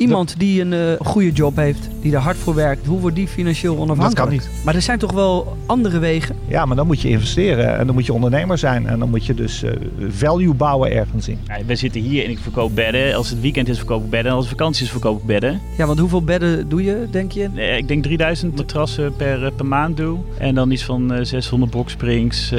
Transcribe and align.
Iemand 0.00 0.34
die 0.38 0.60
een 0.60 0.72
eh, 0.72 0.80
goede 1.06 1.32
job 1.32 1.56
heeft, 1.56 1.88
die 2.02 2.12
er 2.14 2.18
hard 2.20 2.36
voor 2.36 2.54
werkt, 2.54 2.86
hoe 2.86 3.00
wordt 3.00 3.16
die 3.16 3.28
financieel 3.28 3.76
onafhankelijk? 3.78 4.16
Dat 4.16 4.24
kan 4.26 4.32
niet. 4.34 4.64
Maar 4.64 4.74
er 4.74 4.82
zijn 4.82 4.98
toch 4.98 5.12
wel 5.12 5.56
andere 5.66 5.98
wegen? 5.98 6.36
Ja, 6.48 6.64
maar 6.66 6.76
dan 6.76 6.86
moet 6.86 7.00
je 7.00 7.08
investeren 7.08 7.78
en 7.78 7.86
dan 7.86 7.94
moet 7.94 8.06
je 8.06 8.12
ondernemer 8.12 8.58
zijn. 8.58 8.86
En 8.86 8.98
dan 8.98 9.10
moet 9.10 9.26
je 9.26 9.34
dus 9.34 9.62
eh, 9.62 9.70
value 10.08 10.54
bouwen 10.54 10.92
ergens 10.92 11.28
in. 11.28 11.38
Ja, 11.46 11.56
we 11.66 11.76
zitten 11.76 12.00
hier 12.00 12.24
en 12.24 12.30
ik 12.30 12.38
verkoop 12.38 12.74
bedden. 12.74 13.14
Als 13.14 13.30
het 13.30 13.40
weekend 13.40 13.68
is, 13.68 13.76
verkoop 13.76 14.04
ik 14.04 14.10
bedden. 14.10 14.30
En 14.30 14.36
als 14.36 14.48
het 14.48 14.56
vakantie 14.58 14.84
is, 14.84 14.90
verkoop 14.90 15.20
ik 15.20 15.26
bedden. 15.26 15.60
Ja, 15.76 15.86
want 15.86 15.98
hoeveel 15.98 16.22
bedden 16.22 16.68
doe 16.68 16.82
je, 16.84 17.06
denk 17.10 17.32
je? 17.32 17.48
Eh, 17.54 17.76
Ik 17.76 17.88
denk 17.88 18.02
3000 18.02 18.56
matrassen 18.56 19.16
per, 19.16 19.44
eh, 19.44 19.50
per 19.56 19.66
maand 19.66 19.96
doe. 19.96 20.18
En 20.38 20.54
dan 20.54 20.70
iets 20.70 20.84
van 20.84 21.12
eh, 21.12 21.24
600 21.24 21.70
boxsprings, 21.72 22.52
eh 22.52 22.58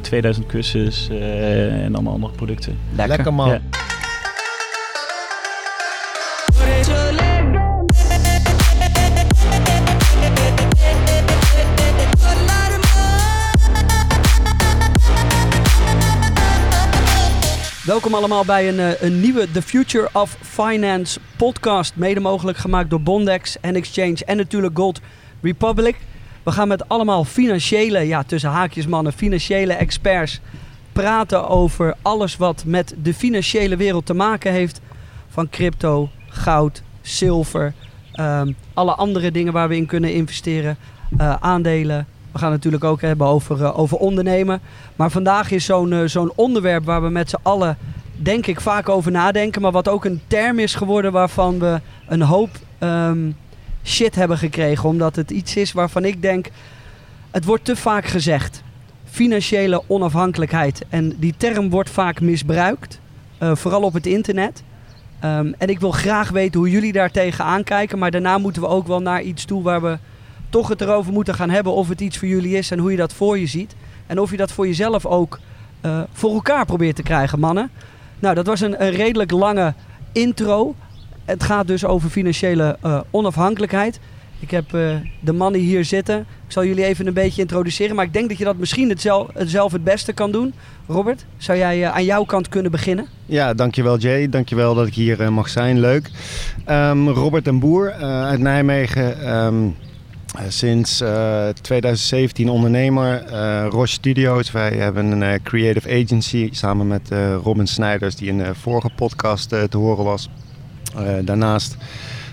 2000 0.00 0.46
kussens 0.46 1.08
eh, 1.10 1.84
en 1.84 1.94
allemaal 1.94 2.12
andere 2.12 2.32
producten. 2.32 2.76
Lekker, 2.96 3.34
man. 3.34 3.48
Ja. 3.48 3.60
Welkom 18.02 18.20
allemaal 18.20 18.44
bij 18.44 18.68
een, 18.68 18.78
eh, 18.78 19.02
een 19.02 19.20
nieuwe 19.20 19.50
The 19.50 19.62
Future 19.62 20.08
of 20.12 20.36
Finance 20.40 21.20
podcast. 21.36 21.96
Mede 21.96 22.20
mogelijk 22.20 22.58
gemaakt 22.58 22.90
door 22.90 23.00
Bondex 23.00 23.60
Exchange 23.60 24.16
en 24.24 24.36
natuurlijk 24.36 24.76
Gold 24.76 25.00
Republic. 25.40 25.96
We 26.42 26.52
gaan 26.52 26.68
met 26.68 26.88
allemaal 26.88 27.24
financiële, 27.24 28.06
ja 28.06 28.22
tussen 28.22 28.50
haakjes 28.50 28.86
mannen, 28.86 29.12
financiële 29.12 29.72
experts 29.72 30.40
praten 30.92 31.48
over 31.48 31.94
alles 32.02 32.36
wat 32.36 32.64
met 32.66 32.94
de 33.02 33.14
financiële 33.14 33.76
wereld 33.76 34.06
te 34.06 34.14
maken 34.14 34.52
heeft. 34.52 34.80
Van 35.28 35.48
crypto, 35.48 36.08
goud, 36.28 36.82
zilver, 37.00 37.74
ehm, 38.12 38.52
alle 38.74 38.94
andere 38.94 39.30
dingen 39.30 39.52
waar 39.52 39.68
we 39.68 39.76
in 39.76 39.86
kunnen 39.86 40.14
investeren, 40.14 40.76
eh, 41.18 41.34
aandelen. 41.40 42.06
We 42.32 42.38
gaan 42.38 42.52
het 42.52 42.56
natuurlijk 42.56 42.84
ook 42.84 43.00
hebben 43.00 43.26
over, 43.26 43.64
eh, 43.64 43.78
over 43.78 43.96
ondernemen. 43.96 44.60
Maar 44.96 45.10
vandaag 45.10 45.50
is 45.50 45.64
zo'n 45.64 45.92
eh, 45.92 46.00
zo'n 46.04 46.32
onderwerp 46.34 46.84
waar 46.84 47.02
we 47.02 47.08
met 47.08 47.30
z'n 47.30 47.36
allen, 47.42 47.76
denk 48.16 48.46
ik, 48.46 48.60
vaak 48.60 48.88
over 48.88 49.10
nadenken. 49.10 49.62
Maar 49.62 49.72
wat 49.72 49.88
ook 49.88 50.04
een 50.04 50.20
term 50.26 50.58
is 50.58 50.74
geworden 50.74 51.12
waarvan 51.12 51.58
we 51.58 51.80
een 52.08 52.22
hoop 52.22 52.50
ehm, 52.78 53.30
shit 53.84 54.14
hebben 54.14 54.38
gekregen. 54.38 54.88
Omdat 54.88 55.16
het 55.16 55.30
iets 55.30 55.56
is 55.56 55.72
waarvan 55.72 56.04
ik 56.04 56.22
denk, 56.22 56.48
het 57.30 57.44
wordt 57.44 57.64
te 57.64 57.76
vaak 57.76 58.04
gezegd. 58.04 58.62
Financiële 59.04 59.82
onafhankelijkheid. 59.86 60.82
En 60.88 61.16
die 61.18 61.34
term 61.36 61.70
wordt 61.70 61.90
vaak 61.90 62.20
misbruikt. 62.20 63.00
eh, 63.38 63.54
vooral 63.54 63.82
op 63.82 63.92
het 63.92 64.06
internet. 64.06 64.62
Ehm, 65.20 65.52
en 65.58 65.68
ik 65.68 65.80
wil 65.80 65.90
graag 65.90 66.30
weten 66.30 66.60
hoe 66.60 66.70
jullie 66.70 66.92
daar 66.92 67.10
tegenaan 67.10 67.64
kijken. 67.64 67.98
Maar 67.98 68.10
daarna 68.10 68.38
moeten 68.38 68.62
we 68.62 68.68
ook 68.68 68.86
wel 68.86 69.00
naar 69.00 69.22
iets 69.22 69.44
toe 69.44 69.62
waar 69.62 69.82
we 69.82 69.98
toch 70.52 70.68
het 70.68 70.80
erover 70.80 71.12
moeten 71.12 71.34
gaan 71.34 71.50
hebben 71.50 71.72
of 71.72 71.88
het 71.88 72.00
iets 72.00 72.18
voor 72.18 72.28
jullie 72.28 72.56
is 72.56 72.70
en 72.70 72.78
hoe 72.78 72.90
je 72.90 72.96
dat 72.96 73.12
voor 73.12 73.38
je 73.38 73.46
ziet. 73.46 73.74
En 74.06 74.20
of 74.20 74.30
je 74.30 74.36
dat 74.36 74.52
voor 74.52 74.66
jezelf 74.66 75.06
ook 75.06 75.38
eh, 75.80 76.00
voor 76.12 76.32
elkaar 76.34 76.64
probeert 76.64 76.96
te 76.96 77.02
krijgen, 77.02 77.38
mannen. 77.38 77.70
Nou, 78.18 78.34
dat 78.34 78.46
was 78.46 78.60
een, 78.60 78.76
redelijk 78.76 79.30
lange 79.30 79.74
intro. 80.12 80.74
Het 81.24 81.42
gaat 81.42 81.66
dus 81.66 81.84
over 81.84 82.10
financiële 82.10 82.76
eh, 82.80 83.00
onafhankelijkheid. 83.10 84.00
Ik 84.40 84.50
heb 84.50 84.74
eh, 84.74 84.96
de 85.20 85.32
mannen 85.32 85.60
hier 85.60 85.84
zitten. 85.84 86.18
Ik 86.18 86.52
zal 86.52 86.64
jullie 86.64 86.84
even 86.84 87.06
een 87.06 87.14
beetje 87.14 87.40
introduceren. 87.40 87.96
Maar 87.96 88.04
ik 88.04 88.12
denk 88.12 88.28
dat 88.28 88.38
je 88.38 88.44
dat 88.44 88.56
misschien 88.56 88.88
het 88.88 89.00
zelf 89.00 89.28
het, 89.34 89.50
zelf 89.50 89.72
het 89.72 89.84
beste 89.84 90.12
kan 90.12 90.32
doen. 90.32 90.54
Robert, 90.86 91.24
zou 91.36 91.58
jij 91.58 91.90
aan 91.90 92.04
jouw 92.04 92.24
kant 92.24 92.48
kunnen 92.48 92.70
beginnen? 92.70 93.06
Ja, 93.26 93.54
dankjewel 93.54 93.98
Jay. 93.98 94.28
Dankjewel 94.28 94.74
dat 94.74 94.86
ik 94.86 94.94
hier 94.94 95.32
mag 95.32 95.48
zijn. 95.48 95.80
Leuk. 95.80 96.10
Ehm, 96.64 97.08
Robert 97.08 97.46
en 97.46 97.58
Boer 97.58 97.92
uit 97.92 98.40
Nijmegen. 98.40 99.20
ehm, 99.20 99.64
eh, 99.64 99.91
sinds 100.48 101.00
eh, 101.00 101.48
2017 101.48 102.48
ondernemer. 102.48 103.24
eh 103.24 103.66
Roche 103.70 103.92
Studios. 103.92 104.50
Wij 104.50 104.70
hebben 104.70 105.06
een 105.06 105.22
eh, 105.22 105.40
creative 105.42 105.88
agency 106.02 106.48
samen 106.52 106.86
met 106.86 107.10
eh, 107.10 107.34
Robin 107.34 107.66
Snijders, 107.66 108.16
die 108.16 108.28
in 108.28 108.38
de 108.38 108.54
vorige 108.54 108.90
podcast 108.96 109.52
eh, 109.52 109.62
te 109.62 109.76
horen 109.76 110.04
was. 110.04 110.28
Eh, 110.96 111.04
daarnaast 111.24 111.76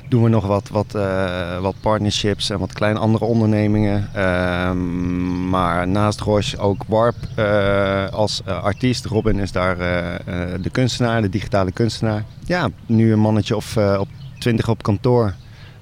doen 0.09 0.23
we 0.23 0.29
nog 0.29 0.45
wat, 0.47 0.69
wat, 0.69 0.95
eh, 0.95 1.59
wat 1.59 1.75
partnerships 1.81 2.49
en 2.49 2.59
wat 2.59 2.73
kleine 2.73 2.99
andere 2.99 3.25
ondernemingen. 3.25 4.09
Ehm, 4.13 5.49
maar 5.49 5.87
naast 5.87 6.19
Roche 6.19 6.57
ook 6.57 6.83
Warp 6.87 7.15
eh, 7.35 8.07
als 8.09 8.41
eh, 8.45 8.63
artiest. 8.63 9.05
Robin 9.05 9.39
is 9.39 9.51
daar 9.51 9.79
eh, 9.79 10.15
eh, 10.15 10.61
de 10.61 10.69
kunstenaar, 10.69 11.21
de 11.21 11.29
digitale 11.29 11.71
kunstenaar. 11.71 12.23
Ja, 12.45 12.69
nu 12.85 13.11
een 13.11 13.19
mannetje 13.19 13.55
of 13.55 13.75
eh, 13.75 13.97
op 13.99 14.07
20 14.39 14.69
op 14.69 14.83
kantoor. 14.83 15.33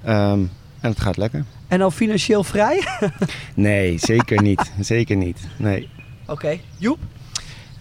Ehm, 0.04 0.40
en 0.80 0.90
het 0.90 1.00
gaat 1.00 1.16
lekker. 1.16 1.44
En 1.68 1.80
al 1.80 1.90
financieel 1.90 2.44
vrij? 2.44 2.82
Nee, 3.54 3.98
zeker 3.98 4.42
niet. 4.42 4.72
zeker 4.80 5.16
niet. 5.16 5.38
Nee. 5.56 5.88
Oké. 6.26 6.56
Joep? 6.78 6.98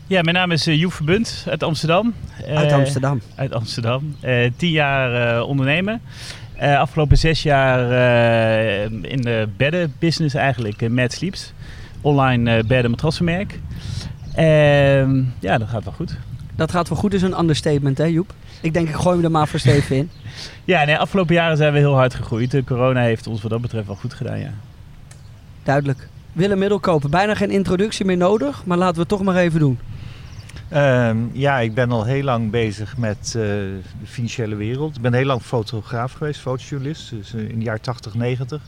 Ja, 0.07 0.21
mijn 0.21 0.35
naam 0.35 0.51
is 0.51 0.67
uh, 0.67 0.79
Joep 0.79 0.93
Verbunt 0.93 1.45
uit 1.49 1.63
Amsterdam. 1.63 2.13
Uit 2.47 2.71
Eh, 2.71 2.77
Amsterdam. 2.77 3.21
uit 3.35 3.53
Amsterdam. 3.53 4.15
Eh, 4.21 4.51
tien 4.57 4.71
jaar 4.71 5.35
eh, 5.37 5.47
ondernemen. 5.47 6.01
Eh, 6.55 6.79
afgelopen 6.79 7.17
zes 7.17 7.43
jaar 7.43 7.91
eh, 7.91 8.83
in 9.01 9.21
de 9.21 9.47
beddenbusiness 9.57 10.35
eigenlijk, 10.35 10.81
uh, 10.81 10.89
Mad 10.89 11.11
Sleeps. 11.13 11.53
Online 12.01 12.57
eh 12.57 12.63
bedden 12.67 12.91
matrassenmerk. 12.91 13.59
Ehm, 14.35 15.21
ja, 15.39 15.57
dat 15.57 15.67
gaat 15.69 15.83
wel 15.83 15.93
goed. 15.93 16.17
Dat 16.55 16.71
gaat 16.71 16.89
wel 16.89 16.97
goed, 16.97 17.13
is 17.13 17.21
een 17.21 17.39
understatement, 17.39 17.97
hè 17.97 18.03
Joep? 18.05 18.33
Ik 18.62 18.73
denk, 18.73 18.88
ik 18.88 18.95
gooi 18.95 19.16
hem 19.16 19.25
er 19.25 19.31
maar 19.31 19.47
voor 19.47 19.59
Steven 19.59 19.95
in. 19.95 20.09
Ja, 20.66 20.85
nee, 20.85 20.97
afgelopen 20.97 21.35
jaren 21.35 21.57
zijn 21.57 21.73
we 21.73 21.79
heel 21.79 21.95
hard 21.95 22.13
gegroeid. 22.13 22.51
De 22.51 22.63
corona 22.63 23.01
heeft 23.01 23.28
ons 23.28 23.41
wat 23.41 23.51
dat 23.51 23.62
betreft 23.62 23.88
wel 23.88 23.95
goed 23.95 24.13
gedaan, 24.13 24.40
ja. 24.40 24.53
Duidelijk. 25.63 26.07
Willem 26.34 26.57
Middelkoper, 26.57 27.09
bijna 27.09 27.35
geen 27.35 27.51
introductie 27.51 28.06
meer 28.06 28.17
nodig, 28.17 28.66
maar 28.66 28.78
laten 28.78 28.94
we 28.94 29.00
het 29.00 29.09
toch 29.09 29.23
maar 29.23 29.35
even 29.35 29.59
doen. 29.59 29.79
Ehm, 30.69 31.17
ja, 31.31 31.59
ik 31.59 31.73
ben 31.73 31.91
al 31.91 32.03
heel 32.06 32.23
lang 32.23 32.51
bezig 32.51 32.97
met 32.97 33.17
eh, 33.28 33.34
de 33.34 33.81
financiële 34.06 34.56
wereld. 34.56 34.96
Ik 34.96 35.01
ben 35.01 35.13
heel 35.13 35.25
lang 35.25 35.41
fotograaf 35.41 36.13
geweest, 36.13 36.40
fotojournalist, 36.40 37.09
dus 37.09 37.34
eh, 37.34 37.50
in 37.50 37.59
de 37.59 37.66
jaren 37.66 37.81
80, 37.81 38.13
90. 38.13 38.62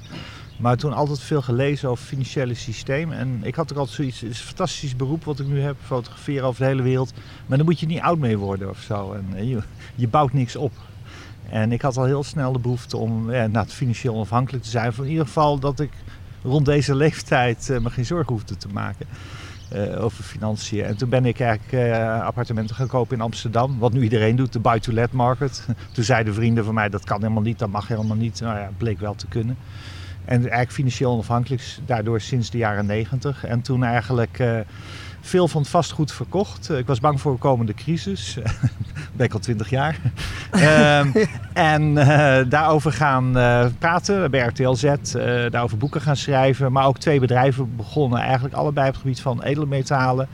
Maar 0.60 0.78
toen 0.78 0.94
altijd 0.94 1.20
veel 1.20 1.42
gelezen 1.42 1.90
over 1.90 2.06
financiële 2.06 2.54
systeem. 2.54 3.12
En 3.12 3.40
ik 3.44 3.56
had 3.56 3.72
ook 3.72 3.78
altijd 3.78 3.96
zoiets, 3.96 4.20
het 4.20 4.30
is 4.30 4.40
een 4.40 4.46
fantastisch 4.46 4.96
beroep 4.96 5.24
wat 5.24 5.40
ik 5.40 5.48
nu 5.48 5.60
heb, 5.60 5.76
fotograferen 5.86 6.48
over 6.48 6.62
de 6.62 6.68
hele 6.68 6.82
wereld. 6.82 7.14
Maar 7.46 7.58
dan 7.58 7.66
moet 7.66 7.80
je 7.80 7.86
niet 7.86 8.00
oud 8.00 8.18
mee 8.18 8.38
worden 8.38 8.70
of 8.70 8.80
zo. 8.80 9.14
En 9.14 9.26
eh, 9.36 9.50
je, 9.50 9.60
je 9.96 10.08
bouwt 10.08 10.34
niks 10.34 10.56
op. 10.56 10.72
En 11.50 11.72
ik 11.72 11.82
had 11.82 11.98
al 11.98 12.06
heel 12.06 12.24
snel 12.24 12.52
de 12.52 12.60
behoefte 12.60 12.98
om 12.98 13.32
ja, 13.32 13.48
nou, 13.48 13.68
financieel 13.68 14.14
onafhankelijk 14.14 14.64
te 14.64 14.70
zijn. 14.70 14.94
Van 14.94 15.04
in 15.04 15.12
ieder 15.12 15.26
geval 15.26 15.60
dat 15.60 15.80
ik 15.80 15.92
rond 16.44 16.66
deze 16.66 16.96
leeftijd 16.96 17.70
eh, 17.70 17.80
me 17.80 17.90
geen 17.90 18.06
zorgen 18.06 18.34
hoefde 18.34 18.58
te 18.58 18.68
maken 18.68 19.06
eh, 19.70 20.04
over 20.04 20.24
financiën. 20.24 20.84
En 20.84 20.98
toen 20.98 21.10
ben 21.10 21.26
ik 21.26 21.40
eigenlijk 21.40 21.74
eh, 21.74 22.22
appartementen 22.22 22.76
gaan 22.76 22.88
kopen 22.88 23.16
in 23.16 23.24
Amsterdam. 23.24 23.80
Wat 23.80 23.94
nu 23.94 24.02
iedereen 24.02 24.36
doet, 24.36 24.54
de 24.54 24.60
buy-to-let 24.60 25.12
market. 25.12 25.66
toen 25.94 26.04
zeiden 26.04 26.34
vrienden 26.34 26.66
van 26.66 26.74
mij, 26.74 26.90
dat 26.90 27.04
kan 27.04 27.22
helemaal 27.22 27.44
niet, 27.44 27.60
dat 27.60 27.70
mag 27.70 27.88
helemaal 27.88 28.16
niet. 28.16 28.42
Nou 28.42 28.58
ja, 28.58 28.70
bleek 28.78 29.00
wel 29.00 29.16
te 29.16 29.28
kunnen. 29.28 29.58
En 30.30 30.40
eigenlijk 30.40 30.72
financieel 30.72 31.12
onafhankelijk 31.12 31.64
daardoor 31.86 32.22
sinds 32.22 32.50
de 32.50 32.58
jaren 32.58 32.86
negentig. 32.86 33.46
En 33.46 33.62
toen 33.62 33.84
eigenlijk 33.84 34.40
eh, 34.40 34.60
veel 35.22 35.48
van 35.48 35.62
het 35.62 35.70
vastgoed 35.70 36.12
verkocht. 36.12 36.70
Eh, 36.70 36.78
ik 36.78 36.88
was 36.88 37.00
bang 37.00 37.22
voor 37.22 37.32
een 37.32 37.38
komende 37.38 37.74
crisis. 37.74 38.38
ben 39.16 39.26
ik 39.26 39.34
al 39.34 39.40
twintig 39.40 39.70
jaar. 39.70 39.98
Ehm, 40.52 41.08
en 41.54 41.98
eh, 41.98 42.46
daarover 42.50 42.92
gaan 42.92 43.32
praten 43.80 44.32
bij 44.32 44.40
RTLZ. 44.48 44.94
daarover 45.50 45.78
boeken 45.78 46.02
gaan 46.02 46.16
schrijven. 46.16 46.72
Maar 46.72 46.86
ook 46.86 46.98
twee 46.98 47.20
bedrijven 47.20 47.76
begonnen. 47.76 48.20
Eigenlijk 48.20 48.56
allebei 48.56 48.88
op 48.88 48.94
het 48.94 49.02
gebied 49.02 49.22
van 49.22 49.44
edelmetalen 49.44 50.28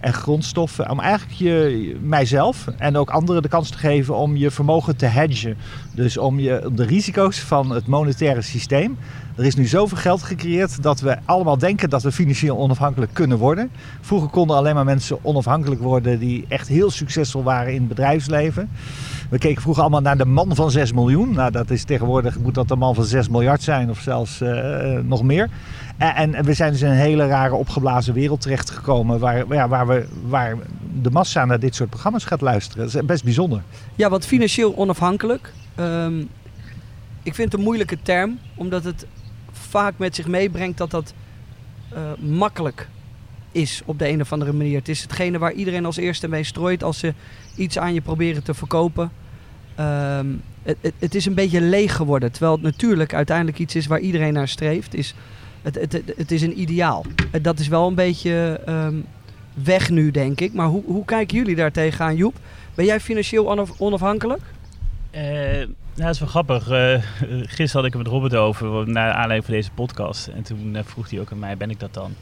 en 0.00 0.12
grondstoffen. 0.12 0.90
Om 0.90 1.00
eigenlijk 1.00 1.38
je, 1.38 1.96
mijzelf 2.02 2.66
en 2.78 2.96
ook 2.96 3.10
anderen 3.10 3.42
de 3.42 3.48
kans 3.48 3.70
te 3.70 3.78
geven 3.78 4.16
om 4.16 4.36
je 4.36 4.50
vermogen 4.50 4.96
te 4.96 5.06
hedgen. 5.06 5.56
Dus 5.94 6.16
om 6.16 6.38
je, 6.40 6.70
de 6.72 6.84
risico's 6.84 7.38
van 7.40 7.70
het 7.70 7.86
monetaire 7.86 8.42
systeem. 8.42 8.98
Er 9.36 9.46
is 9.46 9.54
nu 9.54 9.66
zoveel 9.66 9.98
geld 9.98 10.22
gecreëerd 10.22 10.82
dat 10.82 11.00
we 11.00 11.18
allemaal 11.24 11.58
denken 11.58 11.90
dat 11.90 12.02
we 12.02 12.12
financieel 12.12 12.58
onafhankelijk 12.58 13.14
kunnen 13.14 13.38
worden. 13.38 13.70
Vroeger 14.00 14.28
konden 14.28 14.56
alleen 14.56 14.74
maar 14.74 14.84
mensen 14.84 15.18
onafhankelijk 15.22 15.80
worden 15.80 16.18
die 16.18 16.44
echt 16.48 16.68
heel 16.68 16.90
succesvol 16.90 17.42
waren 17.42 17.72
in 17.72 17.78
het 17.78 17.88
bedrijfsleven. 17.88 18.68
We 19.30 19.38
keken 19.38 19.62
vroeger 19.62 19.82
allemaal 19.82 20.00
naar 20.00 20.16
de 20.16 20.24
man 20.24 20.54
van 20.54 20.70
6 20.70 20.92
miljoen. 20.92 21.32
Nou, 21.32 21.50
dat 21.50 21.70
is 21.70 21.84
tegenwoordig 21.84 22.38
moet 22.38 22.54
dat 22.54 22.68
de 22.68 22.76
man 22.76 22.94
van 22.94 23.04
6 23.04 23.28
miljard 23.28 23.62
zijn 23.62 23.90
of 23.90 23.98
zelfs 23.98 24.40
eh, 24.40 24.98
nog 25.02 25.22
meer. 25.22 25.48
En, 26.00 26.44
we 26.44 26.54
zijn 26.54 26.72
dus 26.72 26.82
in 26.82 26.88
een 26.88 26.96
hele 26.96 27.26
rare 27.26 27.54
opgeblazen 27.54 28.14
wereld 28.14 28.40
terechtgekomen 28.40 29.18
waar, 29.18 29.54
ja, 29.54 29.68
waar, 29.68 29.86
we, 29.86 30.06
waar 30.26 30.56
de 31.00 31.10
massa 31.10 31.44
naar 31.44 31.60
dit 31.60 31.74
soort 31.74 31.90
programma's 31.90 32.24
gaat 32.24 32.40
luisteren. 32.40 32.84
Dat 32.86 32.94
is 32.94 33.06
best 33.06 33.24
bijzonder. 33.24 33.62
Ja, 33.94 34.08
want 34.10 34.26
financieel 34.26 34.76
onafhankelijk. 34.76 35.52
ehm, 35.74 36.18
ik 37.22 37.34
vind 37.34 37.52
het 37.52 37.60
een 37.60 37.66
moeilijke 37.66 37.98
term, 38.02 38.38
omdat 38.54 38.84
het 38.84 39.06
vaak 39.52 39.94
met 39.96 40.14
zich 40.14 40.26
meebrengt 40.26 40.78
dat 40.78 40.90
dat 40.90 41.14
eh, 41.88 42.00
makkelijk 42.18 42.88
is 43.52 43.82
op 43.84 43.98
de 43.98 44.08
een 44.08 44.20
of 44.20 44.32
andere 44.32 44.52
manier. 44.52 44.78
Het 44.78 44.88
is 44.88 45.02
hetgene 45.02 45.38
waar 45.38 45.52
iedereen 45.52 45.84
als 45.84 45.96
eerste 45.96 46.28
mee 46.28 46.44
strooit 46.44 46.82
als 46.82 46.98
ze 46.98 47.14
iets 47.56 47.78
aan 47.78 47.94
je 47.94 48.00
proberen 48.00 48.42
te 48.42 48.54
verkopen. 48.54 49.10
ehm, 49.74 50.26
het, 50.62 50.76
het, 50.80 50.94
het 50.98 51.14
is 51.14 51.26
een 51.26 51.34
beetje 51.34 51.60
leeg 51.60 51.96
geworden. 51.96 52.32
Terwijl 52.32 52.52
het 52.52 52.62
natuurlijk 52.62 53.14
uiteindelijk 53.14 53.58
iets 53.58 53.74
is 53.74 53.86
waar 53.86 54.00
iedereen 54.00 54.32
naar 54.32 54.48
streeft. 54.48 54.94
Is, 54.94 55.14
het, 55.62 55.74
het, 55.74 56.02
het, 56.16 56.30
is 56.30 56.42
een 56.42 56.60
ideaal. 56.60 57.04
Eh, 57.30 57.42
Dat 57.42 57.58
is 57.58 57.68
wel 57.68 57.86
een 57.88 57.94
beetje 57.94 58.60
ehm, 58.66 58.94
weg 59.64 59.90
nu, 59.90 60.10
denk 60.10 60.40
ik. 60.40 60.52
Maar 60.52 60.66
hoe, 60.66 60.82
hoe 60.84 61.04
kijken 61.04 61.36
jullie 61.36 61.56
daar 61.56 61.72
tegenaan, 61.72 62.16
Joep? 62.16 62.34
Ben 62.74 62.84
jij 62.84 63.00
financieel 63.00 63.50
onaf- 63.50 63.80
onafhankelijk? 63.80 64.42
Eh, 65.10 65.22
nou, 65.22 65.68
dat 65.94 66.08
is 66.14 66.18
wel 66.20 66.28
grappig. 66.28 66.68
Eh, 66.70 67.02
gisteren 67.42 67.70
had 67.72 67.84
ik 67.84 67.92
het 67.92 68.02
met 68.02 68.06
Robert 68.12 68.34
over, 68.34 68.88
naar 68.90 69.10
aanleiding 69.12 69.44
van 69.44 69.54
deze 69.54 69.70
podcast. 69.74 70.26
En 70.26 70.42
toen 70.42 70.76
vroeg 70.84 71.10
hij 71.10 71.20
ook 71.20 71.32
aan 71.32 71.38
mij, 71.38 71.56
ben 71.56 71.70
ik 71.70 71.80
dat 71.80 71.94
dan? 71.94 72.14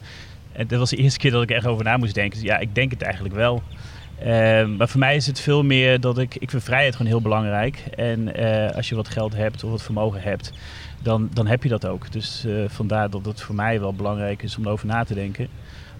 En 0.53 0.67
dat 0.67 0.79
was 0.79 0.91
de 0.91 0.97
eerste 0.97 1.19
keer 1.19 1.31
dat 1.31 1.43
ik 1.43 1.51
echt 1.51 1.67
over 1.67 1.85
na 1.85 1.97
moest 1.97 2.15
denken. 2.15 2.39
Dus 2.39 2.49
ja, 2.49 2.59
ik 2.59 2.75
denk 2.75 2.91
het 2.91 3.03
eigenlijk 3.03 3.35
wel. 3.35 3.63
Maar 4.77 4.89
voor 4.89 4.99
mij 5.01 5.17
is 5.17 5.27
het 5.27 5.41
veel 5.41 5.63
meer 5.65 6.01
dat 6.01 6.19
ik... 6.19 6.35
Ik 6.35 6.51
vind 6.51 6.63
vrijheid 6.63 6.97
gewoon 6.97 7.11
heel 7.13 7.21
belangrijk. 7.21 7.77
En 7.97 8.35
als 8.75 8.89
je 8.89 8.95
wat 8.95 9.09
geld 9.09 9.35
hebt 9.35 9.65
of 9.65 9.71
wat 9.71 9.83
vermogen 9.83 10.23
hebt, 10.23 10.53
dan, 11.03 11.29
dan 11.33 11.47
heb 11.47 11.63
je 11.63 11.69
dat 11.69 11.87
ook. 11.87 12.13
Dus 12.13 12.45
eh, 12.45 12.65
vandaar 12.69 13.11
dat 13.11 13.25
het 13.25 13.41
voor 13.41 13.55
mij 13.55 13.81
wel 13.81 13.95
belangrijk 13.95 14.43
is 14.43 14.57
om 14.57 14.65
erover 14.65 14.87
na 14.87 15.05
te 15.05 15.15
denken. 15.15 15.49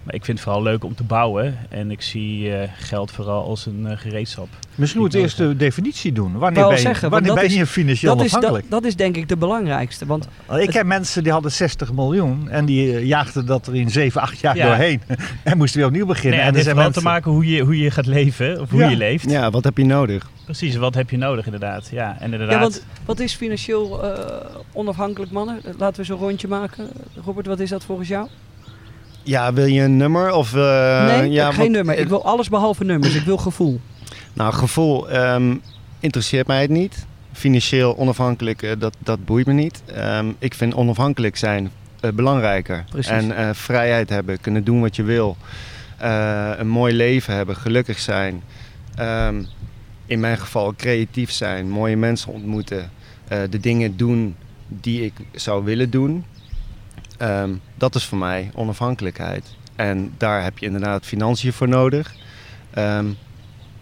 Maar 0.09 0.17
ik 0.17 0.25
vind 0.25 0.37
het 0.39 0.47
vooral 0.47 0.63
leuk 0.63 0.83
om 0.83 0.95
te 0.95 1.03
bouwen. 1.03 1.57
En 1.69 1.91
ik 1.91 2.01
zie 2.01 2.55
eh, 2.55 2.69
geld 2.77 3.11
vooral 3.11 3.43
als 3.43 3.65
een 3.65 3.87
eh, 3.87 3.97
gereedschap. 3.97 4.47
Misschien 4.75 5.01
moeten 5.01 5.19
we 5.19 5.25
eerst 5.25 5.37
de 5.37 5.55
definitie 5.55 6.11
doen. 6.11 6.37
Wanneer 6.37 6.63
ben 6.63 6.71
je, 6.75 6.79
zeggen, 6.81 7.09
wanneer 7.09 7.33
ben 7.33 7.49
je 7.51 7.59
is- 7.61 7.69
financieel 7.69 8.15
Dat 8.15 8.25
is, 8.25 8.31
dat, 8.31 8.39
onafhankelijk? 8.43 8.81
dat 8.81 8.89
is 8.91 8.95
denk 8.95 9.15
ik 9.15 9.27
de 9.29 9.37
belangrijkste. 9.37 10.05
Want 10.05 10.27
Ik 10.59 10.73
heb 10.73 10.85
mensen 10.85 11.23
die 11.23 11.31
hadden 11.31 11.51
60 11.51 11.93
miljoen 11.93 12.49
en 12.49 12.65
die 12.65 12.95
eh, 12.95 13.05
jaagden 13.05 13.45
dat 13.45 13.67
er 13.67 13.75
in 13.75 13.89
7, 13.89 14.21
8 14.21 14.39
jaar 14.39 14.55
Ja. 14.55 14.65
doorheen. 14.67 15.01
en 15.43 15.57
moesten 15.57 15.77
weer 15.79 15.87
opnieuw 15.87 16.05
beginnen. 16.05 16.39
Nee, 16.39 16.47
en 16.47 16.53
er 16.53 16.55
het 16.57 16.65
heeft 16.65 16.77
zijn 16.77 16.91
wel 16.91 16.91
te 17.01 17.01
maken 17.09 17.31
hoe 17.31 17.45
je, 17.47 17.61
hoe 17.63 17.77
je 17.77 17.91
gaat 17.91 18.05
leven, 18.05 18.61
of 18.61 18.69
hoe 18.69 18.79
Ja. 18.79 18.89
je 18.89 18.95
leeft. 18.97 19.29
Ja, 19.31 19.49
wat 19.49 19.63
heb 19.63 19.77
je 19.77 19.85
nodig? 19.85 20.29
Precies, 20.43 20.75
wat 20.75 20.95
heb 20.95 21.09
je 21.09 21.17
nodig 21.17 21.45
inderdaad. 21.45 21.89
Ja, 21.91 22.17
en 22.19 22.31
inderdaad. 22.31 22.51
Ja, 22.55 22.59
want 22.59 22.85
wat 23.05 23.19
is 23.19 23.33
financieel 23.35 24.03
eh, 24.03 24.35
onafhankelijk, 24.73 25.31
mannen? 25.31 25.61
Laten 25.77 25.99
we 26.01 26.03
zo'n 26.05 26.17
rondje 26.19 26.47
maken. 26.47 26.87
Robert, 27.25 27.45
wat 27.47 27.59
is 27.59 27.69
dat 27.69 27.83
volgens 27.83 28.07
jou? 28.07 28.27
Ja, 29.23 29.53
wil 29.53 29.65
je 29.65 29.81
een 29.81 29.97
nummer? 29.97 30.31
Of, 30.31 30.53
eh, 30.55 31.05
nee, 31.05 31.31
ja, 31.31 31.51
geen 31.51 31.57
wat- 31.59 31.69
nummer. 31.69 31.97
Ik 31.97 32.07
wil 32.07 32.25
alles 32.25 32.49
behalve 32.49 32.83
nummers. 32.83 33.15
Ik 33.15 33.23
wil 33.23 33.37
gevoel. 33.37 33.79
Nou, 34.33 34.53
gevoel 34.53 35.09
ehm, 35.09 35.55
interesseert 35.99 36.47
mij 36.47 36.61
het 36.61 36.69
niet. 36.69 37.05
Financieel 37.33 37.97
onafhankelijk, 37.97 38.61
eh, 38.61 38.71
dat, 38.79 38.95
dat 38.99 39.25
boeit 39.25 39.45
me 39.45 39.53
niet. 39.53 39.81
Ehm, 39.85 40.25
ik 40.39 40.53
vind 40.53 40.75
onafhankelijk 40.75 41.35
zijn 41.37 41.71
eh, 41.99 42.11
belangrijker. 42.11 42.83
Precies. 42.89 43.11
En 43.11 43.55
vrijheid 43.55 44.09
hebben, 44.09 44.41
kunnen 44.41 44.63
doen 44.63 44.81
wat 44.81 44.95
je 44.95 45.03
wil. 45.03 45.37
Een 46.57 46.67
mooi 46.67 46.93
leven 46.93 47.33
hebben, 47.35 47.55
gelukkig 47.55 47.99
zijn. 47.99 48.43
Ehm, 48.95 49.43
in 50.05 50.19
mijn 50.19 50.37
geval 50.37 50.73
creatief 50.75 51.31
zijn, 51.31 51.69
mooie 51.69 51.97
mensen 51.97 52.31
ontmoeten. 52.31 52.89
de 53.49 53.59
dingen 53.59 53.97
doen 53.97 54.35
die 54.67 55.05
ik 55.05 55.13
zou 55.31 55.63
willen 55.63 55.89
doen. 55.89 56.25
Ehm, 57.19 57.53
dat 57.75 57.95
is 57.95 58.05
voor 58.05 58.17
mij 58.17 58.51
onafhankelijkheid. 58.53 59.45
En 59.75 60.13
daar 60.17 60.43
heb 60.43 60.57
je 60.57 60.65
inderdaad 60.65 61.05
financiën 61.05 61.53
voor 61.53 61.67
nodig. 61.67 62.15
Ehm, 62.71 63.05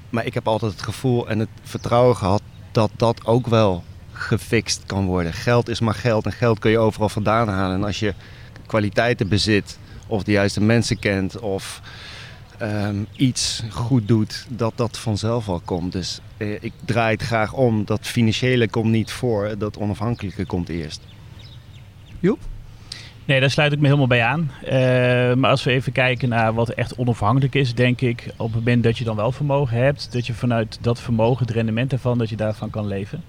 maar 0.09 0.25
ik 0.25 0.33
heb 0.33 0.47
altijd 0.47 0.71
het 0.71 0.81
gevoel 0.81 1.29
en 1.29 1.39
het 1.39 1.49
vertrouwen 1.63 2.15
gehad 2.15 2.41
dat 2.71 2.91
dat 2.95 3.25
ook 3.25 3.47
wel 3.47 3.83
gefixt 4.11 4.83
kan 4.85 5.05
worden. 5.05 5.33
Geld 5.33 5.69
is 5.69 5.79
maar 5.79 5.93
geld 5.93 6.25
en 6.25 6.31
geld 6.31 6.59
kun 6.59 6.71
je 6.71 6.77
overal 6.77 7.09
vandaan 7.09 7.47
halen. 7.49 7.75
En 7.75 7.83
als 7.83 7.99
je 7.99 8.13
kwaliteiten 8.65 9.27
bezit 9.27 9.79
of 10.07 10.23
de 10.23 10.31
juiste 10.31 10.61
mensen 10.61 10.99
kent 10.99 11.39
of 11.39 11.81
ehm, 12.57 13.03
iets 13.15 13.63
goed 13.69 14.07
doet, 14.07 14.45
dat 14.49 14.73
dat 14.75 14.97
vanzelf 14.97 15.45
wel 15.45 15.61
komt. 15.65 15.91
Dus 15.91 16.19
eh, 16.37 16.63
ik 16.63 16.73
draai 16.85 17.13
het 17.13 17.21
graag 17.25 17.53
om. 17.53 17.85
Dat 17.85 18.07
financiële 18.07 18.69
komt 18.69 18.91
niet 18.91 19.11
voor, 19.11 19.57
dat 19.57 19.77
onafhankelijke 19.77 20.45
komt 20.45 20.69
eerst. 20.69 21.01
Nee, 23.27 23.39
daar 23.39 23.51
sluit 23.51 23.71
ik 23.71 23.79
me 23.79 23.85
helemaal 23.85 24.07
bij 24.07 24.23
aan. 24.23 24.51
Eh, 24.63 25.33
maar 25.33 25.49
als 25.49 25.63
we 25.63 25.71
even 25.71 25.91
kijken 25.91 26.29
naar 26.29 26.53
wat 26.53 26.69
echt 26.69 26.95
onafhankelijk 26.95 27.55
is, 27.55 27.73
denk 27.75 28.01
ik 28.01 28.27
op 28.37 28.47
het 28.47 28.55
moment 28.55 28.83
dat 28.83 28.97
je 28.97 29.03
dan 29.03 29.15
wel 29.15 29.31
vermogen 29.31 29.77
hebt, 29.77 30.11
dat 30.11 30.27
je 30.27 30.33
vanuit 30.33 30.77
dat 30.81 30.99
vermogen, 31.01 31.45
het 31.45 31.55
rendement 31.55 31.91
ervan, 31.91 32.17
dat 32.17 32.29
je 32.29 32.35
daarvan 32.35 32.69
kan 32.69 32.87
leven. 32.87 33.23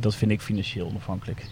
Dat 0.00 0.16
vind 0.16 0.30
ik 0.30 0.40
financieel 0.40 0.86
onafhankelijk. 0.86 1.44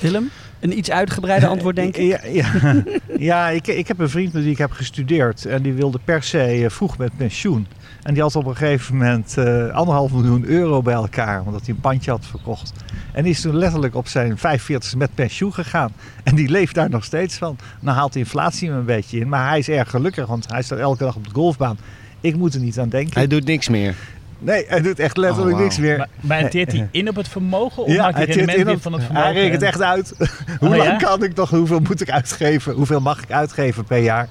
Willem? 0.00 0.30
Een 0.60 0.78
iets 0.78 0.90
uitgebreider 0.90 1.48
antwoord, 1.48 1.76
denk 1.76 1.96
ik. 1.96 2.02
Ja, 2.12 2.26
ja. 2.26 2.82
ja 3.18 3.48
ik, 3.48 3.66
ik 3.66 3.88
heb 3.88 3.98
een 3.98 4.10
vriend 4.10 4.32
met 4.32 4.42
wie 4.42 4.52
ik 4.52 4.58
heb 4.58 4.72
gestudeerd 4.72 5.44
en 5.46 5.62
die 5.62 5.72
wilde 5.72 5.98
per 6.04 6.22
se 6.22 6.40
eh, 6.40 6.70
vroeg 6.70 6.98
met 6.98 7.16
pensioen. 7.16 7.66
En 8.04 8.14
die 8.14 8.22
had 8.22 8.36
op 8.36 8.46
een 8.46 8.56
gegeven 8.56 8.96
moment 8.96 9.38
eh, 9.38 9.68
anderhalf 9.68 10.12
miljoen 10.12 10.44
euro 10.44 10.82
bij 10.82 10.94
elkaar, 10.94 11.42
omdat 11.46 11.60
hij 11.66 11.74
een 11.74 11.80
pandje 11.80 12.10
had 12.10 12.26
verkocht. 12.26 12.72
En 13.12 13.22
die 13.22 13.32
is 13.32 13.40
toen 13.40 13.56
letterlijk 13.56 13.94
op 13.94 14.08
zijn 14.08 14.38
45 14.38 14.96
met 14.96 15.14
pensioen 15.14 15.54
gegaan. 15.54 15.92
En 16.22 16.34
die 16.34 16.48
leeft 16.48 16.74
daar 16.74 16.90
nog 16.90 17.04
steeds 17.04 17.36
van. 17.36 17.56
Nou 17.80 17.96
haalt 17.96 18.12
de 18.12 18.18
inflatie 18.18 18.68
hem 18.68 18.78
een 18.78 18.84
beetje 18.84 19.18
in, 19.18 19.28
maar 19.28 19.48
hij 19.48 19.58
is 19.58 19.68
erg 19.68 19.90
gelukkig, 19.90 20.26
want 20.26 20.50
hij 20.50 20.62
staat 20.62 20.78
elke 20.78 21.04
dag 21.04 21.16
op 21.16 21.24
de 21.24 21.34
golfbaan. 21.34 21.78
Ik 22.20 22.36
moet 22.36 22.54
er 22.54 22.60
niet 22.60 22.78
aan 22.78 22.88
denken. 22.88 23.14
Hij 23.14 23.26
doet 23.26 23.44
niks 23.44 23.68
meer. 23.68 23.94
Nee, 24.44 24.64
hij 24.68 24.80
doet 24.82 24.98
echt 24.98 25.16
letterlijk 25.16 25.56
Oh, 25.56 25.62
niks 25.62 25.78
meer. 25.78 25.96
Maar, 25.98 26.08
maar 26.20 26.50
teert 26.50 26.72
hij 26.72 26.88
in 26.90 27.08
op 27.08 27.16
het 27.16 27.28
vermogen 27.28 27.82
of 27.84 27.96
maakt 27.96 28.16
hij 28.16 28.24
rendement 28.24 28.58
in 28.58 28.70
op- 28.70 28.82
van 28.82 28.92
het 28.92 29.02
vermogen? 29.04 29.32
Hij 29.32 29.40
rekent 29.42 29.62
en- 29.62 29.68
echt 29.68 29.82
uit. 29.82 30.14
Hoe 30.60 30.68
Oh, 30.68 30.76
lang 30.76 30.82
ja? 30.90 30.96
kan 30.96 31.22
ik 31.22 31.34
nog, 31.34 31.50
hoeveel 31.50 31.80
moet 31.80 32.00
ik 32.00 32.10
uitgeven, 32.10 32.72
hoeveel 32.74 33.00
mag 33.00 33.22
ik 33.22 33.32
uitgeven 33.32 33.84
per 33.84 33.98
jaar. 33.98 34.28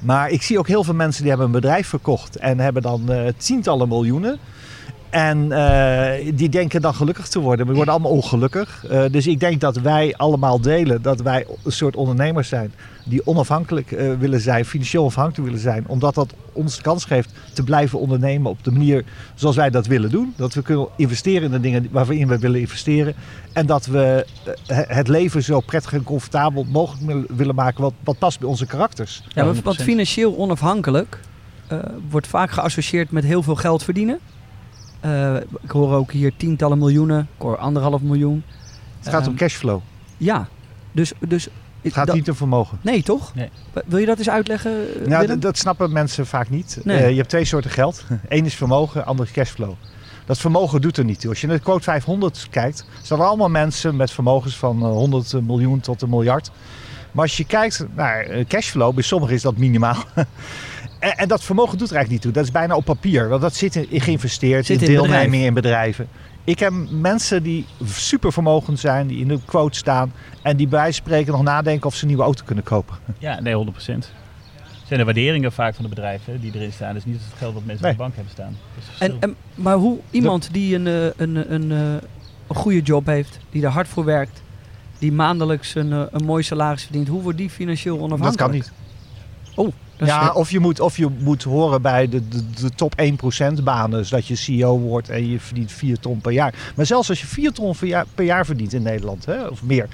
Maar 0.00 0.30
ik 0.30 0.42
zie 0.42 0.58
ook 0.58 0.68
heel 0.68 0.84
veel 0.84 0.94
mensen 0.94 1.20
die 1.20 1.28
hebben 1.30 1.46
een 1.48 1.60
bedrijf 1.60 1.88
verkocht 1.88 2.36
en 2.36 2.58
hebben 2.60 2.82
dan 2.82 3.12
eh, 3.12 3.20
tientallen 3.36 3.88
miljoenen. 3.88 4.38
En 5.16 5.52
eh, 5.52 6.32
die 6.34 6.48
denken 6.48 6.80
dan 6.80 6.94
gelukkig 6.94 7.28
te 7.28 7.38
worden, 7.38 7.58
maar 7.58 7.74
die 7.74 7.84
worden 7.84 7.94
allemaal 7.94 8.22
ongelukkig. 8.22 8.84
Eh, 8.86 9.04
dus 9.10 9.26
ik 9.26 9.40
denk 9.40 9.60
dat 9.60 9.76
wij 9.76 10.14
allemaal 10.16 10.60
delen 10.60 11.02
dat 11.02 11.20
wij 11.20 11.46
een 11.64 11.72
soort 11.72 11.96
ondernemers 11.96 12.48
zijn 12.48 12.72
die 13.04 13.26
onafhankelijk 13.26 13.92
eh, 13.92 14.12
willen 14.18 14.40
zijn, 14.40 14.64
financieel 14.64 15.04
afhankelijk 15.04 15.44
willen 15.44 15.62
zijn. 15.62 15.84
Omdat 15.86 16.14
dat 16.14 16.34
ons 16.52 16.76
de 16.76 16.82
kans 16.82 17.04
geeft 17.04 17.30
te 17.52 17.62
blijven 17.62 17.98
ondernemen 17.98 18.50
op 18.50 18.64
de 18.64 18.70
manier 18.70 19.04
zoals 19.34 19.56
wij 19.56 19.70
dat 19.70 19.86
willen 19.86 20.10
doen. 20.10 20.34
Dat 20.36 20.54
we 20.54 20.62
kunnen 20.62 20.88
investeren 20.96 21.42
in 21.42 21.50
de 21.50 21.60
dingen 21.60 21.88
waarin 21.90 22.28
we 22.28 22.38
willen 22.38 22.60
investeren. 22.60 23.14
En 23.52 23.66
dat 23.66 23.86
we 23.86 24.26
het 24.66 25.08
leven 25.08 25.42
zo 25.42 25.60
prettig 25.60 25.92
en 25.92 26.02
comfortabel 26.02 26.64
mogelijk 26.64 27.26
willen 27.36 27.54
maken 27.54 27.82
wat, 27.82 27.94
wat 28.04 28.18
past 28.18 28.38
bij 28.38 28.48
onze 28.48 28.66
karakters. 28.66 29.22
Ja, 29.28 29.44
maar 29.44 29.54
100%. 29.54 29.62
wat 29.62 29.76
financieel 29.76 30.36
onafhankelijk 30.36 31.20
eh, 31.66 31.78
wordt 32.10 32.26
vaak 32.26 32.50
geassocieerd 32.50 33.10
met 33.10 33.24
heel 33.24 33.42
veel 33.42 33.56
geld 33.56 33.82
verdienen. 33.82 34.18
Eh, 35.00 35.36
ik 35.62 35.70
hoor 35.70 35.94
ook 35.94 36.12
hier 36.12 36.32
tientallen 36.36 36.78
miljoenen. 36.78 37.20
Ik 37.20 37.42
hoor 37.42 37.56
anderhalf 37.56 38.00
miljoen. 38.00 38.42
Het 38.98 39.08
gaat 39.08 39.22
om 39.22 39.28
Ehm, 39.28 39.36
cashflow. 39.36 39.80
Ja, 40.16 40.48
dus... 40.92 41.12
dus 41.28 41.48
Het 41.82 41.92
gaat 41.92 42.12
niet 42.12 42.28
om 42.28 42.34
vermogen. 42.36 42.78
Nee, 42.82 43.02
toch? 43.02 43.34
Nee. 43.34 43.48
Wil 43.86 43.98
je 43.98 44.06
dat 44.06 44.18
eens 44.18 44.30
uitleggen, 44.30 44.72
eh, 45.02 45.06
Nou, 45.06 45.38
dat 45.38 45.58
snappen 45.58 45.92
mensen 45.92 46.26
vaak 46.26 46.50
niet. 46.50 46.78
Nee. 46.84 46.98
Eh, 46.98 47.10
je 47.10 47.16
hebt 47.16 47.28
twee 47.28 47.44
soorten 47.44 47.70
geld. 47.70 48.04
Eén 48.28 48.44
is 48.44 48.54
vermogen, 48.54 49.06
ander 49.06 49.26
is 49.26 49.32
cashflow. 49.32 49.72
Dat 50.26 50.38
vermogen 50.38 50.80
doet 50.80 50.96
er 50.96 51.04
niet 51.04 51.20
toe. 51.20 51.30
Als 51.30 51.40
je 51.40 51.46
naar 51.46 51.56
de 51.56 51.62
quote 51.62 51.82
500 51.82 52.46
kijkt, 52.50 52.86
staan 53.02 53.20
er 53.20 53.26
allemaal 53.26 53.48
mensen 53.48 53.96
met 53.96 54.10
vermogens 54.10 54.56
van 54.56 54.82
eh, 54.82 54.88
100 54.88 55.32
miljoen 55.42 55.80
tot 55.80 56.02
een 56.02 56.10
miljard. 56.10 56.50
Maar 57.12 57.24
als 57.24 57.36
je 57.36 57.44
kijkt 57.44 57.86
naar 57.94 58.44
cashflow, 58.48 58.94
bij 58.94 59.02
sommigen 59.02 59.34
is 59.34 59.42
dat 59.42 59.56
minimaal. 59.56 60.04
en, 61.06 61.16
en 61.16 61.28
dat 61.28 61.42
vermogen 61.44 61.78
doet 61.78 61.90
er 61.90 61.96
eigenlijk 61.96 62.10
niet 62.10 62.22
toe. 62.22 62.42
Dat 62.42 62.44
is 62.44 62.60
bijna 62.60 62.76
op 62.76 62.84
papier. 62.84 63.28
Want 63.28 63.40
dat 63.42 63.54
zit 63.54 63.76
in, 63.76 64.00
geïnvesteerd, 64.00 64.66
Zit 64.66 64.82
in 64.82 64.88
in 64.88 64.94
deelneming 64.94 65.44
in 65.44 65.54
bedrijven. 65.54 66.08
Ik 66.44 66.58
heb 66.58 66.72
mensen 66.90 67.42
die 67.42 67.66
super 67.84 68.32
vermogend 68.32 68.78
zijn, 68.80 69.06
die 69.06 69.18
in 69.18 69.28
de 69.28 69.38
quote 69.44 69.78
staan. 69.78 70.12
En 70.42 70.56
die 70.56 70.68
bij 70.68 70.92
spreken 70.92 71.32
nog 71.32 71.42
nadenken 71.42 71.86
of 71.86 71.94
ze 71.94 72.02
een 72.02 72.08
nieuwe 72.08 72.22
auto 72.22 72.44
kunnen 72.44 72.64
kopen. 72.64 72.96
Ja, 73.18 73.40
nee, 73.40 73.54
100%. 73.54 74.12
zijn 74.86 74.98
de 74.98 75.04
waarderingen 75.04 75.52
vaak 75.52 75.74
van 75.74 75.84
de 75.84 75.90
bedrijven 75.90 76.40
die 76.40 76.52
erin 76.54 76.72
staan. 76.72 76.94
Dus 76.94 77.04
niet 77.04 77.16
het 77.16 77.38
geld 77.38 77.54
wat 77.54 77.64
mensen 77.64 77.82
Nee. 77.84 77.92
op 77.92 77.98
de 77.98 78.04
bank 78.04 78.14
hebben 78.14 78.32
staan. 78.32 78.56
En, 79.20 79.36
maar 79.54 79.76
hoe 79.76 79.98
iemand 80.10 80.48
die 80.52 80.74
een, 80.74 80.86
eh, 80.86 81.04
een, 81.16 81.52
een, 81.54 81.72
eh, 81.72 81.78
een 82.46 82.56
goede 82.56 82.80
job 82.80 83.06
heeft, 83.06 83.38
die 83.50 83.62
er 83.64 83.70
hard 83.70 83.88
voor 83.88 84.04
werkt, 84.04 84.42
die 84.98 85.12
maandelijks 85.12 85.74
een, 85.74 85.92
eh, 85.92 86.02
een 86.10 86.24
mooi 86.24 86.42
salaris 86.42 86.82
verdient, 86.82 87.08
hoe 87.08 87.22
wordt 87.22 87.38
die 87.38 87.50
financieel 87.50 87.98
onafhankelijk? 87.98 88.38
Dat 88.38 88.46
kan 88.48 88.56
niet. 88.56 88.72
Dat 89.96 90.08
ja, 90.08 90.32
of 90.32 90.50
je, 90.50 90.60
moet, 90.60 90.80
of 90.80 90.96
je 90.96 91.08
moet 91.18 91.42
horen 91.42 91.82
bij 91.82 92.08
de, 92.08 92.28
de, 92.28 92.50
de 92.50 92.70
top 92.70 92.94
1% 93.60 93.62
banen, 93.62 94.06
zodat 94.06 94.26
je 94.26 94.34
CEO 94.34 94.78
wordt 94.78 95.08
en 95.08 95.30
je 95.30 95.40
verdient 95.40 95.72
4 95.72 95.98
ton 95.98 96.18
per 96.20 96.32
jaar. 96.32 96.54
Maar 96.76 96.86
zelfs 96.86 97.08
als 97.08 97.20
je 97.20 97.26
4 97.26 97.52
ton 97.52 97.76
per 97.78 97.88
jaar, 97.88 98.04
per 98.14 98.24
jaar 98.24 98.46
verdient 98.46 98.72
in 98.72 98.82
Nederland, 98.82 99.24
hè, 99.24 99.46
of 99.46 99.62
meer, 99.62 99.88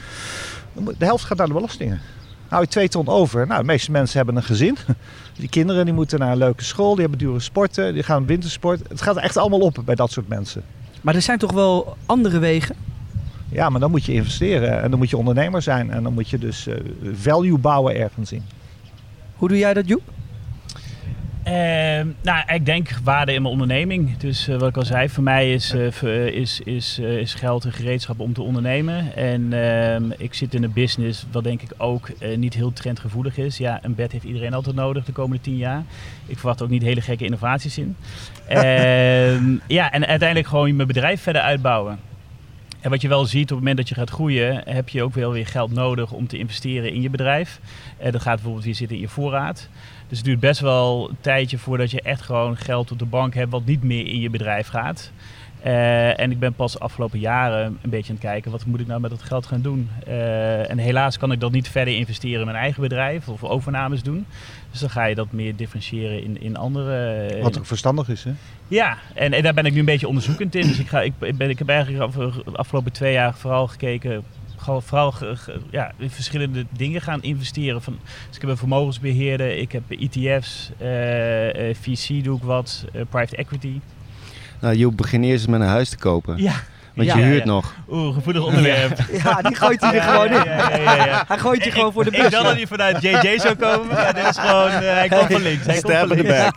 de 0.98 1.04
helft 1.04 1.24
gaat 1.24 1.38
naar 1.38 1.46
de 1.46 1.52
belastingen. 1.52 2.00
Hou 2.48 2.62
je 2.62 2.68
2 2.68 2.88
ton 2.88 3.08
over. 3.08 3.46
Nou, 3.46 3.60
de 3.60 3.66
meeste 3.66 3.90
mensen 3.90 4.16
hebben 4.16 4.36
een 4.36 4.42
gezin. 4.42 4.76
Die 5.38 5.48
kinderen 5.48 5.84
die 5.84 5.94
moeten 5.94 6.18
naar 6.18 6.32
een 6.32 6.38
leuke 6.38 6.64
school, 6.64 6.92
die 6.92 7.00
hebben 7.00 7.18
dure 7.18 7.40
sporten, 7.40 7.94
die 7.94 8.02
gaan 8.02 8.26
wintersport. 8.26 8.80
Het 8.88 9.02
gaat 9.02 9.16
echt 9.16 9.36
allemaal 9.36 9.60
op 9.60 9.78
bij 9.84 9.94
dat 9.94 10.12
soort 10.12 10.28
mensen. 10.28 10.62
Maar 11.00 11.14
er 11.14 11.22
zijn 11.22 11.38
toch 11.38 11.52
wel 11.52 11.96
andere 12.06 12.38
wegen? 12.38 12.76
Ja, 13.48 13.68
maar 13.68 13.80
dan 13.80 13.90
moet 13.90 14.04
je 14.04 14.12
investeren 14.12 14.82
en 14.82 14.90
dan 14.90 14.98
moet 14.98 15.10
je 15.10 15.16
ondernemer 15.16 15.62
zijn 15.62 15.90
en 15.90 16.02
dan 16.02 16.12
moet 16.12 16.28
je 16.28 16.38
dus 16.38 16.66
eh, 16.66 16.74
value 17.12 17.58
bouwen 17.58 17.96
ergens 17.96 18.32
in. 18.32 18.42
Hoe 19.42 19.50
doe 19.50 19.60
jij 19.60 19.74
dat, 19.74 19.88
Joep? 19.88 20.02
Ehm, 21.42 22.06
nou, 22.22 22.54
ik 22.54 22.66
denk 22.66 22.90
waarde 23.04 23.32
in 23.32 23.42
mijn 23.42 23.52
onderneming. 23.52 24.16
Dus 24.16 24.48
eh, 24.48 24.58
wat 24.58 24.68
ik 24.68 24.76
al 24.76 24.84
zei, 24.84 25.08
voor 25.08 25.22
mij 25.22 25.52
is, 25.52 25.72
eh, 25.72 26.02
eh, 26.02 26.26
is, 26.26 26.60
is, 26.60 26.98
is 26.98 27.34
geld 27.34 27.64
een 27.64 27.72
gereedschap 27.72 28.20
om 28.20 28.32
te 28.32 28.42
ondernemen. 28.42 29.16
En 29.16 29.52
ehm, 29.52 30.10
ik 30.18 30.34
zit 30.34 30.54
in 30.54 30.62
een 30.62 30.72
business 30.72 31.26
wat 31.32 31.44
denk 31.44 31.62
ik 31.62 31.70
ook 31.76 32.08
niet 32.36 32.54
heel 32.54 32.72
trendgevoelig 32.72 33.38
is. 33.38 33.58
Ja, 33.58 33.78
een 33.82 33.94
bed 33.94 34.12
heeft 34.12 34.24
iedereen 34.24 34.54
altijd 34.54 34.76
nodig 34.76 35.04
de 35.04 35.12
komende 35.12 35.42
tien 35.42 35.56
jaar. 35.56 35.82
Ik 36.26 36.38
verwacht 36.38 36.62
ook 36.62 36.70
niet 36.70 36.82
hele 36.82 37.00
gekke 37.00 37.24
innovaties 37.24 37.78
in. 37.78 37.96
Ehm, 38.46 39.56
ja, 39.66 39.92
en 39.92 40.06
uiteindelijk 40.06 40.48
gewoon 40.48 40.76
mijn 40.76 40.88
bedrijf 40.88 41.22
verder 41.22 41.42
uitbouwen. 41.42 41.98
En 42.82 42.90
wat 42.90 43.00
je 43.00 43.08
wel 43.08 43.24
ziet 43.24 43.42
op 43.42 43.48
het 43.48 43.58
moment 43.58 43.76
dat 43.76 43.88
je 43.88 43.94
gaat 43.94 44.10
groeien, 44.10 44.62
heb 44.64 44.88
je 44.88 45.02
ook 45.02 45.14
wel 45.14 45.32
weer 45.32 45.46
geld 45.46 45.72
nodig 45.72 46.12
om 46.12 46.26
te 46.26 46.38
investeren 46.38 46.92
in 46.92 47.02
je 47.02 47.10
bedrijf. 47.10 47.60
Eh, 47.96 48.12
dat 48.12 48.22
gaat 48.22 48.34
bijvoorbeeld 48.34 48.64
weer 48.64 48.74
zitten 48.74 48.96
in 48.96 49.02
je 49.02 49.08
voorraad. 49.08 49.68
Dus 50.08 50.18
het 50.18 50.26
duurt 50.26 50.40
best 50.40 50.60
wel 50.60 51.08
een 51.10 51.16
tijdje 51.20 51.58
voordat 51.58 51.90
je 51.90 52.02
echt 52.02 52.20
gewoon 52.20 52.56
geld 52.56 52.90
op 52.90 52.98
de 52.98 53.04
bank 53.04 53.34
hebt 53.34 53.50
wat 53.50 53.64
niet 53.64 53.82
meer 53.82 54.06
in 54.06 54.20
je 54.20 54.30
bedrijf 54.30 54.68
gaat. 54.68 55.12
Eh, 55.62 56.20
en 56.20 56.30
ik 56.30 56.38
ben 56.38 56.54
pas 56.54 56.72
de 56.72 56.78
afgelopen 56.78 57.18
jaren 57.18 57.78
een 57.82 57.90
beetje 57.90 58.08
aan 58.08 58.18
het 58.20 58.24
kijken, 58.24 58.50
wat 58.50 58.66
moet 58.66 58.80
ik 58.80 58.86
nou 58.86 59.00
met 59.00 59.10
dat 59.10 59.22
geld 59.22 59.46
gaan 59.46 59.60
doen? 59.60 59.88
Eh, 60.06 60.70
en 60.70 60.78
helaas 60.78 61.18
kan 61.18 61.32
ik 61.32 61.40
dat 61.40 61.52
niet 61.52 61.68
verder 61.68 61.94
investeren 61.94 62.38
in 62.38 62.46
mijn 62.46 62.56
eigen 62.56 62.82
bedrijf 62.82 63.28
of 63.28 63.44
overnames 63.44 64.02
doen. 64.02 64.26
Dus 64.70 64.80
dan 64.80 64.90
ga 64.90 65.04
je 65.04 65.14
dat 65.14 65.32
meer 65.32 65.56
differentiëren 65.56 66.22
in, 66.22 66.40
in 66.40 66.56
andere... 66.56 67.38
Wat 67.42 67.58
ook 67.58 67.66
verstandig 67.66 68.08
is, 68.08 68.24
hè? 68.24 68.32
Ja, 68.68 68.98
en, 69.14 69.32
en 69.32 69.42
daar 69.42 69.54
ben 69.54 69.66
ik 69.66 69.72
nu 69.72 69.78
een 69.78 69.84
beetje 69.84 70.08
onderzoekend 70.08 70.54
in. 70.54 70.66
Dus 70.66 70.78
ik, 70.78 70.88
ga, 70.88 71.00
ik, 71.02 71.12
ben, 71.36 71.50
ik 71.50 71.58
heb 71.58 71.68
eigenlijk 71.68 72.12
de 72.44 72.56
afgelopen 72.56 72.92
twee 72.92 73.12
jaar 73.12 73.34
vooral 73.34 73.66
gekeken, 73.66 74.24
gewoon 74.56 74.82
vooral 74.82 75.14
ja, 75.70 75.92
in 75.96 76.10
verschillende 76.10 76.66
dingen 76.70 77.00
gaan 77.00 77.22
investeren. 77.22 77.82
Van, 77.82 77.98
dus 78.26 78.36
ik 78.36 78.40
heb 78.40 78.50
een 78.50 78.56
vermogensbeheerder, 78.56 79.56
ik 79.56 79.72
heb 79.72 79.82
ETF's, 79.88 80.70
eh, 80.78 81.68
eh, 81.68 81.76
VC 81.76 82.24
doe 82.24 82.36
ik 82.36 82.42
wat, 82.42 82.84
eh, 82.92 83.02
private 83.10 83.36
equity. 83.36 83.80
Nou, 84.62 84.74
Joep, 84.76 84.96
begin 84.96 85.22
eerst 85.24 85.42
eens 85.42 85.46
met 85.52 85.60
een 85.60 85.66
huis 85.66 85.88
te 85.88 85.96
kopen. 85.96 86.42
Ja, 86.42 86.52
Want 86.94 87.08
Ja, 87.08 87.14
je 87.16 87.20
ja, 87.20 87.26
huurt 87.26 87.44
ja. 87.44 87.50
nog. 87.50 87.74
oeh, 87.90 88.14
gevoelig 88.14 88.42
onderwerp. 88.44 88.98
Ja, 89.24 89.42
die 89.42 89.54
gooit 89.56 89.80
hij 89.80 89.90
er 89.90 89.96
Ja, 89.96 90.02
gewoon 90.12 90.28
ja, 90.28 90.44
in. 90.44 90.50
ja, 90.50 90.94
ja, 90.96 91.06
ja. 91.06 91.24
Hij 91.28 91.38
gooit 91.38 91.60
je 91.62 91.66
Ik- 91.68 91.72
gewoon 91.74 91.92
voor 91.92 92.04
de 92.04 92.10
Ik 92.10 92.22
bus. 92.22 92.30
dacht 92.30 92.44
dat 92.44 92.52
hij 92.54 92.66
vanuit 92.66 93.02
JJ 93.02 93.38
zou 93.38 93.54
komen, 93.54 93.86
maar 93.86 94.14
dit 94.14 94.26
is 94.28 94.38
gewoon, 94.38 94.70
eh, 94.70 94.78
hij 94.78 95.08
komt 95.08 95.32
van 95.32 95.42
links. 95.50 95.66
Hij 95.66 95.76
Stab 95.76 95.90
in 95.90 96.08
the 96.08 96.14
links. 96.14 96.56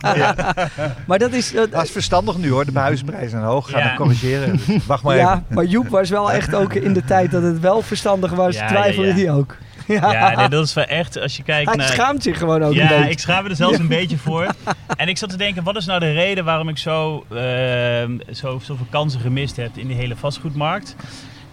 Maar 1.06 1.18
dat 1.18 1.32
is... 1.32 1.52
Dat 1.70 1.82
is 1.82 1.90
verstandig 1.90 2.36
nu 2.38 2.50
hoor, 2.50 2.64
de 2.72 2.78
huizenprijzen 2.78 3.30
zijn 3.30 3.42
hoog. 3.42 3.70
Ga 3.70 3.78
Ja. 3.78 3.86
dan 3.86 3.96
corrigeren. 3.96 4.60
Wacht 4.86 5.02
maar 5.02 5.16
ja, 5.16 5.30
even. 5.32 5.44
maar 5.48 5.64
Joep 5.64 5.88
was 5.88 6.10
wel 6.10 6.32
echt 6.32 6.54
ook 6.54 6.74
in 6.74 6.92
de 6.92 7.04
tijd 7.04 7.30
dat 7.30 7.42
het 7.42 7.60
wel 7.60 7.82
verstandig 7.82 8.30
was, 8.30 8.56
Ja, 8.56 8.66
twijfelde 8.68 9.08
ja, 9.08 9.14
ja. 9.14 9.20
hij 9.24 9.32
ook. 9.32 9.56
Ja, 9.86 10.12
Ja, 10.12 10.36
nee, 10.36 10.48
dat 10.48 10.64
is 10.66 10.74
wel 10.74 10.84
echt, 10.84 11.18
als 11.18 11.36
je 11.36 11.42
kijkt 11.42 11.68
hij 11.68 11.76
naar... 11.76 11.86
schaamt 11.88 12.22
zich 12.22 12.38
gewoon 12.38 12.62
ook 12.62 12.70
een 12.70 12.76
Ja, 12.76 12.88
beetje. 12.88 13.10
ik 13.10 13.18
schaam 13.18 13.42
me 13.44 13.50
er 13.50 13.56
zelfs 13.56 13.78
een 13.78 13.88
beetje 13.88 14.18
voor. 14.18 14.46
En 14.96 15.08
ik 15.08 15.16
zat 15.16 15.28
te 15.30 15.36
denken, 15.36 15.62
wat 15.62 15.76
is 15.76 15.86
nou 15.86 16.00
de 16.00 16.12
reden 16.12 16.44
waarom 16.44 16.68
ik 16.68 16.78
zo, 16.78 17.24
ehm, 17.30 18.18
zo, 18.32 18.58
zoveel 18.62 18.86
kansen 18.90 19.20
gemist 19.20 19.56
heb 19.56 19.70
in 19.76 19.86
die 19.86 19.96
hele 19.96 20.16
vastgoedmarkt? 20.16 20.96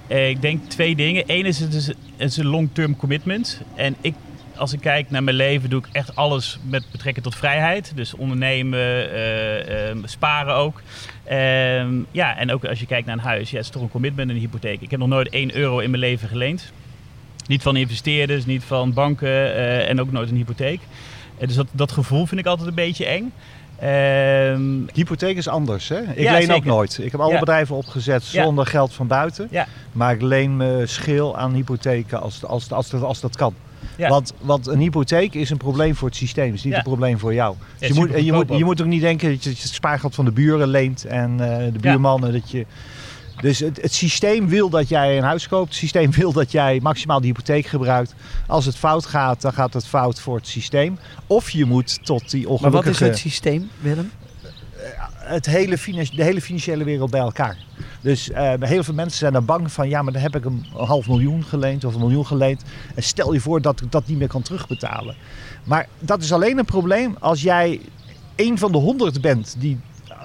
Eh, 0.07 0.29
ik 0.29 0.41
denk 0.41 0.69
twee 0.69 0.95
dingen. 0.95 1.23
Eén 1.27 1.45
is 1.45 1.59
het 1.59 1.73
is, 1.73 1.87
het 1.87 1.95
is 2.17 2.37
een 2.37 2.45
long-term 2.47 2.95
commitment. 2.95 3.61
En 3.75 3.95
ik, 4.01 4.13
als 4.55 4.73
ik 4.73 4.79
kijk 4.79 5.09
naar 5.09 5.23
mijn 5.23 5.35
leven, 5.35 5.69
doe 5.69 5.79
ik 5.79 5.87
echt 5.91 6.15
alles 6.15 6.59
met 6.69 6.83
betrekking 6.91 7.25
tot 7.25 7.35
vrijheid. 7.35 7.91
Dus 7.95 8.13
ondernemen, 8.15 8.79
eh, 8.79 9.89
ehm, 9.89 9.97
sparen 10.05 10.55
ook. 10.55 10.81
Ehm, 11.23 11.93
ja, 12.11 12.37
en 12.37 12.51
ook 12.51 12.65
als 12.65 12.79
je 12.79 12.85
kijkt 12.85 13.05
naar 13.07 13.15
een 13.17 13.23
huis, 13.23 13.49
ja, 13.49 13.55
het 13.57 13.65
is 13.65 13.71
toch 13.71 13.81
een 13.81 13.89
commitment, 13.89 14.29
een 14.29 14.35
hypotheek. 14.37 14.81
Ik 14.81 14.91
heb 14.91 14.99
nog 14.99 15.09
nooit 15.09 15.33
1 15.33 15.55
euro 15.55 15.79
in 15.79 15.89
mijn 15.89 16.01
leven 16.01 16.27
geleend. 16.27 16.71
Niet 17.47 17.61
van 17.61 17.75
investeerders, 17.75 18.45
niet 18.45 18.63
van 18.63 18.93
banken 18.93 19.27
eh, 19.55 19.89
en 19.89 20.01
ook 20.01 20.11
nooit 20.11 20.29
een 20.29 20.35
hypotheek. 20.35 20.79
Eh, 21.37 21.47
dus 21.47 21.55
dat, 21.55 21.67
dat 21.71 21.91
gevoel 21.91 22.25
vind 22.25 22.39
ik 22.41 22.47
altijd 22.47 22.67
een 22.67 22.73
beetje 22.75 23.05
eng. 23.05 23.31
Ehm, 23.79 24.61
Hypotheek 24.93 25.37
is 25.37 25.47
anders, 25.47 25.87
hè? 25.89 25.99
Ik 26.01 26.19
Ja, 26.19 26.31
leen 26.37 26.51
ook 26.51 26.63
nooit. 26.65 26.97
Ik 27.01 27.11
heb 27.11 27.19
alle 27.21 27.33
Ja. 27.33 27.39
bedrijven 27.39 27.75
opgezet 27.75 28.29
Ja. 28.29 28.43
zonder 28.43 28.65
geld 28.65 28.93
van 28.93 29.07
buiten. 29.07 29.47
Ja. 29.51 29.67
Maar 29.91 30.13
ik 30.13 30.21
leen 30.21 30.57
me 30.57 30.81
scheel 30.85 31.37
aan 31.37 31.53
hypotheken 31.53 32.21
als, 32.21 32.45
als, 32.45 32.71
als, 32.71 32.93
als, 32.93 33.19
dat 33.19 33.35
kan. 33.35 33.53
Ja. 33.97 34.09
Want, 34.09 34.33
want 34.41 34.67
een 34.67 34.79
hypotheek 34.79 35.33
is 35.33 35.49
een 35.49 35.57
probleem 35.57 35.95
voor 35.95 36.07
het 36.07 36.17
systeem. 36.17 36.45
Het 36.45 36.55
is 36.55 36.63
niet 36.63 36.73
een 36.73 36.83
probleem 36.83 37.19
voor 37.19 37.33
jou. 37.33 37.55
Dus 37.77 37.87
Ja, 37.87 37.93
je, 37.93 37.99
moet, 37.99 38.09
je, 38.09 38.31
moet, 38.33 38.47
je 38.47 38.53
ook. 38.53 38.63
moet 38.63 38.81
ook 38.81 38.87
niet 38.87 39.01
denken 39.01 39.29
dat 39.29 39.43
je 39.43 39.49
het 39.49 39.59
spaargeld 39.59 40.15
van 40.15 40.25
de 40.25 40.31
buren 40.31 40.67
leent 40.67 41.05
en 41.05 41.31
eh, 41.39 41.73
de 41.73 41.79
buurmannen. 41.79 42.31
Dat 42.33 42.51
je, 42.51 42.65
dus 43.43 43.59
het, 43.59 43.81
het 43.81 43.93
systeem 43.93 44.47
wil 44.47 44.69
dat 44.69 44.89
jij 44.89 45.17
een 45.17 45.23
huis 45.23 45.47
koopt. 45.47 45.69
Het 45.69 45.77
systeem 45.77 46.11
wil 46.11 46.31
dat 46.31 46.51
jij 46.51 46.79
maximaal 46.83 47.21
de 47.21 47.27
hypotheek 47.27 47.65
gebruikt. 47.65 48.13
Als 48.47 48.65
het 48.65 48.75
fout 48.75 49.05
gaat, 49.05 49.41
dan 49.41 49.53
gaat 49.53 49.73
het 49.73 49.85
fout 49.85 50.19
voor 50.19 50.35
het 50.35 50.47
systeem. 50.47 50.97
Of 51.27 51.49
je 51.49 51.65
moet 51.65 52.05
tot 52.05 52.29
die 52.29 52.41
maar 52.41 52.49
wat 52.49 52.61
ongelukkige... 52.61 53.03
is 53.03 53.09
het 53.09 53.17
systeem, 53.17 53.69
Willem? 53.79 54.11
het 55.17 55.45
hele 55.45 55.77
de 56.15 56.23
hele 56.23 56.41
financiële 56.41 56.83
wereld 56.83 57.09
bij 57.09 57.19
elkaar. 57.19 57.57
Dus 58.01 58.29
eh, 58.29 58.53
heel 58.59 58.83
veel 58.83 58.93
mensen 58.93 59.17
zijn 59.17 59.33
dan 59.33 59.45
bang 59.45 59.71
van... 59.71 59.89
ja, 59.89 60.01
maar 60.01 60.13
dan 60.13 60.21
heb 60.21 60.35
ik 60.35 60.45
een 60.45 60.65
half 60.73 61.07
miljoen 61.07 61.43
geleend 61.43 61.83
of 61.83 61.93
een 61.93 61.99
miljoen 61.99 62.25
geleend. 62.25 62.63
En 62.95 63.03
stel 63.03 63.33
je 63.33 63.39
voor 63.39 63.61
dat 63.61 63.81
ik 63.81 63.91
dat 63.91 64.07
niet 64.07 64.17
meer 64.17 64.27
kan 64.27 64.41
terugbetalen. 64.41 65.15
Maar 65.63 65.87
dat 65.99 66.21
is 66.21 66.33
alleen 66.33 66.57
een 66.57 66.65
probleem 66.65 67.15
als 67.19 67.41
jij 67.41 67.81
een 68.35 68.57
van 68.57 68.71
de 68.71 68.77
honderd 68.77 69.21
bent... 69.21 69.55
die 69.59 69.79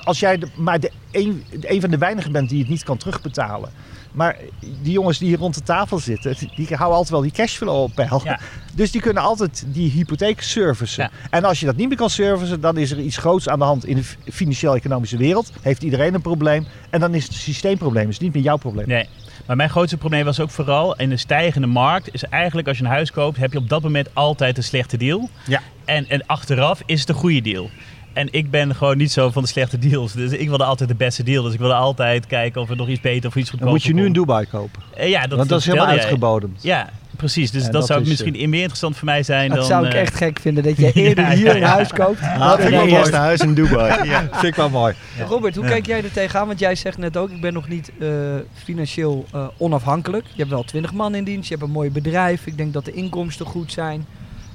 als 0.09 0.19
jij 0.19 0.39
de, 0.39 0.49
maar 0.55 0.81
de 0.81 0.91
een, 1.11 1.45
een 1.61 1.81
van 1.81 1.91
de 1.91 1.99
weinigen 1.99 2.33
bent 2.33 2.49
die 2.49 2.59
het 2.59 2.69
niet 2.69 2.83
kan 2.85 2.97
terugbetalen. 2.97 3.71
Maar 4.13 4.37
die 4.83 4.93
jongens 4.93 5.19
die 5.19 5.29
hier 5.29 5.39
rond 5.39 5.55
de 5.55 5.63
tafel 5.63 5.99
zitten, 5.99 6.37
die 6.57 6.67
houden 6.67 6.89
altijd 6.89 7.11
wel 7.11 7.21
die 7.21 7.31
cashflow 7.31 7.83
op 7.83 7.95
peil. 7.95 8.21
Ja. 8.25 8.41
Dus 8.75 8.91
die 8.91 9.01
kunnen 9.01 9.23
altijd 9.23 9.65
die 9.67 9.91
hypotheek 9.91 10.43
servicen. 10.43 11.03
Ja. 11.03 11.29
En 11.31 11.45
als 11.45 11.61
je 11.61 11.67
dat 11.67 11.77
niet 11.77 11.89
meer 11.89 11.97
kan 11.97 12.11
servicen, 12.11 12.61
dan 12.61 12.77
is 12.77 12.91
er 12.91 13.01
iets 13.01 13.17
groots 13.17 13.49
aan 13.49 13.59
de 13.59 13.65
hand 13.65 13.87
in 13.87 13.97
de 13.97 14.33
financieel-economische 14.33 15.17
wereld. 15.17 15.53
Heeft 15.63 15.83
iedereen 15.83 16.15
een 16.15 16.21
probleem. 16.21 16.67
En 16.91 17.01
dan 17.01 17.15
is 17.15 17.23
het 17.23 17.33
een 17.33 17.39
systeemprobleem, 17.39 18.09
is 18.09 18.19
niet 18.19 18.35
meer 18.35 18.43
jouw 18.43 18.57
probleem. 18.57 18.89
Nee. 18.89 19.09
Maar 19.47 19.57
mijn 19.57 19.71
grootste 19.71 19.97
probleem 19.97 20.25
was 20.25 20.41
ook 20.41 20.51
vooral 20.51 20.97
in 20.97 21.11
een 21.11 21.19
stijgende 21.19 21.67
markt. 21.67 22.15
Is 22.15 22.25
eigenlijk 22.25 22.69
als 22.69 22.79
je 22.79 22.85
een 22.85 22.91
huis 22.91 23.11
koopt, 23.11 23.37
heb 23.37 23.53
je 23.53 23.59
op 23.59 23.69
dat 23.69 23.83
moment 23.83 24.09
altijd 24.13 24.57
een 24.57 24.63
slechte 24.63 24.97
deal. 24.97 25.31
Ja. 25.47 25.61
En, 25.85 26.09
en 26.09 26.27
achteraf 26.27 26.83
is 26.87 27.01
het 27.01 27.09
een 27.09 27.15
goede 27.15 27.41
deal. 27.41 27.71
En 28.19 28.29
ik 28.31 28.51
ben 28.51 28.75
gewoon 28.75 28.97
niet 28.97 29.13
zo 29.13 29.31
van 29.31 29.43
de 29.43 29.49
slechte 29.49 29.79
deals. 29.79 30.13
Dus 30.13 30.31
ik 30.33 30.49
wilde 30.49 30.65
altijd 30.65 30.89
de 30.89 30.95
beste 30.95 31.23
deal. 31.23 31.43
Dus 31.43 31.53
ik 31.53 31.59
wilde 31.59 31.75
altijd 31.75 32.27
kijken 32.27 32.61
of 32.61 32.71
er 32.71 32.77
nog 32.77 32.89
iets 32.89 33.01
beter 33.01 33.29
of 33.29 33.37
iets 33.37 33.51
goedkoper 33.51 33.59
Dan 33.65 33.69
moet 33.75 33.83
je 33.83 33.95
nu 33.95 34.01
in 34.07 34.13
kon. 34.13 34.23
Dubai 34.23 34.47
kopen. 34.47 34.83
Eh, 34.97 35.09
Ja, 35.09 35.27
dat, 35.27 35.39
Want 35.39 35.49
dat 35.49 35.59
is 35.61 35.67
helemaal 35.67 35.87
jij. 35.89 35.99
uitgebodemd. 35.99 36.63
Ja, 36.63 36.89
precies. 37.17 37.51
Dus 37.51 37.63
dat, 37.63 37.73
dat 37.73 37.87
zou 37.87 38.01
is, 38.03 38.09
misschien 38.09 38.33
meer 38.51 38.59
interessant 38.61 38.97
voor 38.97 39.05
mij 39.05 39.23
zijn 39.23 39.49
Dat 39.49 39.59
dan... 39.59 39.67
zou 39.67 39.87
ik 39.87 39.93
eh, 39.93 40.01
echt 40.01 40.15
gek 40.15 40.39
vinden, 40.41 40.65
dat 40.65 40.77
je 40.83 40.93
eerder 40.93 41.25
Ja, 41.25 41.31
hier 41.31 41.45
ja, 41.47 41.53
een 41.55 41.59
ja. 41.61 41.69
huis 41.69 41.93
koopt. 41.93 42.21
Dan 42.21 42.51
vind 42.57 42.63
ik 42.63 42.71
Mijn 42.71 42.81
mooi. 42.89 42.93
eerste 42.93 43.17
huis 43.17 43.41
in 43.41 43.55
Dubai. 43.55 44.05
Ja, 44.09 44.21
vind 44.33 44.43
ik 44.45 44.55
wel 44.55 44.71
mooi. 44.71 44.95
Robert, 45.29 45.55
hoe 45.55 45.65
Ja. 45.65 45.71
kijk 45.71 45.87
jij 45.87 46.03
er 46.05 46.13
tegenaan? 46.13 46.47
Want 46.47 46.59
jij 46.59 46.75
zegt 46.75 46.99
net 46.99 47.17
ook, 47.17 47.31
ik 47.31 47.41
ben 47.41 47.53
nog 47.53 47.69
niet 47.69 47.91
eh, 48.01 48.09
financieel 48.55 49.25
eh, 49.33 49.47
onafhankelijk. 49.59 50.25
Je 50.27 50.37
hebt 50.37 50.51
wel 50.51 50.65
twintig 50.65 50.93
man 50.93 51.15
in 51.15 51.25
dienst, 51.25 51.49
je 51.49 51.55
hebt 51.55 51.67
een 51.67 51.73
mooi 51.75 51.91
bedrijf. 51.91 52.47
Ik 52.47 52.57
denk 52.57 52.73
dat 52.73 52.85
de 52.85 52.93
inkomsten 52.93 53.47
goed 53.47 53.73
zijn. 53.73 54.07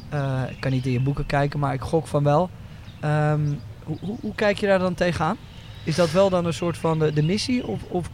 Eh, 0.10 0.41
ik 0.50 0.60
kan 0.60 0.72
niet 0.72 0.86
in 0.86 0.91
je 0.91 1.00
boeken 1.01 1.25
kijken, 1.25 1.60
maar 1.60 1.74
ik 1.74 1.82
gok 1.82 2.08
van 2.08 2.24
wel. 2.24 2.50
Ehm, 3.03 3.41
hoe, 3.83 3.98
hoe, 4.01 4.17
hoe 4.22 4.36
kijk 4.36 4.57
je 4.57 4.67
daar 4.67 4.79
dan 4.79 4.93
tegenaan? 4.93 5.38
Is 5.83 5.95
dat 5.95 6.12
wel 6.12 6.29
dan 6.29 6.45
een 6.45 6.53
soort 6.53 6.77
van 6.77 7.00
de, 7.00 7.13
de 7.13 7.24
missie? 7.24 7.67
Of, 7.67 7.81
of... 7.88 8.10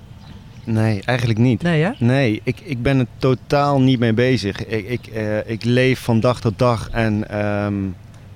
Nee, 0.63 1.01
eigenlijk 1.05 1.39
niet. 1.39 1.61
Nee 1.61 1.83
hè? 1.83 1.91
Nee, 1.97 2.41
ik, 2.43 2.59
ik 2.59 2.81
ben 2.81 2.99
er 2.99 3.07
totaal 3.17 3.81
niet 3.81 3.99
mee 3.99 4.13
bezig. 4.13 4.65
Ik, 4.65 4.87
ik, 4.87 5.07
eh, 5.07 5.49
ik 5.49 5.63
leef 5.63 5.99
van 5.99 6.19
dag 6.19 6.41
tot 6.41 6.59
dag 6.59 6.89
en 6.89 7.29
ehm, 7.29 7.85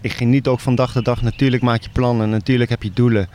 ik 0.01 0.11
geniet 0.11 0.47
ook 0.47 0.59
van 0.59 0.75
dag 0.75 0.91
tot 0.91 1.05
dag. 1.05 1.21
Natuurlijk 1.21 1.63
maak 1.63 1.81
je 1.81 1.89
plannen, 1.89 2.29
natuurlijk 2.29 2.69
heb 2.69 2.83
je 2.83 2.93
doelen. 2.93 3.27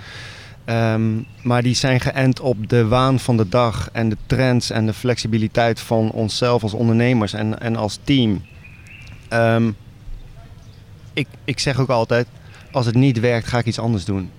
Ehm, 0.65 1.11
maar 1.43 1.63
die 1.63 1.75
zijn 1.75 2.01
geënt 2.01 2.41
op 2.41 2.69
de 2.69 2.87
waan 2.87 3.19
van 3.19 3.37
de 3.37 3.49
dag 3.49 3.89
en 3.93 4.09
de 4.09 4.17
trends 4.27 4.71
en 4.71 4.87
de 4.87 4.93
flexibiliteit 4.93 5.81
van 5.81 6.11
onszelf 6.11 6.63
als 6.63 6.75
ondernemers 6.75 7.33
en, 7.33 7.61
en 7.61 7.77
als 7.77 7.99
team. 8.05 8.43
Ik, 11.13 11.27
ik 11.45 11.59
zeg 11.59 11.81
ook 11.81 11.89
altijd, 11.89 12.27
als 12.79 12.87
het 12.87 12.95
niet 12.95 13.21
werkt, 13.21 13.47
ga 13.49 13.59
ik 13.59 13.67
iets 13.67 13.79
anders 13.79 14.05
doen. 14.05 14.31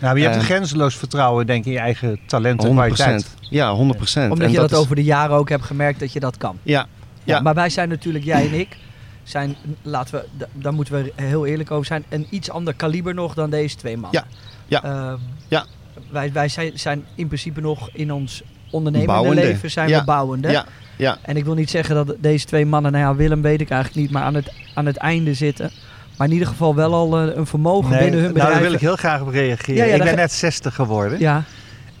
Nou, 0.00 0.14
maar 0.14 0.16
je 0.16 0.22
hebt 0.22 0.34
een 0.34 0.40
Eh, 0.40 0.46
grenzeloos 0.48 0.96
vertrouwen 0.96 1.46
denk 1.46 1.60
ik, 1.60 1.66
in 1.66 1.72
je 1.72 1.78
eigen 1.78 2.18
talent 2.26 2.60
en 2.64 2.66
100%. 2.68 2.74
kwaliteit. 2.74 3.34
Ja, 3.50 3.72
100%. 3.74 4.30
Omdat 4.32 4.46
En 4.46 4.52
je 4.52 4.58
dat, 4.58 4.70
is- 4.70 4.76
over 4.76 4.96
de 4.96 5.04
jaren 5.04 5.36
ook 5.36 5.48
hebt 5.48 5.64
gemerkt 5.64 6.00
dat 6.00 6.12
je 6.12 6.20
dat 6.20 6.36
kan. 6.36 6.58
Ja, 6.62 6.78
Ja. 7.24 7.34
Ja. 7.36 7.40
maar 7.40 7.54
wij 7.54 7.68
zijn 7.70 7.88
natuurlijk, 7.88 8.24
jij 8.24 8.46
en 8.46 8.52
ik, 8.58 8.76
zijn, 9.22 9.56
laten 9.82 10.14
we, 10.14 10.24
da- 10.38 10.46
daar 10.52 10.72
moeten 10.74 10.94
we 10.94 11.12
heel 11.16 11.46
eerlijk 11.46 11.70
over 11.70 11.86
zijn, 11.86 12.04
een 12.08 12.26
iets 12.30 12.50
ander 12.50 12.74
kaliber 12.74 13.14
nog 13.14 13.34
dan 13.34 13.50
deze 13.50 13.76
twee 13.76 13.96
mannen. 13.96 14.24
Ja. 14.68 14.80
Ja. 14.82 15.10
Ehm, 15.10 15.18
Ja. 15.48 15.64
Wij, 16.10 16.32
wij 16.32 16.48
zijn, 16.48 16.70
zijn 16.74 17.04
in 17.14 17.26
principe 17.26 17.60
nog 17.60 17.90
in 17.92 18.12
ons 18.12 18.42
ondernemende 18.70 19.12
Bouwende. 19.14 19.42
leven 19.42 19.70
zijn 19.70 19.88
Ja. 19.88 19.98
we 19.98 20.04
bouwende. 20.04 20.50
ja, 20.50 20.64
ja. 20.96 21.18
En 21.22 21.36
ik 21.36 21.44
wil 21.44 21.54
niet 21.54 21.70
zeggen 21.70 21.94
dat 21.94 22.16
deze 22.20 22.46
twee 22.46 22.66
mannen, 22.66 22.92
nou 22.92 23.04
ja, 23.04 23.14
Willem 23.14 23.42
weet 23.42 23.60
ik 23.60 23.70
eigenlijk 23.70 24.02
niet, 24.02 24.10
maar 24.10 24.22
aan 24.22 24.34
het, 24.34 24.52
aan 24.74 24.86
het 24.86 24.96
einde 24.96 25.34
zitten. 25.34 25.70
Maar 26.16 26.26
in 26.26 26.32
ieder 26.32 26.48
geval 26.48 26.74
wel 26.74 26.94
al 26.94 27.18
eh, 27.18 27.36
een 27.36 27.46
vermogen 27.46 27.90
Nee, 27.90 27.98
binnen 27.98 28.20
hun 28.20 28.22
nou, 28.22 28.32
bedrijf. 28.34 28.52
daar 28.54 28.62
wil 28.62 28.72
ik 28.72 28.80
heel 28.80 28.96
graag 28.96 29.20
op 29.20 29.28
reageren. 29.28 29.74
Ja, 29.76 29.84
ja, 29.84 29.94
ik 29.94 30.02
ben 30.02 30.16
net 30.16 30.32
60 30.32 30.74
geworden. 30.74 31.18
Ja, 31.18 31.44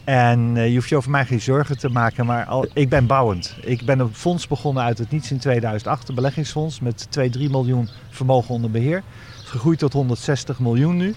En 0.04 0.52
eh, 0.56 0.68
je 0.68 0.74
hoeft 0.74 0.88
je 0.88 0.96
over 0.96 1.10
mij 1.10 1.24
geen 1.26 1.40
zorgen 1.40 1.78
te 1.78 1.88
maken, 1.88 2.26
maar 2.26 2.44
al, 2.44 2.66
ik 2.74 2.88
ben 2.88 3.06
bouwend. 3.06 3.56
Ik 3.60 3.84
ben 3.84 3.98
een 3.98 4.14
fonds 4.14 4.46
begonnen 4.46 4.82
uit 4.82 4.98
het 4.98 5.10
niets 5.10 5.30
in 5.30 5.38
2008, 5.38 6.08
een 6.08 6.14
beleggingsfonds 6.14 6.80
met 6.80 7.06
2, 7.10 7.30
3 7.30 7.50
miljoen 7.50 7.88
vermogen 8.10 8.54
onder 8.54 8.70
beheer. 8.70 9.02
Gegroeid 9.44 9.78
tot 9.78 9.92
160 9.92 10.58
miljoen 10.60 10.96
nu. 10.96 11.14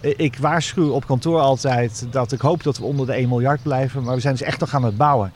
ik 0.00 0.36
waarschuw 0.38 0.90
op 0.90 1.06
kantoor 1.06 1.40
altijd 1.40 2.06
dat 2.10 2.32
ik 2.32 2.40
hoop 2.40 2.62
dat 2.62 2.78
we 2.78 2.84
onder 2.84 3.06
de 3.06 3.12
1 3.12 3.28
miljard 3.28 3.62
blijven. 3.62 4.02
Maar 4.02 4.14
we 4.14 4.20
zijn 4.20 4.34
dus 4.34 4.46
echt 4.46 4.60
nog 4.60 4.74
aan 4.74 4.84
het 4.84 4.96
bouwen. 4.96 5.32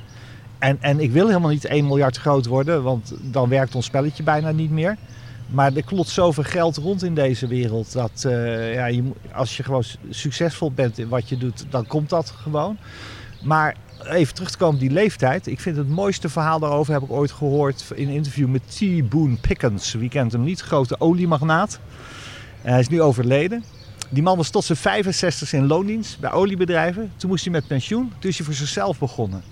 En, 0.58 0.76
en 0.80 1.00
ik 1.00 1.12
wil 1.12 1.26
helemaal 1.26 1.50
niet 1.50 1.64
1 1.64 1.86
miljard 1.86 2.16
groot 2.16 2.46
worden, 2.46 2.82
want 2.82 3.12
dan 3.20 3.48
werkt 3.48 3.74
ons 3.74 3.86
spelletje 3.86 4.22
bijna 4.22 4.50
niet 4.50 4.70
meer. 4.70 4.96
Maar 5.54 5.76
er 5.76 5.84
klopt 5.84 6.08
zoveel 6.08 6.42
geld 6.42 6.76
rond 6.76 7.02
in 7.02 7.14
deze 7.14 7.46
wereld. 7.46 7.92
Dat 7.92 8.24
uh, 8.26 8.74
ja, 8.74 8.86
je, 8.86 9.02
als 9.32 9.56
je 9.56 9.62
gewoon 9.62 9.84
succesvol 10.10 10.72
bent 10.72 10.98
in 10.98 11.08
wat 11.08 11.28
je 11.28 11.36
doet, 11.36 11.66
dan 11.70 11.86
komt 11.86 12.08
dat 12.08 12.30
gewoon. 12.30 12.78
Maar 13.42 13.76
even 14.04 14.34
terug 14.34 14.50
te 14.50 14.56
komen 14.56 14.74
op 14.74 14.80
die 14.80 14.90
leeftijd. 14.90 15.46
Ik 15.46 15.60
vind 15.60 15.76
het 15.76 15.88
mooiste 15.88 16.28
verhaal 16.28 16.58
daarover 16.58 16.92
heb 16.92 17.02
ik 17.02 17.10
ooit 17.10 17.32
gehoord 17.32 17.84
in 17.94 18.08
een 18.08 18.14
interview 18.14 18.48
met 18.48 18.76
T. 18.76 19.08
Boone 19.08 19.36
Pickens. 19.36 19.92
Wie 19.92 20.08
kent 20.08 20.32
hem 20.32 20.44
niet? 20.44 20.60
Grote 20.60 21.00
oliemagnaat. 21.00 21.78
hij 22.62 22.80
is 22.80 22.88
nu 22.88 23.02
overleden. 23.02 23.64
Die 24.08 24.22
man 24.22 24.36
was 24.36 24.50
tot 24.50 24.64
zijn 24.64 24.78
65 24.78 25.52
in 25.52 25.66
loondienst 25.66 26.20
bij 26.20 26.32
oliebedrijven. 26.32 27.12
Toen 27.16 27.30
moest 27.30 27.44
hij 27.44 27.52
met 27.52 27.66
pensioen. 27.66 28.12
Toen 28.18 28.30
is 28.30 28.36
hij 28.36 28.46
voor 28.46 28.54
zichzelf 28.54 28.98
begonnen. 28.98 29.42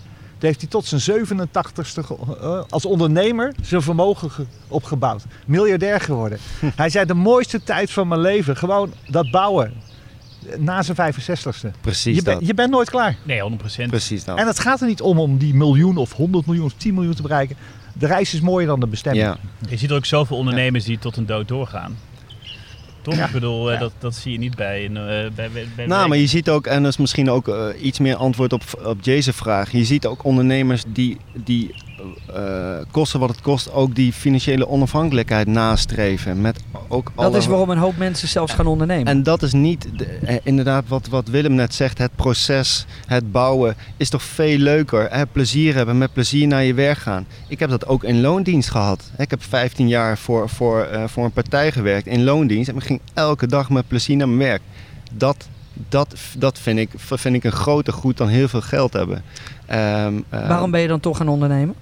Toen 0.42 0.50
heeft 0.50 0.62
hij 0.62 0.70
tot 0.70 0.86
zijn 0.86 1.26
87ste 1.26 2.42
uh, 2.42 2.62
als 2.68 2.86
ondernemer 2.86 3.54
zijn 3.60 3.82
vermogen 3.82 4.30
opgebouwd. 4.68 5.24
Miljardair 5.46 6.00
geworden. 6.00 6.38
hij 6.76 6.90
zei 6.90 7.06
de 7.06 7.14
mooiste 7.14 7.62
tijd 7.62 7.90
van 7.90 8.08
mijn 8.08 8.20
leven. 8.20 8.56
Gewoon 8.56 8.92
dat 9.08 9.30
bouwen 9.30 9.72
na 10.58 10.82
zijn 10.82 11.14
65ste. 11.14 11.80
Precies 11.80 12.16
je, 12.16 12.22
dat. 12.22 12.46
je 12.46 12.54
bent 12.54 12.70
nooit 12.70 12.90
klaar. 12.90 13.16
Nee, 13.22 13.40
100%. 13.50 13.86
Precies 13.88 14.24
dat. 14.24 14.38
En 14.38 14.46
het 14.46 14.58
gaat 14.58 14.80
er 14.80 14.86
niet 14.86 15.00
om 15.00 15.18
om 15.18 15.38
die 15.38 15.54
miljoen 15.54 15.96
of 15.96 16.12
100 16.12 16.46
miljoen 16.46 16.64
of 16.64 16.74
10 16.76 16.94
miljoen 16.94 17.14
te 17.14 17.22
bereiken. 17.22 17.56
De 17.92 18.06
reis 18.06 18.34
is 18.34 18.40
mooier 18.40 18.66
dan 18.66 18.80
de 18.80 18.86
bestemming. 18.86 19.24
Ja. 19.26 19.36
Je 19.68 19.76
ziet 19.76 19.90
er 19.90 19.96
ook 19.96 20.06
zoveel 20.06 20.36
ondernemers 20.36 20.84
die 20.84 20.98
tot 20.98 21.16
een 21.16 21.26
dood 21.26 21.48
doorgaan. 21.48 21.96
Toch? 23.02 23.14
Ja. 23.14 23.26
Ik 23.26 23.32
bedoel, 23.32 23.68
eh, 23.68 23.74
Ja. 23.74 23.80
dat, 23.80 23.92
dat 23.98 24.14
zie 24.14 24.32
je 24.32 24.38
niet 24.38 24.56
bij... 24.56 24.84
een, 24.84 24.96
eh, 24.96 25.02
bij, 25.34 25.50
bij, 25.52 25.66
bij 25.76 25.86
Nou, 25.86 26.08
maar 26.08 26.18
je 26.18 26.26
ziet 26.26 26.48
ook, 26.50 26.66
en 26.66 26.82
dat 26.82 26.92
is 26.92 26.98
misschien 26.98 27.30
ook 27.30 27.48
eh, 27.48 27.64
iets 27.80 27.98
meer 27.98 28.14
antwoord 28.16 28.52
op, 28.52 28.62
op 28.84 28.98
Jason 29.00 29.32
vraag. 29.32 29.72
Je 29.72 29.84
ziet 29.84 30.06
ook 30.06 30.24
ondernemers 30.24 30.84
die, 30.86 31.16
die 31.44 31.74
eh, 32.34 32.76
kosten 32.90 33.20
wat 33.20 33.28
het 33.28 33.40
kost, 33.40 33.72
ook 33.72 33.94
die 33.94 34.12
financiële 34.12 34.68
onafhankelijkheid 34.68 35.46
nastreven. 35.46 36.40
Met 36.40 36.60
ook 36.88 37.12
Dat 37.14 37.24
alle- 37.24 37.36
is 37.38 37.46
waarom 37.46 37.70
een 37.70 37.78
hoop 37.78 37.96
mensen 37.96 38.28
zelfs 38.28 38.52
gaan 38.52 38.66
ondernemen. 38.66 39.06
En 39.06 39.22
dat 39.22 39.42
is 39.42 39.52
niet, 39.52 39.88
de- 39.96 40.40
inderdaad, 40.44 40.84
wat, 40.88 41.08
wat 41.08 41.28
Willem 41.28 41.54
net 41.54 41.74
zegt, 41.74 41.98
het 41.98 42.14
proces, 42.16 42.86
het 43.06 43.32
bouwen, 43.32 43.76
is 43.96 44.08
toch 44.08 44.22
veel 44.22 44.58
leuker. 44.58 45.08
Hè? 45.10 45.26
Plezier 45.26 45.74
hebben, 45.74 45.98
met 45.98 46.12
plezier 46.12 46.46
naar 46.46 46.64
je 46.64 46.74
werk 46.74 46.98
gaan. 46.98 47.26
Ik 47.48 47.58
heb 47.58 47.70
dat 47.70 47.86
ook 47.86 48.04
in 48.04 48.20
loondienst 48.20 48.70
gehad. 48.70 49.10
Ik 49.18 49.30
heb 49.30 49.42
15 49.42 49.88
jaar 49.88 50.18
voor, 50.18 50.48
voor, 50.48 50.82
eh, 50.82 51.04
voor 51.06 51.24
een 51.24 51.32
partij 51.32 51.72
gewerkt 51.72 52.06
in 52.06 52.24
loondienst 52.24 52.68
en 52.68 52.74
ging 52.92 53.00
elke 53.14 53.46
dag 53.46 53.70
met 53.70 53.88
plezier 53.88 54.16
naar 54.16 54.28
mijn 54.28 54.48
werk. 54.48 54.62
Dat, 55.12 55.48
dat, 55.88 56.14
dat 56.38 56.58
vind, 56.58 56.78
ik, 56.78 56.90
vind 56.96 57.34
ik 57.34 57.44
een 57.44 57.52
groter 57.52 57.92
goed 57.92 58.16
dan 58.16 58.28
heel 58.28 58.48
veel 58.48 58.60
geld 58.60 58.92
hebben. 58.92 59.22
Ehm, 59.66 60.20
eh, 60.28 60.48
Waarom 60.48 60.70
ben 60.70 60.80
je 60.80 60.88
dan 60.88 61.00
toch 61.00 61.16
gaan 61.16 61.28
ondernemen? 61.28 61.74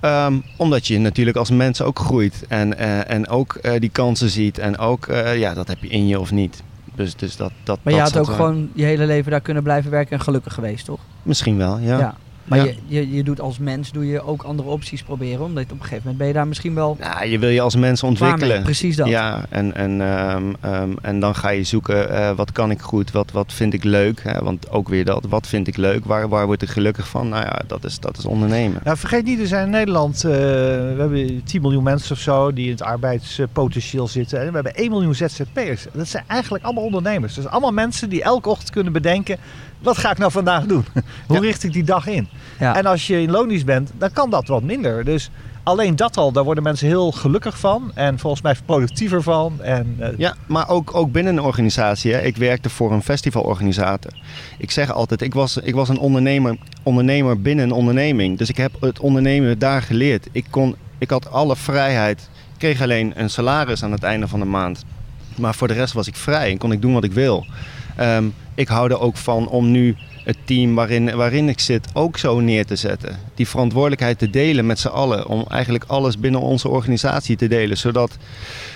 Ehm, 0.00 0.34
omdat 0.56 0.86
je 0.86 0.98
natuurlijk 0.98 1.36
als 1.36 1.50
mens 1.50 1.82
ook 1.82 1.98
groeit 1.98 2.44
en, 2.48 2.78
eh, 2.78 3.10
en 3.10 3.28
ook 3.28 3.54
eh, 3.54 3.80
die 3.80 3.90
kansen 3.90 4.30
ziet. 4.30 4.58
En 4.58 4.78
ook, 4.78 5.06
eh, 5.06 5.38
ja, 5.38 5.54
dat 5.54 5.68
heb 5.68 5.78
je 5.80 5.88
in 5.88 6.06
je 6.06 6.20
of 6.20 6.30
niet. 6.30 6.62
Dus, 6.94 7.16
dus 7.16 7.36
dat, 7.36 7.52
dat, 7.62 7.78
Maar 7.82 7.94
je 7.94 8.00
had 8.00 8.18
ook 8.18 8.26
gewoon 8.26 8.70
je 8.72 8.84
hele 8.84 9.06
leven 9.06 9.30
daar 9.30 9.40
kunnen 9.40 9.62
blijven 9.62 9.90
werken 9.90 10.12
en 10.12 10.22
gelukkig 10.22 10.54
geweest, 10.54 10.84
toch? 10.84 11.00
Misschien 11.22 11.56
wel, 11.56 11.78
ja. 11.78 12.16
Maar 12.48 12.58
Ja. 12.58 12.64
Je, 12.64 12.74
je, 12.86 13.12
je 13.12 13.22
doet 13.22 13.40
als 13.40 13.58
mens 13.58 13.92
doe 13.92 14.06
je 14.06 14.22
ook 14.22 14.42
andere 14.42 14.68
opties 14.68 15.02
proberen. 15.02 15.44
Omdat 15.44 15.64
op 15.64 15.70
een 15.70 15.76
gegeven 15.78 15.98
moment 15.98 16.18
ben 16.18 16.26
je 16.26 16.32
daar 16.32 16.46
misschien 16.48 16.74
wel 16.74 16.96
Nou, 17.00 17.26
je 17.26 17.38
wil 17.38 17.48
je 17.48 17.60
als 17.60 17.76
mens 17.76 18.02
ontwikkelen. 18.02 18.48
mee. 18.48 18.62
Precies 18.62 18.96
dat. 18.96 19.08
Ja, 19.08 19.44
en, 19.48 19.74
en, 19.74 20.00
ehm, 20.00 20.52
ehm, 20.60 20.92
en 21.02 21.20
dan 21.20 21.34
ga 21.34 21.48
je 21.48 21.64
zoeken 21.64 22.10
eh, 22.10 22.30
wat 22.36 22.52
kan 22.52 22.70
ik 22.70 22.80
goed, 22.80 23.10
wat, 23.10 23.30
wat 23.30 23.52
vind 23.52 23.74
ik 23.74 23.84
leuk. 23.84 24.22
Hè? 24.22 24.38
Want 24.44 24.70
ook 24.70 24.88
weer 24.88 25.04
dat, 25.04 25.26
wat 25.28 25.46
vind 25.46 25.66
ik 25.68 25.76
leuk, 25.76 26.04
waar, 26.04 26.28
waar 26.28 26.46
word 26.46 26.62
ik 26.62 26.68
gelukkig 26.68 27.08
van? 27.08 27.28
Nou 27.28 27.42
ja, 27.44 27.62
dat 27.66 27.84
is, 27.84 28.00
dat 28.00 28.18
is 28.18 28.24
ondernemen. 28.24 28.80
Nou, 28.84 28.96
vergeet 28.96 29.24
niet, 29.24 29.40
er 29.40 29.46
zijn 29.46 29.64
in 29.64 29.70
Nederland, 29.70 30.24
eh, 30.24 30.30
we 30.30 30.94
hebben 30.98 31.42
10 31.44 31.60
miljoen 31.62 31.82
mensen 31.82 32.12
of 32.14 32.20
zo 32.20 32.52
die 32.52 32.64
in 32.64 32.70
het 32.70 32.82
arbeidspotentieel 32.82 34.08
zitten. 34.08 34.40
En 34.40 34.46
we 34.48 34.54
hebben 34.54 34.74
1 34.74 34.90
miljoen 34.90 35.14
ZZP'ers. 35.14 35.86
Dat 35.92 36.08
zijn 36.08 36.24
eigenlijk 36.26 36.64
allemaal 36.64 36.84
ondernemers. 36.84 37.34
Dus 37.34 37.46
allemaal 37.46 37.72
mensen 37.72 38.08
die 38.08 38.22
elke 38.22 38.48
ochtend 38.48 38.70
kunnen 38.70 38.92
bedenken, 38.92 39.36
wat 39.78 39.98
ga 39.98 40.10
ik 40.10 40.18
nou 40.18 40.30
vandaag 40.32 40.64
doen? 40.64 40.84
Hoe 41.26 41.36
Ja. 41.36 41.42
richt 41.42 41.64
ik 41.64 41.72
die 41.72 41.84
dag 41.84 42.06
in? 42.06 42.28
Ja. 42.58 42.76
En 42.76 42.86
als 42.86 43.06
je 43.06 43.20
in 43.22 43.30
loondienst 43.30 43.64
bent, 43.66 43.90
dan 43.98 44.12
kan 44.12 44.30
dat 44.30 44.46
wat 44.48 44.62
minder. 44.62 45.04
Dus 45.04 45.30
alleen 45.62 45.96
dat 45.96 46.16
al, 46.16 46.32
daar 46.32 46.44
worden 46.44 46.62
mensen 46.64 46.86
heel 46.86 47.12
gelukkig 47.12 47.58
van. 47.58 47.90
En 47.94 48.18
volgens 48.18 48.42
mij 48.42 48.54
productiever 48.66 49.22
van. 49.22 49.62
En, 49.62 49.96
eh, 49.98 50.08
Ja, 50.16 50.34
maar 50.46 50.68
ook, 50.68 50.94
ook 50.94 51.12
binnen 51.12 51.36
een 51.36 51.42
organisatie. 51.42 52.12
Hè. 52.12 52.20
Ik 52.20 52.36
werkte 52.36 52.70
voor 52.70 52.92
een 52.92 53.02
festivalorganisator. 53.02 54.12
Ik 54.58 54.70
zeg 54.70 54.92
altijd, 54.92 55.22
ik 55.22 55.34
was, 55.34 55.56
ik 55.56 55.74
was 55.74 55.88
een 55.88 55.98
ondernemer, 55.98 56.56
ondernemer 56.82 57.40
binnen 57.40 57.64
een 57.64 57.72
onderneming. 57.72 58.38
Dus 58.38 58.48
ik 58.48 58.56
heb 58.56 58.72
het 58.80 59.00
ondernemen 59.00 59.58
daar 59.58 59.82
geleerd. 59.82 60.26
Ik, 60.32 60.44
kon, 60.50 60.76
ik 60.98 61.10
had 61.10 61.30
alle 61.30 61.56
vrijheid. 61.56 62.20
Ik 62.52 62.58
kreeg 62.58 62.82
alleen 62.82 63.12
een 63.16 63.30
salaris 63.30 63.82
aan 63.82 63.92
het 63.92 64.02
einde 64.02 64.28
van 64.28 64.40
de 64.40 64.46
maand. 64.46 64.84
Maar 65.36 65.54
voor 65.54 65.68
de 65.68 65.74
rest 65.74 65.92
was 65.92 66.06
ik 66.06 66.16
vrij 66.16 66.50
en 66.50 66.58
kon 66.58 66.72
ik 66.72 66.82
doen 66.82 66.92
wat 66.92 67.04
ik 67.04 67.12
wil. 67.12 67.46
Ehm, 67.96 68.24
ik 68.58 68.68
hou 68.68 68.90
er 68.90 69.00
ook 69.00 69.16
van 69.16 69.48
om 69.48 69.70
nu 69.70 69.96
het 70.24 70.36
team 70.44 70.74
waarin, 70.74 71.16
waarin 71.16 71.48
ik 71.48 71.60
zit 71.60 71.88
ook 71.92 72.18
zo 72.18 72.40
neer 72.40 72.66
te 72.66 72.76
zetten. 72.76 73.16
Die 73.34 73.48
verantwoordelijkheid 73.48 74.18
te 74.18 74.30
delen 74.30 74.66
met 74.66 74.78
z'n 74.78 74.88
allen. 74.88 75.26
Om 75.26 75.44
eigenlijk 75.48 75.84
alles 75.86 76.18
binnen 76.18 76.40
onze 76.40 76.68
organisatie 76.68 77.36
te 77.36 77.48
delen. 77.48 77.76
Zodat 77.76 78.16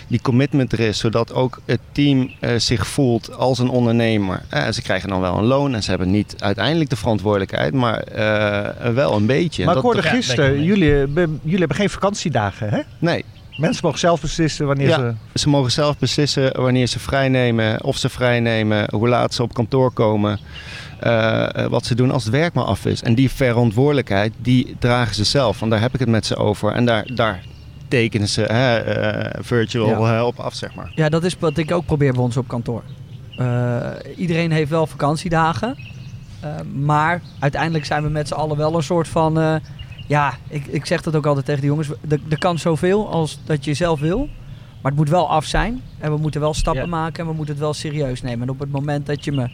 die 0.06 0.20
commitment 0.22 0.72
er 0.72 0.80
is. 0.80 0.98
Zodat 0.98 1.32
ook 1.34 1.60
het 1.64 1.80
team 1.92 2.30
eh, 2.40 2.50
zich 2.56 2.86
voelt 2.86 3.34
als 3.36 3.58
een 3.58 3.68
ondernemer. 3.68 4.42
Eh, 4.48 4.68
ze 4.70 4.82
krijgen 4.82 5.08
dan 5.08 5.20
wel 5.20 5.38
een 5.38 5.44
loon 5.44 5.74
en 5.74 5.82
ze 5.82 5.90
hebben 5.90 6.10
niet 6.10 6.34
uiteindelijk 6.38 6.90
de 6.90 6.96
verantwoordelijkheid. 6.96 7.72
Maar 7.74 7.98
eh, 7.98 8.92
wel 8.94 9.16
een 9.16 9.26
beetje. 9.26 9.64
maar 9.64 9.74
Dat- 9.74 9.84
ik 9.84 9.90
hoorde 9.92 10.08
gisteren, 10.08 10.62
jullie, 10.62 10.90
hebben- 10.92 11.40
jullie 11.42 11.58
hebben 11.58 11.76
geen 11.76 11.90
vakantiedagen, 11.90 12.68
hè? 12.68 12.80
nee, 12.98 13.24
Mensen 13.62 13.80
mogen 13.84 13.98
zelf 13.98 14.20
beslissen 14.20 14.66
wanneer 14.66 14.88
Ja. 14.88 14.96
ze... 14.98 15.14
Ze 15.34 15.48
mogen 15.48 15.70
zelf 15.72 15.98
beslissen 15.98 16.60
wanneer 16.60 16.86
ze 16.86 16.98
vrij 16.98 17.28
nemen, 17.28 17.84
of 17.84 17.96
ze 17.96 18.08
vrij 18.08 18.40
nemen, 18.40 18.88
hoe 18.90 19.08
laat 19.08 19.34
ze 19.34 19.42
op 19.42 19.54
kantoor 19.54 19.92
komen, 19.92 20.38
eh, 21.00 21.64
eh, 21.64 21.70
wat 21.70 21.86
ze 21.86 21.94
doen 21.94 22.10
als 22.10 22.24
het 22.24 22.32
werk 22.32 22.54
maar 22.54 22.64
af 22.64 22.86
is. 22.86 23.02
En 23.02 23.14
die 23.14 23.30
verantwoordelijkheid, 23.30 24.32
die 24.38 24.76
dragen 24.78 25.14
ze 25.14 25.24
zelf, 25.24 25.58
want 25.58 25.72
daar 25.72 25.80
heb 25.80 25.94
ik 25.94 26.00
het 26.00 26.08
met 26.08 26.26
ze 26.26 26.36
over. 26.36 26.72
En 26.72 26.84
daar, 26.84 27.06
daar 27.14 27.42
tekenen 27.88 28.28
ze 28.28 28.40
hè, 28.42 28.76
eh, 28.76 29.40
virtual 29.42 30.06
Ja. 30.06 30.24
op 30.26 30.38
af, 30.38 30.54
zeg 30.54 30.74
maar. 30.74 30.92
Ja, 30.94 31.08
dat 31.08 31.24
is 31.24 31.36
wat 31.38 31.56
ik 31.58 31.72
ook 31.72 31.86
probeer 31.86 32.12
bij 32.12 32.22
ons 32.22 32.36
op 32.36 32.48
kantoor. 32.48 32.82
Eh, 33.36 33.86
iedereen 34.16 34.52
heeft 34.52 34.70
wel 34.70 34.86
vakantiedagen. 34.86 35.76
Eh, 36.40 36.50
maar 36.74 37.22
uiteindelijk 37.38 37.84
zijn 37.84 38.02
we 38.02 38.08
met 38.08 38.28
z'n 38.28 38.34
allen 38.34 38.56
wel 38.56 38.74
een 38.76 38.82
soort 38.82 39.08
van... 39.08 39.60
ja, 40.12 40.34
ik, 40.48 40.66
ik 40.66 40.86
zeg 40.86 41.02
dat 41.02 41.16
ook 41.16 41.26
altijd 41.26 41.44
tegen 41.44 41.60
de 41.60 41.66
jongens. 41.66 41.88
Er, 42.28 42.38
kan 42.38 42.58
zoveel 42.58 43.10
als 43.10 43.38
dat 43.44 43.64
je 43.64 43.74
zelf 43.74 44.00
wil. 44.00 44.28
Maar 44.80 44.90
het 44.90 45.00
moet 45.00 45.08
wel 45.08 45.28
af 45.30 45.44
zijn. 45.44 45.80
En 45.98 46.12
we 46.12 46.18
moeten 46.18 46.40
wel 46.40 46.54
stappen 46.54 46.82
Ja. 46.82 46.88
maken. 46.88 47.22
En 47.22 47.30
we 47.30 47.36
moeten 47.36 47.54
het 47.54 47.62
wel 47.62 47.74
serieus 47.74 48.22
nemen. 48.22 48.42
En 48.42 48.48
op 48.54 48.58
het 48.58 48.70
moment 48.70 49.06
dat 49.06 49.24
je 49.24 49.32
me 49.32 49.50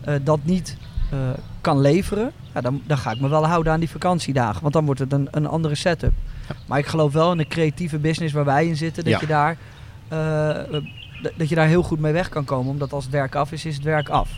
eh, 0.00 0.14
dat 0.22 0.38
niet 0.42 0.76
eh, 1.10 1.18
kan 1.60 1.80
leveren... 1.80 2.32
Ja, 2.54 2.60
dan, 2.60 2.82
dan 2.86 2.98
ga 2.98 3.10
ik 3.10 3.20
me 3.20 3.28
wel 3.28 3.46
houden 3.46 3.72
aan 3.72 3.80
die 3.80 3.90
vakantiedagen. 3.90 4.62
Want 4.62 4.74
dan 4.74 4.84
wordt 4.84 5.00
het 5.00 5.12
een, 5.12 5.28
een 5.30 5.46
andere 5.46 5.74
setup. 5.74 6.12
Maar 6.66 6.78
ik 6.78 6.86
geloof 6.86 7.12
wel 7.12 7.30
in 7.32 7.38
de 7.38 7.46
creatieve 7.46 7.98
business 7.98 8.34
waar 8.34 8.44
wij 8.44 8.66
in 8.66 8.76
zitten. 8.76 9.04
Dat 9.04 9.20
je 9.20 9.26
daar... 9.26 9.56
eh, 10.08 10.48
dat 11.36 11.48
je 11.48 11.54
daar 11.54 11.66
heel 11.66 11.82
goed 11.82 12.00
mee 12.00 12.12
weg 12.12 12.28
kan 12.28 12.44
komen. 12.44 12.70
Omdat 12.70 12.92
als 12.92 13.04
het 13.04 13.12
werk 13.12 13.34
af 13.34 13.52
is, 13.52 13.64
is 13.64 13.74
het 13.74 13.84
werk 13.84 14.08
af. 14.08 14.30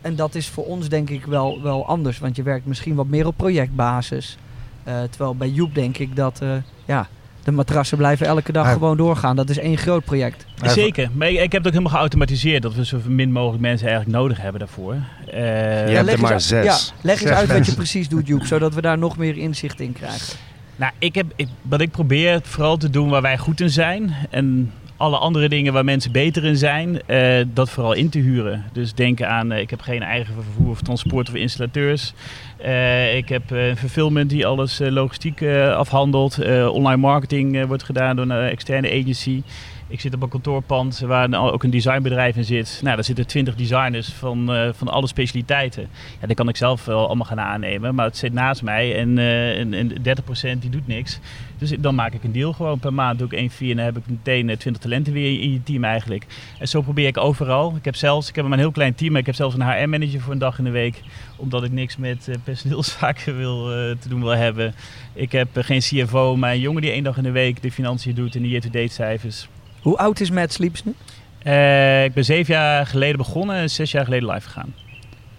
En 0.00 0.16
dat 0.16 0.34
is 0.34 0.48
voor 0.48 0.64
ons 0.64 0.88
denk 0.88 1.10
ik 1.10 1.24
wel, 1.24 1.62
wel 1.62 1.86
anders. 1.86 2.18
Want 2.18 2.36
je 2.36 2.42
werkt 2.42 2.66
misschien 2.66 2.94
wat 2.94 3.06
meer 3.06 3.26
op 3.26 3.36
projectbasis. 3.36 4.36
Eh, 4.84 4.94
terwijl 5.10 5.36
bij 5.36 5.48
Joep 5.48 5.74
denk 5.74 5.98
ik 5.98 6.16
dat 6.16 6.40
eh, 6.42 6.48
ja, 6.84 7.08
de 7.44 7.50
matrassen 7.52 7.96
blijven 7.98 8.26
elke 8.26 8.52
dag 8.52 8.72
gewoon 8.72 8.96
doorgaan. 8.96 9.36
Dat 9.36 9.50
is 9.50 9.58
één 9.58 9.78
groot 9.78 10.04
project. 10.04 10.44
Zeker, 10.62 11.10
maar 11.12 11.28
ik, 11.28 11.34
ik 11.34 11.40
heb 11.40 11.52
het 11.52 11.66
ook 11.66 11.72
helemaal 11.72 11.92
geautomatiseerd 11.92 12.62
dat 12.62 12.74
we 12.74 12.84
zo 12.84 13.00
min 13.06 13.32
mogelijk 13.32 13.62
mensen 13.62 13.88
eigenlijk 13.88 14.18
nodig 14.18 14.40
hebben 14.40 14.60
daarvoor. 14.60 14.92
Eh, 15.26 15.88
Je 15.88 15.94
hebt 15.96 16.08
er 16.12 16.20
maar 16.20 16.32
eens, 16.32 16.48
zes. 16.48 16.64
Ja, 16.64 16.76
leg 17.02 17.20
eens 17.20 17.28
Zes 17.28 17.38
uit 17.38 17.52
wat 17.52 17.66
je 17.66 17.74
precies 17.74 18.08
doet 18.08 18.26
Joep. 18.26 18.44
Zodat 18.44 18.74
we 18.74 18.80
daar 18.80 18.98
nog 18.98 19.16
meer 19.16 19.36
inzicht 19.36 19.80
in 19.80 19.92
krijgen. 19.92 20.36
Nou, 20.76 20.92
ik 20.98 21.14
heb, 21.14 21.26
ik, 21.36 21.48
wat 21.62 21.80
ik 21.80 21.90
probeer 21.90 22.40
vooral 22.42 22.76
te 22.76 22.90
doen 22.90 23.08
waar 23.08 23.22
wij 23.22 23.38
goed 23.38 23.60
in 23.60 23.70
zijn. 23.70 24.14
En 24.30 24.72
alle 24.98 25.18
andere 25.18 25.48
dingen 25.48 25.72
waar 25.72 25.84
mensen 25.84 26.12
beter 26.12 26.44
in 26.44 26.56
zijn, 26.56 27.00
eh, 27.06 27.44
dat 27.52 27.70
vooral 27.70 27.92
in 27.92 28.08
te 28.08 28.18
huren. 28.18 28.64
Dus 28.72 28.94
denk 28.94 29.22
aan, 29.22 29.52
eh, 29.52 29.60
ik 29.60 29.70
heb 29.70 29.80
geen 29.80 30.02
eigen 30.02 30.34
vervoer 30.34 30.70
of 30.70 30.80
transport 30.80 31.28
of 31.28 31.34
installateurs. 31.34 32.12
Eh, 32.56 33.16
ik 33.16 33.28
heb 33.28 33.50
een 33.50 33.76
fulfillment 33.76 34.30
die 34.30 34.46
alles 34.46 34.78
logistiek 34.82 35.42
afhandelt. 35.76 36.38
Online 36.68 36.96
marketing 36.96 37.66
wordt 37.66 37.82
gedaan 37.82 38.16
door 38.16 38.30
een 38.30 38.48
externe 38.48 38.90
agency. 38.90 39.42
Ik 39.88 40.00
zit 40.00 40.14
op 40.14 40.22
een 40.22 40.28
kantoorpand 40.28 40.98
waar 40.98 41.52
ook 41.52 41.62
een 41.62 41.70
designbedrijf 41.70 42.36
in 42.36 42.44
zit. 42.44 42.80
Nou, 42.82 42.94
daar 42.94 43.04
zitten 43.04 43.26
twintig 43.26 43.54
designers 43.54 44.08
van, 44.08 44.50
van 44.74 44.88
alle 44.88 45.06
specialiteiten. 45.06 45.88
Ja, 46.20 46.26
die 46.26 46.36
kan 46.36 46.48
ik 46.48 46.56
zelf 46.56 46.84
wel 46.84 47.06
allemaal 47.06 47.26
gaan 47.26 47.40
aannemen. 47.40 47.94
Maar 47.94 48.06
het 48.06 48.16
zit 48.16 48.32
naast 48.32 48.62
mij 48.62 48.96
en, 48.96 49.18
en, 49.18 49.74
en 49.74 49.90
30% 49.90 50.58
die 50.58 50.70
doet 50.70 50.86
niks. 50.86 51.20
Dus 51.58 51.70
dan 51.78 51.94
maak 51.94 52.12
ik 52.12 52.24
een 52.24 52.32
deal 52.32 52.52
gewoon 52.52 52.78
per 52.78 52.94
maand. 52.94 53.18
Doe 53.18 53.26
ik 53.26 53.32
één 53.32 53.50
vier 53.50 53.70
en 53.70 53.76
dan 53.76 53.84
heb 53.84 53.96
ik 53.96 54.02
meteen 54.06 54.50
eh, 54.50 54.56
20 54.56 54.82
talenten 54.82 55.12
weer 55.12 55.40
in 55.40 55.52
je 55.52 55.62
team 55.62 55.84
eigenlijk. 55.84 56.26
En 56.58 56.68
zo 56.68 56.80
probeer 56.80 57.06
ik 57.06 57.16
overal. 57.16 57.76
Ik 57.76 57.84
heb 57.84 57.96
zelfs, 57.96 58.28
ik 58.28 58.34
heb 58.34 58.44
maar 58.44 58.52
een 58.52 58.58
heel 58.58 58.70
klein 58.70 58.94
team, 58.94 59.10
maar 59.10 59.20
ik 59.20 59.26
heb 59.26 59.34
zelfs 59.34 59.54
een 59.54 59.70
HR-manager 59.70 60.20
voor 60.20 60.32
een 60.32 60.38
dag 60.38 60.58
in 60.58 60.64
de 60.64 60.70
week. 60.70 61.02
Omdat 61.36 61.64
ik 61.64 61.72
niks 61.72 61.96
met 61.96 62.28
eh, 62.28 62.34
personeelszaken 62.44 63.36
wil, 63.36 63.72
eh, 63.72 63.96
te 64.00 64.08
doen 64.08 64.20
wil 64.20 64.36
hebben. 64.36 64.74
Ik 65.12 65.32
heb 65.32 65.56
eh, 65.56 65.64
geen 65.64 65.80
CFO, 65.80 66.36
maar 66.36 66.52
een 66.52 66.60
jongen 66.60 66.82
die 66.82 66.90
één 66.90 67.04
dag 67.04 67.16
in 67.16 67.22
de 67.22 67.30
week 67.30 67.62
de 67.62 67.72
financiën 67.72 68.14
doet 68.14 68.34
en 68.34 68.42
de 68.42 68.48
year-to-date 68.48 68.92
cijfers. 68.92 69.48
Hoe 69.80 69.96
oud 69.96 70.20
is 70.20 70.30
Mad 70.30 70.52
Sleeps 70.52 70.84
nu? 70.84 70.94
Eh, 71.38 72.04
ik 72.04 72.12
ben 72.14 72.24
zeven 72.24 72.54
jaar 72.54 72.86
geleden 72.86 73.16
begonnen 73.16 73.56
en 73.56 73.70
zes 73.70 73.90
jaar 73.90 74.04
geleden 74.04 74.30
live 74.30 74.46
gegaan. 74.46 74.74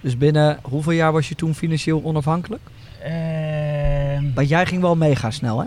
Dus 0.02 0.18
binnen 0.18 0.60
hoeveel 0.62 0.92
jaar 0.92 1.12
was 1.12 1.30
je 1.30 1.36
toen 1.36 1.56
financieel 1.56 2.04
onafhankelijk? 2.04 2.62
Ehm, 3.04 4.24
Want 4.34 4.50
jij 4.50 4.66
ging 4.66 4.82
wel 4.82 4.96
mega 4.96 5.32
snel, 5.32 5.60
hè? 5.60 5.66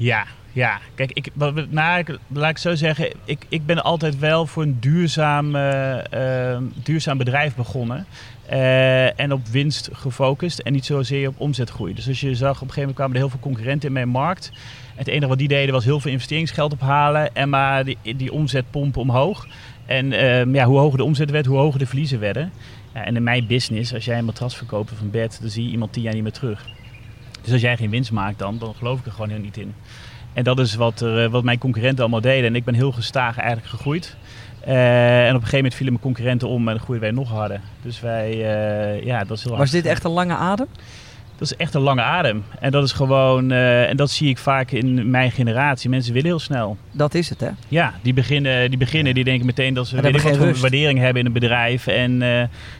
Ja, 0.00 0.26
ja. 0.52 0.80
Kijk, 0.94 1.10
ik, 1.12 1.28
nou, 1.70 1.98
ik, 1.98 2.18
laat 2.28 2.50
ik 2.50 2.58
zo 2.58 2.74
zeggen. 2.74 3.12
Ik, 3.24 3.46
ik 3.48 3.66
ben 3.66 3.82
altijd 3.82 4.18
wel 4.18 4.46
voor 4.46 4.62
een 4.62 4.76
duurzaam, 4.80 5.54
eh, 5.54 6.52
eh, 6.52 6.62
duurzaam 6.82 7.18
bedrijf 7.18 7.54
begonnen. 7.54 8.06
Eh, 8.46 9.20
en 9.20 9.32
op 9.32 9.46
winst 9.46 9.88
gefocust 9.92 10.58
en 10.58 10.72
niet 10.72 10.84
zozeer 10.84 11.28
op 11.28 11.40
omzetgroei. 11.40 11.94
Dus 11.94 12.08
als 12.08 12.20
je 12.20 12.34
zag, 12.34 12.50
op 12.50 12.52
een 12.54 12.58
gegeven 12.58 12.80
moment 12.80 12.96
kwamen 12.96 13.14
er 13.14 13.20
heel 13.20 13.30
veel 13.30 13.40
concurrenten 13.40 13.88
in 13.88 13.94
mijn 13.94 14.08
markt. 14.08 14.52
Het 14.94 15.08
enige 15.08 15.28
wat 15.28 15.38
die 15.38 15.48
deden 15.48 15.74
was 15.74 15.84
heel 15.84 16.00
veel 16.00 16.10
investeringsgeld 16.10 16.72
ophalen 16.72 17.34
en 17.34 17.48
maar 17.48 17.84
die, 17.84 17.98
die 18.16 18.32
omzet 18.32 18.70
pompen 18.70 19.00
omhoog. 19.00 19.46
En 19.86 20.12
ehm, 20.12 20.54
ja, 20.54 20.64
hoe 20.64 20.78
hoger 20.78 20.98
de 20.98 21.04
omzet 21.04 21.30
werd, 21.30 21.46
hoe 21.46 21.58
hoger 21.58 21.78
de 21.78 21.86
verliezen 21.86 22.20
werden. 22.20 22.52
Ja, 22.94 23.04
en 23.04 23.16
in 23.16 23.22
mijn 23.22 23.46
business, 23.46 23.94
als 23.94 24.04
jij 24.04 24.18
een 24.18 24.24
matras 24.24 24.56
verkoopt 24.56 24.92
of 24.92 25.00
een 25.00 25.10
bed, 25.10 25.38
dan 25.40 25.50
zie 25.50 25.64
je 25.64 25.70
iemand 25.70 25.92
tien 25.92 26.02
jaar 26.02 26.14
niet 26.14 26.22
meer 26.22 26.32
terug. 26.32 26.79
Dus 27.42 27.52
als 27.52 27.60
jij 27.60 27.76
geen 27.76 27.90
winst 27.90 28.12
maakt 28.12 28.38
dan, 28.38 28.58
dan 28.58 28.74
geloof 28.78 28.98
ik 28.98 29.06
er 29.06 29.12
gewoon 29.12 29.28
heel 29.30 29.38
niet 29.38 29.56
in. 29.56 29.74
En 30.32 30.44
dat 30.44 30.58
is 30.58 30.74
wat, 30.74 31.00
er, 31.00 31.24
eh, 31.24 31.30
wat 31.30 31.44
mijn 31.44 31.58
concurrenten 31.58 32.00
allemaal 32.00 32.20
deden. 32.20 32.44
En 32.48 32.54
ik 32.54 32.64
ben 32.64 32.74
heel 32.74 32.92
gestaag 32.92 33.36
eigenlijk 33.38 33.68
gegroeid. 33.68 34.16
Eh, 34.60 35.20
en 35.22 35.28
op 35.28 35.34
een 35.34 35.34
gegeven 35.34 35.56
moment 35.56 35.74
vielen 35.74 35.92
mijn 35.92 36.04
concurrenten 36.04 36.48
om 36.48 36.68
en 36.68 36.74
dan 36.74 36.82
groeiden 36.84 37.08
wij 37.08 37.18
nog 37.18 37.30
harder. 37.30 37.60
Dus 37.82 38.00
wij, 38.00 38.30
eh, 38.30 39.04
ja, 39.04 39.24
dat 39.24 39.36
is 39.36 39.42
heel 39.44 39.52
hard. 39.52 39.62
Was 39.62 39.82
dit 39.82 39.86
echt 39.90 40.04
een 40.04 40.10
lange 40.10 40.34
adem? 40.34 40.66
Dat 41.38 41.50
is 41.50 41.56
echt 41.56 41.74
een 41.74 41.80
lange 41.80 42.02
adem. 42.02 42.44
En 42.58 42.70
dat 42.70 42.84
is 42.84 42.92
gewoon, 42.92 43.50
eh, 43.50 43.88
en 43.88 43.96
dat 43.96 44.10
zie 44.10 44.28
ik 44.28 44.38
vaak 44.38 44.70
in 44.70 45.10
mijn 45.10 45.30
generatie. 45.30 45.90
Mensen 45.90 46.12
willen 46.12 46.28
heel 46.28 46.38
snel. 46.38 46.76
Dat 46.92 47.14
is 47.14 47.28
het, 47.28 47.40
hè? 47.40 47.48
Ja, 47.68 47.94
die 48.02 48.14
beginnen, 48.14 48.68
die, 48.70 48.78
beginnen, 48.78 49.14
die 49.14 49.24
denken 49.24 49.46
meteen 49.46 49.74
dat 49.74 49.86
ze 49.86 49.94
Maar 49.94 50.02
weet 50.04 50.14
ik 50.14 50.20
hebben 50.20 50.38
wat 50.40 50.46
geen 50.48 50.54
voor 50.56 50.60
rust. 50.68 50.74
waardering 50.80 51.04
hebben 51.04 51.20
in 51.20 51.26
een 51.26 51.40
bedrijf. 51.40 51.86
En 51.86 52.22
eh 52.22 52.28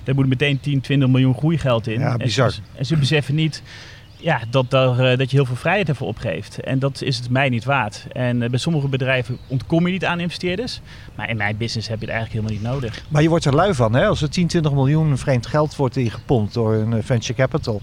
daar 0.04 0.14
moet 0.14 0.26
meteen 0.28 0.60
10, 0.60 0.80
20 0.80 1.08
miljoen 1.08 1.34
groeigeld 1.34 1.86
in. 1.86 2.00
Ja, 2.00 2.12
En 2.12 2.18
bizar. 2.18 2.50
ze- 2.50 2.60
En, 2.74 2.86
ze 2.86 2.96
beseffen 2.96 3.34
niet 3.34 3.62
ja, 4.20 4.40
dat, 4.50 4.70
daar, 4.70 4.98
eh, 4.98 5.18
dat 5.18 5.30
je 5.30 5.36
heel 5.36 5.46
veel 5.46 5.56
vrijheid 5.56 5.88
ervoor 5.88 6.08
opgeeft. 6.08 6.60
En 6.60 6.78
dat 6.78 7.02
is 7.02 7.16
het 7.16 7.30
mij 7.30 7.48
niet 7.48 7.64
waard. 7.64 8.06
En 8.12 8.42
eh, 8.42 8.50
bij 8.50 8.58
sommige 8.58 8.88
bedrijven 8.88 9.38
ontkom 9.46 9.86
je 9.86 9.92
niet 9.92 10.04
aan 10.04 10.20
investeerders. 10.20 10.80
Maar 11.14 11.30
in 11.30 11.36
mijn 11.36 11.56
business 11.56 11.88
heb 11.88 12.00
je 12.00 12.06
het 12.06 12.14
eigenlijk 12.14 12.46
helemaal 12.46 12.62
niet 12.62 12.80
nodig. 12.82 13.04
Maar 13.08 13.22
je 13.22 13.28
wordt 13.28 13.44
er 13.44 13.54
lui 13.54 13.74
van, 13.74 13.94
hè? 13.94 14.06
Als 14.06 14.22
er 14.22 14.30
10, 14.30 14.46
20 14.46 14.72
miljoen 14.72 15.18
vreemd 15.18 15.46
geld 15.46 15.76
wordt 15.76 15.96
ingepompt 15.96 16.54
door 16.54 16.74
een 16.74 16.92
eh, 16.92 16.98
venture 17.02 17.34
capital. 17.34 17.80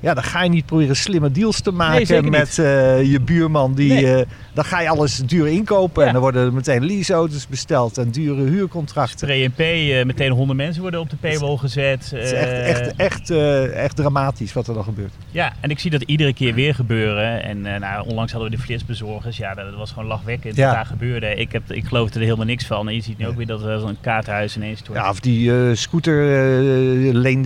Ja, 0.00 0.14
dan 0.14 0.22
ga 0.24 0.42
je 0.42 0.48
niet 0.50 0.66
proberen 0.66 0.96
slimme 0.96 1.30
deals 1.30 1.60
te 1.60 1.70
maken 1.70 2.30
met 2.30 2.58
eh, 2.58 3.02
je 3.12 3.20
buurman. 3.20 3.74
Die, 3.74 3.92
Nee. 3.92 4.14
eh, 4.14 4.26
dan 4.54 4.64
ga 4.64 4.80
je 4.80 4.88
alles 4.88 5.16
duur 5.16 5.46
inkopen. 5.48 6.00
Ja. 6.02 6.06
En 6.06 6.12
dan 6.12 6.22
worden 6.22 6.46
er 6.46 6.52
meteen 6.52 6.84
leaseauto's 6.84 7.46
besteld 7.46 7.98
en 7.98 8.10
dure 8.10 8.42
huurcontracten. 8.42 9.28
En 9.28 9.52
P, 9.52 9.58
eh, 9.60 10.04
meteen 10.04 10.30
100 10.30 10.58
mensen 10.58 10.82
worden 10.82 11.00
op 11.00 11.10
de 11.10 11.16
paywall 11.16 11.56
gezet. 11.56 12.10
Het 12.10 12.22
is 12.24 12.32
echt, 12.32 12.50
echt, 12.50 12.96
echt, 12.96 13.30
echt 13.72 13.96
dramatisch 13.96 14.52
wat 14.52 14.68
er 14.68 14.74
dan 14.74 14.84
gebeurt. 14.84 15.12
Ja, 15.30 15.52
en 15.60 15.70
ik 15.70 15.78
zie 15.78 15.90
dat 15.90 16.02
iedere 16.02 16.32
keer 16.34 16.54
weer 16.54 16.74
gebeuren. 16.74 17.42
En 17.42 17.60
nou, 17.80 18.08
onlangs 18.08 18.32
hadden 18.32 18.50
we 18.50 18.56
de 18.56 18.62
flitsbezorgers. 18.62 19.36
Ja, 19.36 19.54
dat, 19.54 19.74
was 19.76 19.90
gewoon 19.92 20.08
lachwekkend 20.08 20.56
Ja. 20.56 20.64
wat 20.66 20.74
daar 20.74 20.86
gebeurde. 20.86 21.34
Ik, 21.34 21.52
heb, 21.52 21.72
ik 21.72 21.84
geloofde 21.84 22.18
er 22.18 22.24
helemaal 22.24 22.46
niks 22.46 22.66
van. 22.66 22.88
En 22.88 22.94
je 22.94 23.00
ziet 23.02 23.18
nu 23.18 23.26
ook 23.26 23.36
weer 23.36 23.46
dat 23.46 23.62
er 23.64 23.80
zo'n 23.80 23.96
kaarthuis 24.00 24.56
ineens 24.56 24.78
stort. 24.78 24.98
Ja, 24.98 25.08
of 25.10 25.20
die 25.20 25.74
scooter 25.74 26.14
leen 27.12 27.44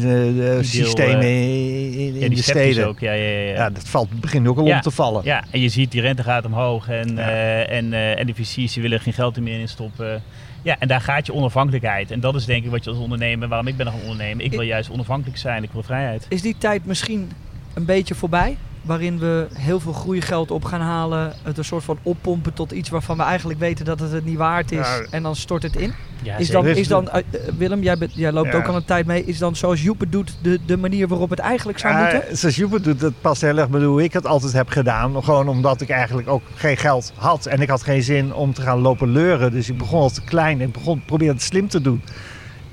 systemen 0.64 1.22
in, 1.22 2.41
de 2.46 2.50
steden. 2.50 2.87
ook. 2.88 2.98
Ja, 3.00 3.12
ja, 3.12 3.28
ja. 3.38 3.52
Ja, 3.55 3.70
dat 3.70 3.88
valt, 3.88 4.20
begint 4.20 4.48
ook 4.48 4.59
al 4.59 4.66
Ja. 4.66 4.74
om 4.74 4.81
te 4.81 4.90
vallen. 4.90 5.24
Ja, 5.24 5.44
en 5.50 5.61
je 5.61 5.68
ziet 5.68 5.90
die 5.90 6.00
rente 6.00 6.22
gaat 6.22 6.44
omhoog 6.44 6.88
en, 6.88 7.14
Ja. 7.16 7.28
eh, 7.31 7.76
en, 7.76 7.92
eh, 7.92 8.18
en 8.18 8.26
de 8.26 8.35
VC's 8.35 8.72
die 8.72 8.83
willen 8.83 9.00
geen 9.00 9.12
geld 9.12 9.37
er 9.37 9.42
meer 9.42 9.61
in 9.61 9.68
stoppen. 9.68 10.22
Ja, 10.62 10.76
en 10.78 10.88
daar 10.88 11.00
gaat 11.00 11.26
je 11.26 11.35
onafhankelijkheid. 11.35 12.11
En 12.11 12.20
dat 12.20 12.35
is 12.35 12.44
denk 12.44 12.64
ik 12.64 12.70
wat 12.70 12.85
je 12.85 12.90
als 12.90 12.98
ondernemer, 12.98 13.48
waarom 13.48 13.66
ik 13.66 13.76
ben 13.76 13.87
gaan 13.87 14.00
ondernemen. 14.00 14.44
Ik 14.44 14.50
wil 14.50 14.61
juist 14.61 14.90
onafhankelijk 14.90 15.38
zijn, 15.38 15.62
ik 15.62 15.70
wil 15.72 15.83
vrijheid. 15.83 16.26
Is 16.28 16.42
die 16.42 16.55
tijd 16.59 16.87
misschien 16.87 17.31
een 17.74 17.85
beetje 17.85 18.14
voorbij? 18.14 18.57
Waarin 18.82 19.18
we 19.18 19.46
heel 19.54 19.80
veel 19.80 19.92
groeigeld 19.92 20.50
op 20.50 20.64
gaan 20.64 20.80
halen. 20.80 21.32
Het 21.42 21.58
een 21.58 21.64
soort 21.64 21.84
van 21.84 21.98
oppompen 22.02 22.52
tot 22.52 22.72
iets 22.72 22.88
waarvan 22.88 23.16
we 23.16 23.22
eigenlijk 23.22 23.58
weten 23.58 23.84
dat 23.84 24.00
het 24.00 24.12
het 24.12 24.24
niet 24.24 24.36
waard 24.36 24.72
is. 24.72 24.78
Ja. 24.78 25.00
En 25.10 25.22
dan 25.22 25.36
stort 25.36 25.62
het 25.62 25.76
in. 25.76 25.92
Ja, 26.22 26.36
is 26.36 26.50
dan, 26.50 26.66
is 26.66 26.88
dan 26.88 27.08
eh, 27.10 27.18
eh, 27.18 27.40
Willem, 27.58 27.82
jij, 27.82 27.98
bent- 27.98 28.14
jij 28.14 28.32
loopt 28.32 28.52
Ja. 28.52 28.58
ook 28.58 28.66
al 28.66 28.76
een 28.76 28.84
tijd 28.84 29.06
mee. 29.06 29.24
Is 29.24 29.38
dan 29.38 29.56
zoals 29.56 29.82
Joep 29.82 30.00
het 30.00 30.12
doet 30.12 30.36
de, 30.42 30.58
de 30.66 30.76
manier 30.76 31.08
waarop 31.08 31.30
het 31.30 31.38
eigenlijk 31.38 31.78
zou 31.78 31.94
Ja, 31.94 32.00
moeten? 32.12 32.36
zoals 32.36 32.56
Joep 32.56 32.72
het 32.72 32.84
doet, 32.84 33.00
dat 33.00 33.12
past 33.20 33.40
heel 33.40 33.58
erg 33.58 33.68
bij 33.68 33.82
hoe 33.82 34.02
ik 34.02 34.12
het 34.12 34.26
altijd 34.26 34.52
heb 34.52 34.68
gedaan. 34.68 35.24
Gewoon 35.24 35.48
omdat 35.48 35.80
ik 35.80 35.88
eigenlijk 35.90 36.28
ook 36.28 36.42
geen 36.54 36.76
geld 36.76 37.12
had. 37.16 37.46
En 37.46 37.60
ik 37.60 37.68
had 37.68 37.82
geen 37.82 38.02
zin 38.02 38.34
om 38.34 38.52
te 38.54 38.62
gaan 38.62 38.78
lopen 38.78 39.08
leuren. 39.08 39.50
Dus 39.52 39.68
ik 39.68 39.78
begon 39.78 40.00
al 40.00 40.10
te 40.10 40.22
klein 40.24 40.60
en 40.60 40.66
ik 40.66 40.72
begon 40.72 41.02
probeerde 41.06 41.34
het 41.34 41.42
slim 41.42 41.68
te 41.68 41.80
doen. 41.80 42.02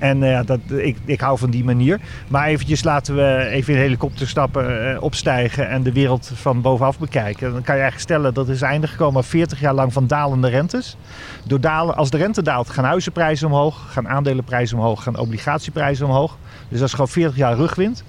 En 0.00 0.22
eh, 0.22 0.40
dat, 0.46 0.60
ik, 0.66 0.96
ik 1.04 1.20
hou 1.20 1.38
van 1.38 1.50
die 1.50 1.64
manier. 1.64 2.00
Maar 2.28 2.46
eventjes 2.46 2.84
laten 2.84 3.14
we 3.14 3.46
even 3.50 3.72
in 3.72 3.78
de 3.78 3.84
helikopter 3.84 4.28
stappen, 4.28 4.94
eh, 4.94 5.02
opstijgen 5.02 5.68
en 5.68 5.82
de 5.82 5.92
wereld 5.92 6.30
van 6.34 6.60
bovenaf 6.60 6.98
bekijken. 6.98 7.52
Dan 7.52 7.62
kan 7.62 7.74
je 7.74 7.80
eigenlijk 7.80 8.00
stellen 8.00 8.34
dat 8.34 8.48
is 8.48 8.62
einde 8.62 8.86
gekomen 8.86 9.16
aan 9.16 9.24
40 9.24 9.60
jaar 9.60 9.74
lang 9.74 9.92
van 9.92 10.06
dalende 10.06 10.48
rentes. 10.48 10.96
Door 11.44 11.60
dalen, 11.60 11.96
als 11.96 12.10
de 12.10 12.16
rente 12.16 12.42
daalt 12.42 12.70
gaan 12.70 12.84
huizenprijzen 12.84 13.46
omhoog, 13.46 13.92
gaan 13.92 14.08
aandelenprijzen 14.08 14.78
omhoog, 14.78 15.02
gaan 15.02 15.18
obligatieprijzen 15.18 16.06
omhoog. 16.06 16.36
Dus 16.68 16.78
dat 16.78 16.88
is 16.88 16.94
gewoon 16.94 17.08
40 17.08 17.36
jaar 17.36 17.56
rugwind. 17.56 18.04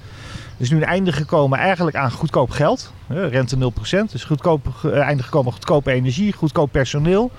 Er 0.57 0.67
is 0.67 0.69
nu 0.69 0.77
een 0.77 0.85
einde 0.85 1.11
gekomen 1.11 1.59
eigenlijk 1.59 1.97
aan 1.97 2.11
goedkoop 2.11 2.49
geld. 2.49 2.93
hè, 3.07 3.27
Rente 3.27 3.57
0%. 3.57 4.11
Dus 4.11 4.23
goedkoop, 4.23 4.67
eh, 4.83 4.99
einde 4.99 5.23
gekomen 5.23 5.53
goedkope 5.53 5.91
energie, 5.91 6.33
goedkoop 6.33 6.71
personeel. 6.71 7.31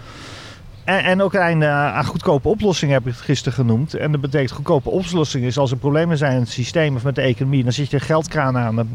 En, 0.85 1.05
en 1.05 1.23
ook 1.23 1.35
een 1.35 1.40
einde 1.40 1.66
aan 1.66 2.05
goedkope 2.05 2.49
oplossingen 2.49 2.95
heb 2.95 3.07
ik 3.07 3.12
het 3.12 3.23
gisteren 3.23 3.53
genoemd. 3.53 3.95
En 3.95 4.12
dat 4.12 4.21
betekent 4.21 4.51
goedkope 4.51 4.90
oplossingen 4.90 5.49
is 5.49 5.59
als 5.59 5.71
er 5.71 5.77
problemen 5.77 6.16
zijn 6.16 6.35
in 6.35 6.40
het 6.40 6.51
systeem 6.51 6.97
of 6.97 7.05
met 7.05 7.14
de 7.14 7.21
economie. 7.21 7.62
Dan 7.62 7.73
zet 7.73 7.90
je 7.90 7.97
een 7.97 8.03
geldkraan 8.03 8.57
aan, 8.57 8.77
dan 8.77 8.88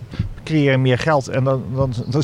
creëer 0.43 0.71
je 0.71 0.77
meer 0.77 0.99
geld 0.99 1.27
en 1.27 1.43
dan, 1.43 1.63
dan, 1.73 1.93
dan 2.07 2.23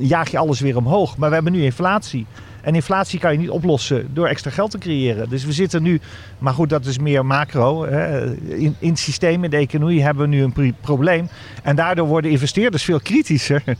jaag 0.00 0.30
je 0.30 0.38
alles 0.38 0.60
weer 0.60 0.76
omhoog. 0.76 1.16
Maar 1.16 1.28
we 1.28 1.34
hebben 1.34 1.52
nu 1.52 1.62
inflatie. 1.62 2.26
En 2.60 2.74
inflatie 2.74 3.18
kan 3.18 3.32
je 3.32 3.38
niet 3.38 3.50
oplossen 3.50 4.14
door 4.14 4.26
extra 4.26 4.50
geld 4.50 4.70
te 4.70 4.78
creëren. 4.78 5.28
Dus 5.28 5.44
we 5.44 5.52
zitten 5.52 5.82
nu, 5.82 6.00
maar 6.38 6.52
goed, 6.54 6.68
dat 6.68 6.84
is 6.84 6.98
meer 6.98 7.26
macro. 7.26 7.86
Hè. 7.86 8.34
In, 8.34 8.76
in 8.78 8.88
het 8.88 8.98
systeem, 8.98 9.44
in 9.44 9.50
de 9.50 9.56
economie 9.56 10.02
hebben 10.02 10.30
we 10.30 10.36
nu 10.36 10.42
een 10.42 10.74
probleem. 10.80 11.28
En 11.62 11.76
daardoor 11.76 12.06
worden 12.06 12.30
investeerders 12.30 12.84
veel 12.84 13.00
kritischer. 13.00 13.62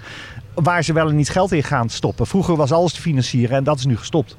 Waar 0.55 0.85
ze 0.85 0.93
wel 0.93 1.09
en 1.09 1.17
niet 1.17 1.29
geld 1.29 1.53
in 1.53 1.63
gaan 1.63 1.89
stoppen. 1.89 2.27
Vroeger 2.27 2.57
was 2.57 2.73
alles 2.73 2.93
te 2.93 3.01
financieren 3.01 3.57
en 3.57 3.65
dat 3.65 3.79
is 3.79 3.87
nu 3.87 3.97
gestopt. 3.97 4.37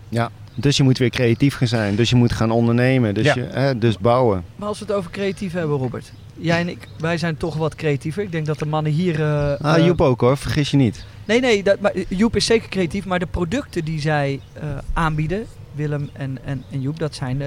Dus 0.62 0.78
je 0.78 0.84
moet 0.84 0.98
weer 0.98 1.10
creatief 1.10 1.56
gaan 1.56 1.68
zijn. 1.68 1.96
Dus 1.96 2.10
je 2.10 2.16
moet 2.16 2.32
gaan 2.34 2.52
ondernemen. 2.52 3.14
Dus, 3.14 3.26
Ja. 3.26 3.34
je, 3.36 3.42
hè, 3.52 3.78
dus 3.78 3.98
bouwen. 3.98 4.44
Maar 4.56 4.68
als 4.68 4.80
we 4.80 4.86
het 4.86 4.94
over 4.94 5.12
creatief 5.12 5.54
hebben, 5.54 5.78
Robert. 5.78 6.12
Jij 6.38 6.60
en 6.60 6.70
ik, 6.70 6.88
wij 7.00 7.18
zijn 7.18 7.38
toch 7.38 7.56
wat 7.56 7.76
creatiever. 7.76 8.24
Ik 8.24 8.32
denk 8.32 8.46
dat 8.46 8.60
de 8.60 8.66
mannen 8.66 8.92
hier... 8.92 9.22
eh, 9.22 9.54
Ah, 9.62 9.78
eh, 9.78 9.86
Joep 9.86 10.02
ook 10.02 10.22
hoor, 10.22 10.38
vergis 10.38 10.72
je 10.72 10.78
niet. 10.78 11.06
Nee, 11.26 11.40
nee, 11.40 11.64
dat, 11.64 11.80
maar 11.80 11.92
Joep 12.08 12.36
is 12.36 12.46
zeker 12.46 12.70
creatief. 12.70 13.06
Maar 13.06 13.20
de 13.20 13.26
producten 13.26 13.86
die 13.86 14.00
zij 14.02 14.40
eh, 14.54 14.62
aanbieden, 14.94 15.46
Willem 15.76 16.10
en, 16.14 16.38
en, 16.46 16.64
en 16.72 16.82
Joep, 16.82 17.00
dat 17.00 17.16
zijn 17.16 17.42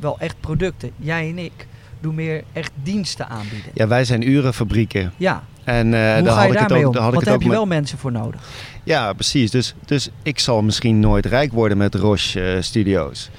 wel 0.00 0.18
echt 0.18 0.36
producten. 0.40 0.90
Jij 0.96 1.28
en 1.28 1.38
ik 1.38 1.66
doen 2.00 2.14
meer 2.14 2.42
echt 2.52 2.70
diensten 2.82 3.28
aanbieden. 3.28 3.70
Ja, 3.74 3.86
wij 3.86 4.04
zijn 4.04 4.28
urenfabrieken. 4.28 5.12
Ja, 5.16 5.44
En 5.66 5.94
eh 5.94 6.14
hoe 6.14 6.22
daar 6.22 6.32
ga 6.32 6.38
had 6.40 6.46
je 6.46 6.52
ik 6.52 6.58
het 6.58 6.72
ook, 6.72 6.86
om? 6.86 6.92
daar 6.92 7.02
had 7.02 7.10
Want 7.12 7.12
ik 7.12 7.12
daar 7.12 7.20
het 7.22 7.28
heb 7.32 7.40
je 7.42 7.46
met- 7.48 7.56
wel 7.56 7.66
mensen 7.66 7.98
voor 7.98 8.12
nodig. 8.12 8.40
Ja, 8.84 9.12
precies. 9.12 9.50
Dus, 9.50 9.74
dus 9.84 10.08
ik 10.22 10.38
zal 10.38 10.62
misschien 10.62 11.00
nooit 11.00 11.26
rijk 11.26 11.52
worden 11.52 11.78
met 11.78 11.94
Roche 11.94 12.42
eh, 12.54 12.62
Studios. 12.62 13.30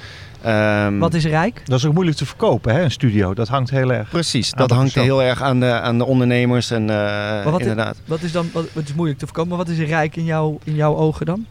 Ehm, 0.41 0.97
Wat 0.97 1.13
is 1.13 1.25
rijk? 1.25 1.61
Dat 1.65 1.79
is 1.79 1.85
ook 1.85 1.93
moeilijk 1.93 2.17
te 2.17 2.25
verkopen, 2.25 2.73
hè, 2.75 2.81
een 2.81 2.91
studio. 2.91 3.33
Dat 3.33 3.47
hangt 3.47 3.69
heel 3.69 3.93
erg. 3.93 4.09
Precies, 4.09 4.51
aan 4.53 4.59
dat 4.59 4.69
de 4.69 4.75
hangt 4.75 4.93
persoon. 4.93 5.09
heel 5.17 5.23
erg 5.29 5.41
aan 5.41 5.59
de, 5.59 5.71
aan 5.71 5.97
de 5.97 6.05
ondernemers 6.05 6.71
en 6.71 6.89
eh, 6.89 7.43
wat- 7.51 7.59
inderdaad. 7.61 7.95
Wat 8.05 8.21
is 8.21 8.31
dan, 8.31 8.49
wat, 8.53 8.65
wat 8.73 8.83
is 8.83 8.93
moeilijk 8.93 9.19
te 9.19 9.25
voorkomen, 9.25 9.57
maar 9.57 9.65
wat 9.65 9.75
is 9.75 9.87
rijk 9.87 10.15
in, 10.15 10.25
jou, 10.25 10.57
in 10.63 10.75
jouw 10.75 10.95
ogen 10.95 11.25
dan? 11.25 11.45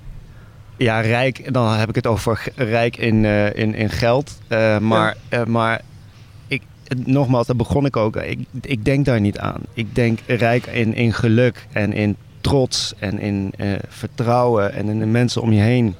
Ja, 0.77 1.01
rijk, 1.01 1.53
dan 1.53 1.73
heb 1.75 1.89
ik 1.89 1.95
het 1.95 2.07
over 2.07 2.45
rijk 2.57 2.97
in, 2.97 3.25
eh, 3.25 3.55
in, 3.57 3.75
in 3.75 3.91
geld. 3.91 4.39
Eh, 4.49 4.79
maar 4.79 5.17
eh, 5.29 5.45
maar 5.45 5.73
het- 5.73 5.83
nogmaals, 7.05 7.47
daar 7.47 7.57
begon 7.57 7.87
ik 7.87 7.97
ook. 7.97 8.17
Ik, 8.17 8.39
ik 8.61 8.85
denk 8.85 9.05
daar 9.05 9.21
niet 9.21 9.39
aan. 9.39 9.61
Ik 9.75 9.95
denk 9.95 10.19
rijk 10.27 10.67
in, 10.67 10.95
in 10.95 11.13
geluk 11.13 11.67
en 11.73 11.93
in 11.93 12.17
trots 12.41 12.95
en 12.99 13.19
in 13.19 13.53
eh, 13.57 13.73
vertrouwen 13.89 14.73
en 14.73 14.89
in 14.89 14.99
de 14.99 15.07
mensen 15.07 15.43
om 15.43 15.53
je 15.53 15.61
heen. 15.61 15.95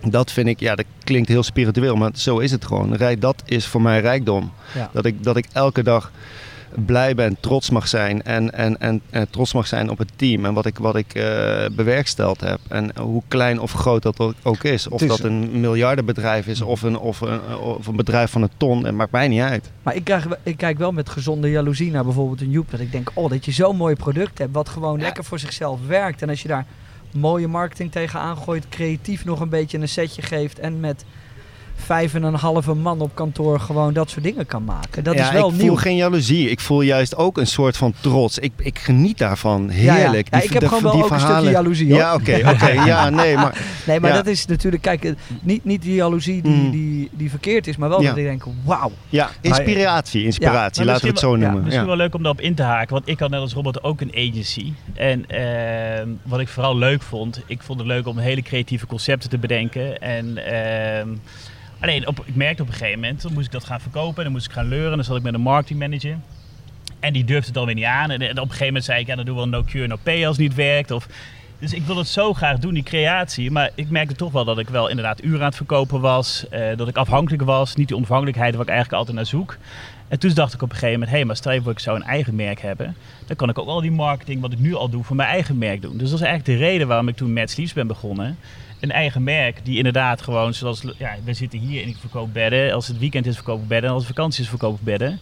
dat 0.00 0.32
vind 0.32 0.48
ik, 0.48 0.60
ja, 0.60 0.74
dat 0.74 0.86
klinkt 1.04 1.28
heel 1.28 1.42
spiritueel, 1.42 1.96
maar 1.96 2.10
zo 2.14 2.38
is 2.38 2.50
het 2.50 2.64
gewoon. 2.64 2.94
Rijk, 2.94 3.20
dat 3.20 3.42
is 3.44 3.66
voor 3.66 3.82
mij 3.82 4.00
rijkdom. 4.00 4.52
Ja. 4.74 4.90
Dat, 4.92 5.04
ik, 5.04 5.24
dat 5.24 5.36
ik 5.36 5.46
elke 5.52 5.82
dag 5.82 6.12
blij 6.74 7.14
ben, 7.14 7.36
trots 7.40 7.70
mag 7.70 7.88
zijn 7.88 8.22
en, 8.22 8.52
en, 8.52 8.80
en, 8.80 9.00
en 9.10 9.30
trots 9.30 9.52
mag 9.52 9.66
zijn 9.66 9.90
op 9.90 9.98
het 9.98 10.10
team 10.16 10.44
en 10.44 10.54
wat 10.54 10.66
ik, 10.66 10.78
wat 10.78 10.96
ik 10.96 11.14
eh, 11.14 11.64
bewerksteld 11.72 12.40
heb. 12.40 12.58
En 12.68 12.98
hoe 12.98 13.22
klein 13.28 13.60
of 13.60 13.72
groot 13.72 14.02
dat 14.02 14.20
ook- 14.42 14.64
is. 14.64 14.88
Of 14.88 15.02
is- 15.02 15.08
dat 15.08 15.20
een 15.20 15.60
miljardenbedrijf 15.60 16.46
is 16.46 16.60
of 16.60 16.82
een, 16.82 16.98
of, 16.98 17.20
een, 17.20 17.56
of 17.56 17.86
een 17.86 17.96
bedrijf 17.96 18.30
van 18.30 18.42
een 18.42 18.50
ton, 18.56 18.84
het 18.84 18.94
maakt 18.94 19.12
mij 19.12 19.28
niet 19.28 19.40
uit. 19.40 19.70
Maar 19.82 19.94
ik, 19.94 20.04
krijg, 20.04 20.26
ik 20.42 20.56
kijk 20.56 20.78
wel 20.78 20.92
met 20.92 21.08
gezonde 21.08 21.50
jaloezie 21.50 21.90
naar 21.90 22.04
bijvoorbeeld 22.04 22.40
een 22.40 22.50
Joep. 22.50 22.70
Dat 22.70 22.80
ik 22.80 22.92
denk, 22.92 23.10
oh, 23.14 23.30
dat 23.30 23.44
je 23.44 23.52
zo'n 23.52 23.76
mooi 23.76 23.94
product 23.94 24.38
hebt. 24.38 24.52
Wat 24.54 24.68
gewoon 24.68 25.00
lekker 25.00 25.24
voor 25.24 25.38
zichzelf 25.38 25.78
werkt. 25.86 26.22
En 26.22 26.28
als 26.28 26.42
je 26.42 26.48
daar 26.48 26.66
mooie 27.12 27.48
marketing 27.48 27.92
tegen 27.92 28.20
aangooit. 28.20 28.68
Creatief 28.68 29.24
nog 29.24 29.40
een 29.40 29.48
beetje 29.48 29.78
een 29.78 29.88
setje 29.88 30.22
geeft. 30.22 30.58
En 30.58 30.80
met 30.80 31.04
vijf 31.80 32.14
en 32.14 32.22
een 32.22 32.34
halve 32.34 32.74
man 32.74 33.00
op 33.00 33.14
kantoor 33.14 33.60
gewoon 33.60 33.92
dat 33.92 34.10
soort 34.10 34.24
dingen 34.24 34.46
kan 34.46 34.64
maken. 34.64 35.04
Dat 35.04 35.14
ja, 35.14 35.24
is 35.26 35.30
wel 35.32 35.48
ik 35.50 35.54
nieuw. 35.56 35.66
voel 35.66 35.76
geen 35.76 35.96
jaloezie. 35.96 36.50
Ik 36.50 36.60
voel 36.60 36.80
juist 36.80 37.16
ook 37.16 37.38
een 37.38 37.46
soort 37.46 37.76
van 37.76 37.94
trots. 38.00 38.38
Ik, 38.38 38.52
ik 38.56 38.78
geniet 38.78 39.18
daarvan. 39.18 39.68
Ja, 39.72 39.80
ja. 39.82 39.94
Heerlijk. 39.94 40.28
Ja, 40.30 40.36
Die- 40.38 40.46
ik 40.46 40.52
heb 40.52 40.62
de- 40.62 40.68
gewoon 40.68 40.82
wel 40.82 41.04
ook 41.04 41.10
een 41.10 41.20
stukje 41.20 41.50
jaloezie 41.50 41.88
hoor. 41.88 41.98
Ja, 41.98 42.14
oké, 42.14 42.40
oké. 42.54 42.70
ja, 42.90 43.10
nee, 43.10 43.34
maar 43.36 43.58
Nee, 43.86 44.00
maar 44.00 44.10
Ja. 44.10 44.16
dat 44.16 44.26
is 44.26 44.46
natuurlijk, 44.46 44.82
kijk, 44.82 45.14
niet, 45.42 45.64
niet 45.64 45.82
die 45.82 45.94
jaloezie 45.94 46.42
die, 46.42 46.52
Mm. 46.52 46.70
die, 46.70 47.08
die 47.12 47.30
verkeerd 47.30 47.66
is, 47.66 47.76
maar 47.76 47.88
wel 47.88 48.00
Ja. 48.02 48.08
dat 48.08 48.16
ik 48.18 48.24
denk, 48.24 48.42
wauw. 48.64 48.90
ja, 49.08 49.30
inspiratie, 49.40 50.24
inspiratie. 50.24 50.84
Laten 50.84 51.02
we 51.02 51.08
het 51.08 51.18
zo 51.18 51.36
noemen. 51.36 51.62
Misschien 51.62 51.80
Ja. 51.80 51.86
wel 51.86 51.96
leuk 51.96 52.14
om 52.14 52.22
daarop 52.22 52.40
in 52.40 52.54
te 52.54 52.62
haken, 52.62 52.92
want 52.92 53.08
ik 53.08 53.18
had 53.18 53.30
net 53.30 53.40
als 53.40 53.52
Robert 53.52 53.82
ook 53.82 54.00
een 54.00 54.12
agency. 54.14 54.72
En 54.94 55.24
ehm, 55.28 56.08
wat 56.22 56.40
ik 56.40 56.48
vooral 56.48 56.76
leuk 56.76 57.02
vond, 57.02 57.42
ik 57.46 57.62
vond 57.62 57.78
het 57.78 57.88
leuk 57.88 58.06
om 58.06 58.18
hele 58.18 58.42
creatieve 58.42 58.86
concepten 58.86 59.30
te 59.30 59.38
bedenken. 59.38 59.98
En 60.00 60.36
ehm, 60.46 61.08
alleen, 61.80 62.06
op, 62.06 62.22
ik 62.26 62.34
merkte 62.34 62.62
op 62.62 62.68
een 62.68 62.74
gegeven 62.74 63.00
moment, 63.00 63.22
dan 63.22 63.32
moest 63.32 63.46
ik 63.46 63.52
dat 63.52 63.64
gaan 63.64 63.80
verkopen, 63.80 64.22
dan 64.24 64.32
moest 64.32 64.46
ik 64.46 64.52
gaan 64.52 64.68
leuren. 64.68 64.96
Dan 64.96 65.04
zat 65.04 65.16
ik 65.16 65.22
met 65.22 65.34
een 65.34 65.40
marketingmanager. 65.40 66.16
En 67.00 67.12
die 67.12 67.24
durfde 67.24 67.44
het 67.46 67.54
dan 67.54 67.66
weer 67.66 67.74
niet 67.74 67.84
aan. 67.84 68.10
En, 68.10 68.20
en 68.20 68.30
op 68.30 68.36
een 68.36 68.42
gegeven 68.42 68.66
moment 68.66 68.84
zei 68.84 69.00
ik, 69.00 69.06
ja, 69.06 69.14
dan 69.16 69.24
doen 69.24 69.34
we 69.34 69.40
wel 69.40 69.50
no 69.50 69.64
cure, 69.64 69.86
no 69.86 69.96
pay 70.02 70.26
als 70.26 70.36
het 70.36 70.46
niet 70.46 70.54
werkt. 70.54 70.90
Of, 70.90 71.06
dus 71.58 71.72
ik 71.72 71.82
wil 71.82 71.96
het 71.96 72.08
zo 72.08 72.32
graag 72.34 72.58
doen, 72.58 72.74
die 72.74 72.82
creatie. 72.82 73.50
Maar 73.50 73.70
ik 73.74 73.90
merkte 73.90 74.14
toch 74.14 74.32
wel 74.32 74.44
dat 74.44 74.58
ik 74.58 74.68
wel 74.68 74.88
inderdaad 74.88 75.24
uren 75.24 75.40
aan 75.40 75.46
het 75.46 75.56
verkopen 75.56 76.00
was. 76.00 76.48
eh, 76.48 76.76
dat 76.76 76.88
ik 76.88 76.96
afhankelijk 76.96 77.42
was. 77.42 77.74
Niet 77.74 77.88
die 77.88 77.96
onafhankelijkheid 77.96 78.52
waar 78.54 78.62
ik 78.62 78.68
eigenlijk 78.68 78.98
altijd 78.98 79.16
naar 79.16 79.26
zoek. 79.26 79.56
En 80.10 80.18
toen 80.18 80.30
dacht 80.34 80.54
ik 80.54 80.62
op 80.62 80.68
een 80.68 80.74
gegeven 80.74 80.92
moment, 80.92 81.10
hé, 81.10 81.16
hey, 81.16 81.24
maar 81.26 81.36
stel 81.36 81.52
je 81.52 81.62
voor 81.62 81.72
ik 81.72 81.78
zou 81.78 81.96
een 81.96 82.02
eigen 82.06 82.34
merk 82.34 82.60
hebben. 82.60 82.96
Dan 83.26 83.36
kan 83.36 83.48
ik 83.48 83.58
ook 83.58 83.66
al 83.68 83.80
die 83.80 83.90
marketing 83.90 84.40
wat 84.40 84.52
ik 84.52 84.58
nu 84.58 84.74
al 84.74 84.88
doe 84.88 85.04
voor 85.04 85.16
mijn 85.16 85.28
eigen 85.28 85.58
merk 85.58 85.82
doen. 85.82 85.96
Dus 85.98 86.10
dat 86.10 86.18
is 86.20 86.24
eigenlijk 86.26 86.58
de 86.58 86.66
reden 86.66 86.86
waarom 86.88 87.08
ik 87.08 87.16
toen 87.16 87.32
met 87.32 87.50
Sleeps 87.50 87.72
ben 87.72 87.86
begonnen. 87.86 88.36
Een 88.80 88.92
eigen 88.92 89.22
merk 89.22 89.58
die 89.62 89.76
inderdaad 89.76 90.22
gewoon, 90.22 90.54
zoals, 90.54 90.82
ja, 90.98 91.10
we 91.24 91.32
zitten 91.34 91.58
hier 91.58 91.82
en 91.82 91.88
ik 91.88 91.96
verkoop 92.00 92.32
bedden. 92.32 92.72
Als 92.72 92.86
het 92.86 92.98
weekend 92.98 93.26
is 93.26 93.34
verkoop 93.34 93.62
ik 93.62 93.68
bedden 93.68 93.88
en 93.88 93.94
als 93.94 94.06
het 94.06 94.14
vakantie 94.16 94.42
is 94.42 94.48
verkoop 94.48 94.74
ik 94.78 94.84
bedden. 94.84 95.18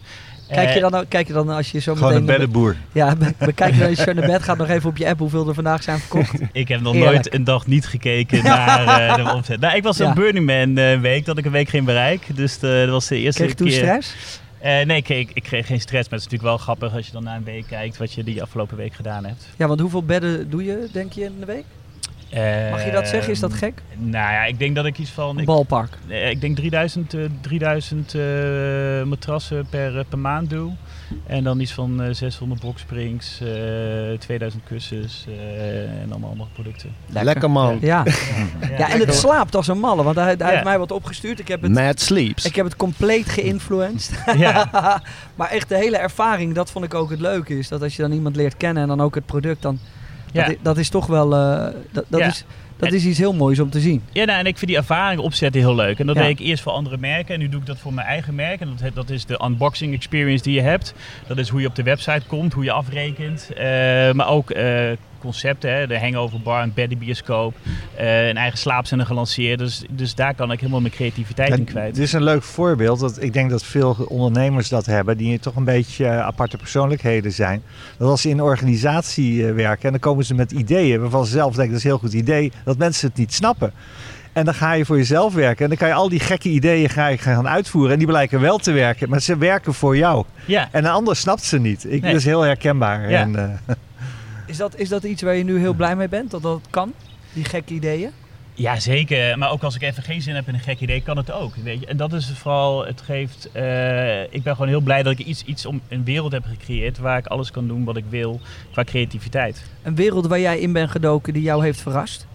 Kijk 0.51 0.73
je, 0.73 0.79
Eh, 0.85 0.91
dan, 0.91 1.07
kijk 1.07 1.27
je 1.27 1.33
dan 1.33 1.49
als 1.49 1.71
je 1.71 1.79
zo 1.79 1.93
Gewoon 1.93 2.07
meteen... 2.09 2.27
een 2.29 2.31
beddenboer. 2.31 2.75
Ja, 2.91 3.15
bekijk 3.37 3.73
je 3.73 3.79
dan 3.79 3.89
als 3.89 3.97
je 3.97 4.03
zo 4.03 4.13
naar 4.13 4.25
bed 4.27 4.43
gaat 4.43 4.57
nog 4.57 4.69
even 4.69 4.89
op 4.89 4.97
je 4.97 5.07
app 5.07 5.19
hoeveel 5.19 5.47
er 5.47 5.53
vandaag 5.53 5.83
zijn 5.83 5.99
verkocht. 5.99 6.33
Ik 6.51 6.67
heb 6.67 6.81
nog 6.81 6.95
nooit 6.95 7.33
een 7.33 7.43
dag 7.43 7.67
niet 7.67 7.85
gekeken 7.87 8.43
naar 8.43 9.07
eh, 9.09 9.15
de 9.25 9.31
omzet. 9.33 9.59
Nou, 9.59 9.75
ik 9.75 9.83
was 9.83 9.97
Ja. 9.97 10.07
een 10.07 10.13
Burning 10.13 10.45
Man 10.45 10.77
eh, 10.83 10.99
week, 10.99 11.25
dat 11.25 11.37
ik 11.37 11.45
een 11.45 11.51
week 11.51 11.69
geen 11.69 11.85
bereik. 11.85 12.21
Dus 12.35 12.55
eh, 12.55 12.61
dat 12.79 12.89
was 12.89 13.07
de 13.07 13.17
eerste 13.17 13.39
Kreeg 13.43 13.51
je 13.51 13.57
toen 13.57 13.67
keer. 13.67 13.77
stress? 13.77 14.13
Eh, 14.59 14.85
nee, 14.85 14.97
ik, 14.97 15.09
ik, 15.09 15.31
ik 15.33 15.43
kreeg 15.43 15.65
geen 15.67 15.81
stress. 15.81 16.09
Maar 16.09 16.19
het 16.19 16.27
is 16.27 16.31
natuurlijk 16.31 16.49
wel 16.49 16.57
grappig 16.57 16.93
als 16.93 17.05
je 17.05 17.11
dan 17.11 17.23
na 17.23 17.35
een 17.35 17.43
week 17.43 17.67
kijkt 17.67 17.97
wat 17.97 18.13
je 18.13 18.23
die 18.23 18.41
afgelopen 18.41 18.77
week 18.77 18.93
gedaan 18.93 19.25
hebt. 19.25 19.47
Ja, 19.57 19.67
want 19.67 19.79
hoeveel 19.79 20.03
bedden 20.03 20.49
doe 20.49 20.63
je, 20.63 20.87
denk 20.91 21.13
je, 21.13 21.23
in 21.23 21.39
de 21.39 21.45
week? 21.45 21.65
Mag 22.71 22.85
je 22.85 22.91
dat 22.91 23.07
zeggen? 23.07 23.31
Is 23.31 23.39
dat 23.39 23.53
gek? 23.53 23.81
Nou 23.95 24.33
ja, 24.33 24.43
ik 24.45 24.59
denk 24.59 24.75
dat 24.75 24.85
ik 24.85 24.97
iets 24.97 25.09
van... 25.11 25.29
Een 25.29 25.39
Ik, 25.39 25.45
balpark. 25.45 25.97
eh, 26.07 26.29
ik 26.29 26.41
denk 26.41 26.55
3000, 26.55 27.13
eh, 27.13 27.21
3000 27.41 28.13
eh, 28.15 28.21
matrassen 29.03 29.65
per, 29.69 29.97
eh, 29.97 30.03
per 30.09 30.19
maand 30.19 30.49
doe. 30.49 30.71
En 31.25 31.43
dan 31.43 31.59
iets 31.59 31.71
van 31.73 32.01
eh, 32.01 32.13
600 32.13 32.61
boxsprings, 32.61 33.39
eh 33.41 34.17
2000 34.19 34.63
kussens 34.63 35.25
eh, 35.27 36.01
en 36.01 36.07
allemaal 36.11 36.29
andere 36.29 36.49
producten. 36.53 36.89
Lekker 37.07 37.51
man. 37.51 37.77
Ja. 37.81 38.03
ja, 38.77 38.89
en 38.91 38.99
het 38.99 39.15
slaapt 39.15 39.55
als 39.55 39.67
een 39.67 39.79
malle. 39.79 40.03
Want 40.03 40.15
hij, 40.15 40.25
hij 40.25 40.35
Ja. 40.37 40.47
heeft 40.49 40.63
mij 40.63 40.79
wat 40.79 40.91
opgestuurd. 40.91 41.39
Ik 41.39 41.47
heb 41.47 41.61
het, 41.61 41.71
Mad 41.71 41.99
Sleeps. 41.99 42.45
ik 42.45 42.55
heb 42.55 42.65
het 42.65 42.75
compleet 42.75 43.29
geïnfluenced. 43.29 44.19
Ja. 44.37 44.69
maar 45.35 45.49
echt 45.49 45.69
de 45.69 45.75
hele 45.75 45.97
ervaring, 45.97 46.53
dat 46.55 46.71
vond 46.71 46.85
ik 46.85 46.93
ook 46.93 47.09
het 47.09 47.19
leuke. 47.19 47.57
Is 47.57 47.67
dat 47.67 47.81
als 47.81 47.95
je 47.95 48.01
dan 48.01 48.11
iemand 48.11 48.35
leert 48.35 48.57
kennen 48.57 48.81
en 48.83 48.89
dan 48.89 49.01
ook 49.01 49.15
het 49.15 49.25
product, 49.25 49.61
dan... 49.61 49.79
Ja. 50.31 50.43
Dat, 50.45 50.51
i- 50.53 50.59
dat 50.61 50.77
is 50.77 50.89
toch 50.89 51.05
wel... 51.05 51.33
eh, 51.35 51.65
dat 51.91 52.05
dat, 52.07 52.19
Ja. 52.19 52.27
is, 52.27 52.45
dat 52.79 52.89
En- 52.89 52.95
is 52.95 53.05
iets 53.05 53.17
heel 53.17 53.33
moois 53.33 53.59
om 53.59 53.69
te 53.69 53.79
zien. 53.79 54.03
Ja, 54.11 54.25
nou, 54.25 54.39
en 54.39 54.45
ik 54.45 54.57
vind 54.57 54.71
die 54.71 54.79
ervaring 54.79 55.21
opzetten 55.21 55.61
heel 55.61 55.75
leuk. 55.75 55.99
En 55.99 56.05
dat 56.07 56.15
Ja. 56.15 56.21
deed 56.21 56.39
ik 56.39 56.45
eerst 56.45 56.63
voor 56.63 56.71
andere 56.71 56.97
merken. 56.97 57.33
En 57.33 57.39
nu 57.39 57.49
doe 57.49 57.59
ik 57.59 57.65
dat 57.65 57.77
voor 57.77 57.93
mijn 57.93 58.07
eigen 58.07 58.35
merk. 58.35 58.59
En 58.61 58.69
dat, 58.81 58.93
dat 58.95 59.09
is 59.09 59.25
de 59.25 59.41
unboxing 59.45 59.93
experience 59.93 60.43
die 60.43 60.53
je 60.53 60.61
hebt. 60.61 60.93
Dat 61.27 61.37
is 61.37 61.49
hoe 61.49 61.61
je 61.61 61.67
op 61.67 61.75
de 61.75 61.83
website 61.83 62.21
komt, 62.27 62.53
hoe 62.53 62.63
je 62.63 62.71
afrekent. 62.71 63.49
Eh, 63.53 63.63
maar 64.11 64.27
ook 64.27 64.49
eh, 64.51 64.91
concepten, 65.19 65.73
hè? 65.73 65.87
de 65.87 65.99
hangover 65.99 66.41
bar, 66.41 66.63
een 66.63 66.73
beddenbioscoop. 66.73 67.53
eh 67.95 68.27
een 68.27 68.37
eigen 68.37 68.57
slaapcenter 68.59 69.07
gelanceerd. 69.07 69.59
Dus, 69.59 69.83
dus 69.89 70.15
daar 70.15 70.33
kan 70.35 70.51
ik 70.51 70.59
helemaal 70.59 70.81
mijn 70.81 70.93
creativiteit 70.93 71.57
in 71.57 71.63
kwijt. 71.63 71.95
Dit 71.95 72.03
is 72.03 72.13
een 72.13 72.23
leuk 72.23 72.43
voorbeeld. 72.43 72.99
Dat 72.99 73.21
ik 73.21 73.33
denk 73.33 73.49
dat 73.49 73.63
veel 73.63 74.05
ondernemers 74.07 74.69
dat 74.69 74.85
hebben, 74.85 75.17
die 75.17 75.39
toch 75.39 75.55
een 75.55 75.63
beetje 75.63 76.05
eh, 76.05 76.19
aparte 76.19 76.57
persoonlijkheden 76.57 77.31
zijn. 77.31 77.61
Dat 77.97 78.09
als 78.09 78.21
ze 78.21 78.29
in 78.29 78.37
een 78.37 78.43
organisatie 78.43 79.47
eh, 79.47 79.53
werken 79.53 79.83
en 79.85 79.91
dan 79.91 79.99
komen 79.99 80.25
ze 80.25 80.33
met 80.33 80.51
ideeën 80.51 81.01
waarvan 81.01 81.25
ze 81.25 81.31
zelf 81.31 81.55
denken 81.55 81.67
dat 81.71 81.77
is 81.77 81.83
een 81.83 81.89
heel 81.89 81.99
goed 81.99 82.13
idee, 82.13 82.51
dat 82.63 82.77
mensen 82.77 83.07
het 83.07 83.17
niet 83.17 83.33
snappen. 83.33 83.73
En 84.33 84.45
dan 84.45 84.53
ga 84.53 84.73
je 84.73 84.85
voor 84.85 84.97
jezelf 84.97 85.33
werken 85.33 85.63
en 85.63 85.69
dan 85.69 85.77
kan 85.77 85.87
je 85.87 85.93
al 85.93 86.09
die 86.09 86.19
gekke 86.19 86.49
ideeën 86.49 86.89
ga 86.89 87.07
je 87.07 87.17
gaan 87.17 87.47
uitvoeren. 87.47 87.91
En 87.91 87.97
die 87.97 88.07
blijken 88.07 88.39
wel 88.41 88.57
te 88.57 88.71
werken, 88.71 89.09
maar 89.09 89.21
ze 89.21 89.37
werken 89.37 89.73
voor 89.73 89.97
jou. 89.97 90.25
Ja, 90.45 90.67
En 90.71 90.85
een 90.85 90.91
ander 90.91 91.15
snapt 91.15 91.43
ze 91.43 91.59
niet. 91.59 91.83
Ik, 91.83 91.89
Nee. 91.89 92.11
Dat 92.11 92.19
is 92.19 92.25
heel 92.25 92.41
herkenbaar. 92.41 93.09
Ja. 93.09 93.21
En, 93.21 93.59
Is 94.49 94.57
dat, 94.57 94.75
is 94.75 94.89
dat 94.89 95.03
iets 95.03 95.21
waar 95.21 95.35
je 95.35 95.43
nu 95.43 95.59
heel 95.59 95.73
blij 95.73 95.95
mee 95.95 96.09
bent? 96.09 96.31
Dat 96.31 96.41
dat 96.41 96.61
kan? 96.69 96.93
Die 97.33 97.43
gekke 97.43 97.73
ideeën? 97.73 98.11
Ja, 98.53 98.79
zeker. 98.79 99.37
Maar 99.37 99.51
ook 99.51 99.63
als 99.63 99.75
ik 99.75 99.81
even 99.81 100.03
geen 100.03 100.21
zin 100.21 100.35
heb 100.35 100.47
in 100.47 100.53
een 100.53 100.59
gek 100.59 100.79
idee, 100.79 101.01
kan 101.01 101.17
het 101.17 101.31
ook. 101.31 101.55
Weet 101.55 101.79
je? 101.79 101.85
En 101.85 101.97
dat 101.97 102.13
is 102.13 102.31
vooral, 102.35 102.85
het 102.85 103.01
geeft. 103.01 103.49
eh, 103.51 104.21
ik 104.23 104.43
ben 104.43 104.53
gewoon 104.53 104.67
heel 104.67 104.81
blij 104.81 105.03
dat 105.03 105.19
ik 105.19 105.25
iets, 105.25 105.43
iets 105.43 105.65
om 105.65 105.81
een 105.87 106.03
wereld 106.03 106.31
heb 106.31 106.45
gecreëerd 106.45 106.97
waar 106.97 107.17
ik 107.17 107.25
alles 107.25 107.51
kan 107.51 107.67
doen 107.67 107.83
wat 107.83 107.97
ik 107.97 108.03
wil 108.09 108.39
qua 108.71 108.83
creativiteit. 108.83 109.63
Een 109.83 109.95
wereld 109.95 110.27
waar 110.27 110.39
jij 110.39 110.59
in 110.59 110.73
bent 110.73 110.91
gedoken 110.91 111.33
die 111.33 111.43
jou 111.43 111.63
heeft 111.63 111.81
verrast? 111.81 112.27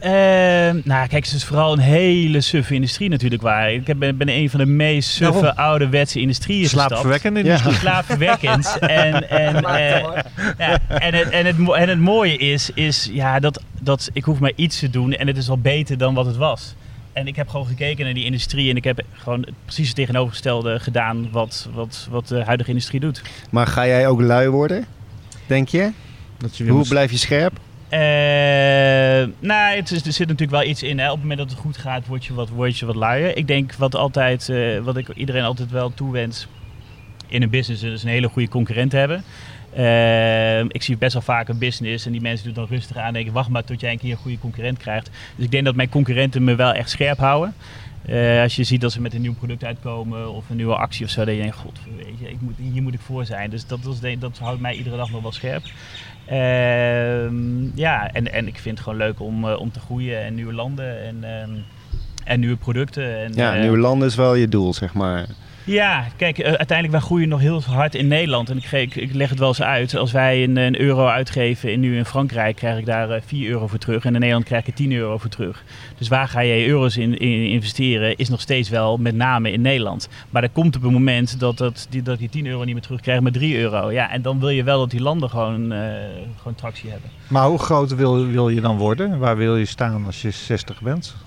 Ehm, 0.00 0.80
nou, 0.84 1.08
kijk, 1.08 1.24
het 1.24 1.34
is 1.34 1.44
vooral 1.44 1.72
een 1.72 1.78
hele 1.78 2.40
suffe 2.40 2.74
industrie 2.74 3.08
natuurlijk 3.08 3.42
waar. 3.42 3.72
Ik 3.72 3.86
heb- 3.86 3.98
ben, 3.98 4.16
ben 4.16 4.28
een 4.28 4.50
van 4.50 4.60
de 4.60 4.66
meest 4.66 5.10
suffe 5.10 5.40
Waarom? 5.40 5.58
ouderwetse 5.58 6.20
industrieën 6.20 6.68
slaapverwekkende 6.68 7.40
Ja. 7.40 7.46
industrie. 7.46 7.74
Slaapverwekkend. 7.74 8.78
en, 8.80 9.30
en, 9.30 9.64
eh, 9.64 10.00
ja, 10.58 10.78
en, 10.88 11.14
het, 11.14 11.28
en, 11.28 11.46
het, 11.46 11.56
en 11.72 11.88
het 11.88 11.98
mooie 11.98 12.36
is, 12.36 12.70
is 12.74 13.08
ja, 13.12 13.40
dat, 13.40 13.62
dat 13.80 14.10
ik 14.12 14.24
hoef 14.24 14.38
maar 14.38 14.52
iets 14.54 14.78
te 14.78 14.90
doen 14.90 15.12
en 15.12 15.26
het 15.26 15.36
is 15.36 15.48
al 15.48 15.58
beter 15.58 15.98
dan 15.98 16.14
wat 16.14 16.26
het 16.26 16.36
was. 16.36 16.74
En 17.12 17.26
ik 17.26 17.36
heb 17.36 17.48
gewoon 17.48 17.66
gekeken 17.66 18.04
naar 18.04 18.14
die 18.14 18.24
industrie 18.24 18.70
en 18.70 18.76
ik 18.76 18.84
heb 18.84 19.00
gewoon 19.12 19.46
precies 19.64 19.86
het 19.86 19.96
tegenovergestelde 19.96 20.78
gedaan 20.80 21.28
wat, 21.30 21.68
wat, 21.74 22.06
wat 22.10 22.28
de 22.28 22.44
huidige 22.44 22.70
industrie 22.70 23.00
doet. 23.00 23.22
Maar 23.50 23.66
ga 23.66 23.86
jij 23.86 24.06
ook 24.08 24.20
lui 24.20 24.48
worden? 24.48 24.84
Denk 25.46 25.68
je? 25.68 25.90
Dat 26.38 26.56
je 26.56 26.64
weer 26.64 26.72
Hoe 26.72 26.88
blijf 26.88 27.10
je 27.10 27.16
scherp? 27.18 27.58
Eh, 27.88 29.28
nou, 29.38 29.76
het 29.76 29.90
is, 29.90 30.06
er 30.06 30.12
zit 30.12 30.28
natuurlijk 30.28 30.50
wel 30.50 30.70
iets 30.70 30.82
in. 30.82 30.98
Hè. 30.98 31.06
Op 31.06 31.12
het 31.12 31.20
moment 31.20 31.38
dat 31.38 31.50
het 31.50 31.58
goed 31.58 31.76
gaat, 31.76 32.06
word 32.06 32.24
je 32.24 32.34
wat, 32.34 32.48
word 32.48 32.78
je 32.78 32.86
wat 32.86 32.94
luier. 32.94 33.36
Ik 33.36 33.46
denk 33.46 33.74
wat, 33.74 33.94
altijd, 33.94 34.48
eh, 34.48 34.78
wat 34.78 34.96
ik 34.96 35.08
iedereen 35.08 35.42
altijd 35.42 35.70
wel 35.70 35.94
toewens 35.94 36.46
in 37.26 37.42
een 37.42 37.50
business, 37.50 37.82
is 37.82 38.02
een 38.02 38.08
hele 38.08 38.28
goede 38.28 38.48
concurrent 38.48 38.92
hebben. 38.92 39.24
Eh, 39.72 40.60
ik 40.60 40.82
zie 40.82 40.96
best 40.96 41.12
wel 41.12 41.22
vaak 41.22 41.48
een 41.48 41.58
business 41.58 42.06
en 42.06 42.12
die 42.12 42.20
mensen 42.20 42.44
doen 42.44 42.54
dan 42.54 42.66
rustig 42.66 42.96
aan 42.96 43.06
en 43.06 43.12
denken, 43.12 43.32
wacht 43.32 43.48
maar 43.48 43.64
tot 43.64 43.80
jij 43.80 43.92
een 43.92 43.98
keer 43.98 44.10
een 44.10 44.16
goede 44.16 44.38
concurrent 44.38 44.78
krijgt. 44.78 45.10
Dus 45.36 45.44
ik 45.44 45.50
denk 45.50 45.64
dat 45.64 45.74
mijn 45.74 45.88
concurrenten 45.88 46.44
me 46.44 46.54
wel 46.54 46.72
echt 46.72 46.90
scherp 46.90 47.18
houden. 47.18 47.54
Eh, 48.06 48.42
als 48.42 48.56
je 48.56 48.64
ziet 48.64 48.80
dat 48.80 48.92
ze 48.92 49.00
met 49.00 49.14
een 49.14 49.20
nieuw 49.20 49.34
product 49.34 49.64
uitkomen 49.64 50.32
of 50.32 50.50
een 50.50 50.56
nieuwe 50.56 50.76
actie 50.76 51.04
of 51.04 51.10
zo, 51.10 51.24
dan 51.24 51.34
denk 51.34 51.54
je, 51.54 51.60
god, 51.60 51.78
weet 51.96 52.18
je, 52.18 52.28
ik 52.28 52.40
moet, 52.40 52.54
hier 52.72 52.82
moet 52.82 52.94
ik 52.94 53.00
voor 53.00 53.24
zijn. 53.24 53.50
Dus 53.50 53.66
dat, 53.66 53.80
dat 54.18 54.38
houdt 54.38 54.60
mij 54.60 54.74
iedere 54.74 54.96
dag 54.96 55.10
nog 55.10 55.22
wel 55.22 55.32
scherp. 55.32 55.64
Ehm, 56.26 57.64
ja, 57.74 58.12
en, 58.12 58.32
en 58.32 58.46
ik 58.46 58.58
vind 58.58 58.74
het 58.78 58.84
gewoon 58.84 58.98
leuk 58.98 59.20
om, 59.20 59.48
eh, 59.48 59.60
om 59.60 59.72
te 59.72 59.80
groeien 59.80 60.24
en 60.24 60.34
nieuwe 60.34 60.52
landen 60.52 61.02
en, 61.02 61.24
ehm, 61.24 61.50
en 62.24 62.40
nieuwe 62.40 62.56
producten. 62.56 63.18
En, 63.18 63.32
Ja, 63.34 63.54
eh, 63.54 63.60
nieuwe 63.60 63.78
landen 63.78 64.08
is 64.08 64.14
wel 64.14 64.34
je 64.34 64.48
doel, 64.48 64.74
zeg 64.74 64.94
maar. 64.94 65.26
Ja, 65.66 66.06
kijk, 66.16 66.38
uh, 66.38 66.44
uiteindelijk 66.44 66.90
wij 66.90 67.00
groeien 67.00 67.28
nog 67.28 67.40
heel 67.40 67.62
hard 67.62 67.94
in 67.94 68.06
Nederland. 68.06 68.50
En 68.50 68.56
ik, 68.56 68.94
ik, 68.94 69.14
leg 69.14 69.28
het 69.30 69.38
wel 69.38 69.48
eens 69.48 69.62
uit. 69.62 69.96
Als 69.96 70.12
wij 70.12 70.44
een, 70.44 70.56
een 70.56 70.80
euro 70.80 71.06
uitgeven 71.06 71.72
en 71.72 71.80
nu 71.80 71.96
in 71.96 72.04
Frankrijk 72.04 72.56
krijg 72.56 72.78
ik 72.78 72.86
daar 72.86 73.10
uh, 73.10 73.16
4 73.26 73.50
euro 73.50 73.66
voor 73.66 73.78
terug. 73.78 74.04
En 74.04 74.12
in 74.12 74.20
Nederland 74.20 74.44
krijg 74.44 74.66
ik 74.66 74.74
10 74.74 74.92
euro 74.92 75.18
voor 75.18 75.30
terug. 75.30 75.64
Dus 75.98 76.08
waar 76.08 76.28
ga 76.28 76.40
je 76.40 76.66
euro's 76.66 76.96
in, 76.96 77.18
in, 77.18 77.46
investeren 77.46 78.16
is 78.16 78.28
nog 78.28 78.40
steeds 78.40 78.68
wel 78.68 78.96
met 78.96 79.14
name 79.14 79.52
in 79.52 79.60
Nederland. 79.60 80.08
Maar 80.30 80.42
er 80.42 80.50
komt 80.50 80.76
op 80.76 80.82
een 80.82 80.92
moment 80.92 81.40
dat, 81.40 81.58
dat, 81.58 81.86
die, 81.90 82.02
dat 82.02 82.18
die 82.18 82.28
10 82.28 82.46
euro 82.46 82.64
niet 82.64 82.74
meer 82.74 82.82
terugkrijgt 82.82 83.22
met 83.22 83.32
3 83.32 83.58
euro. 83.58 83.92
Ja, 83.92 84.10
en 84.10 84.22
dan 84.22 84.40
wil 84.40 84.48
je 84.48 84.64
wel 84.64 84.78
dat 84.78 84.90
die 84.90 85.02
landen 85.02 85.30
gewoon, 85.30 85.72
uh, 85.72 85.78
gewoon 86.36 86.54
tractie 86.54 86.90
hebben. 86.90 87.10
Maar 87.28 87.46
hoe 87.46 87.58
groot 87.58 87.94
wil, 87.94 88.26
wil 88.26 88.48
je 88.48 88.60
dan 88.60 88.76
worden? 88.76 89.18
Waar 89.18 89.36
wil 89.36 89.56
je 89.56 89.64
staan 89.64 90.06
als 90.06 90.22
je 90.22 90.30
60 90.30 90.80
bent? 90.80 91.25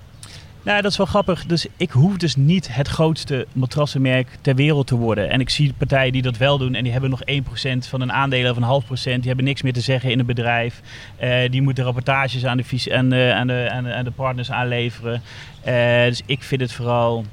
Nou, 0.62 0.82
dat 0.82 0.90
is 0.90 0.96
wel 0.96 1.06
grappig. 1.06 1.46
Dus 1.46 1.66
ik 1.76 1.90
hoef 1.90 2.16
dus 2.16 2.36
niet 2.36 2.74
het 2.74 2.88
grootste 2.88 3.46
matrassenmerk 3.52 4.28
ter 4.40 4.54
wereld 4.54 4.86
te 4.86 4.96
worden. 4.96 5.30
En 5.30 5.40
ik 5.40 5.50
zie 5.50 5.72
partijen 5.78 6.12
die 6.12 6.22
dat 6.22 6.36
wel 6.36 6.58
doen 6.58 6.74
en 6.74 6.82
die 6.82 6.92
hebben 6.92 7.10
nog 7.10 7.20
1% 7.20 7.88
van 7.88 8.00
een 8.00 8.12
aandelen 8.12 8.50
of 8.50 8.56
een 8.56 8.62
half 8.62 8.84
procent. 8.84 9.16
Die 9.18 9.26
hebben 9.26 9.44
niks 9.44 9.62
meer 9.62 9.72
te 9.72 9.80
zeggen 9.80 10.10
in 10.10 10.18
het 10.18 10.26
bedrijf. 10.26 10.80
Uh, 11.22 11.50
die 11.50 11.62
moeten 11.62 11.84
rapportages 11.84 12.44
aan 12.44 12.56
de, 12.56 12.88
aan 12.90 13.08
de, 13.08 13.68
aan 13.72 13.84
de, 13.84 14.00
de, 14.04 14.10
partners 14.10 14.50
aanleveren. 14.50 15.22
Uh, 15.66 16.04
dus 16.04 16.22
ik 16.26 16.42
vind 16.42 16.60
het 16.60 16.72
vooral 16.72 17.24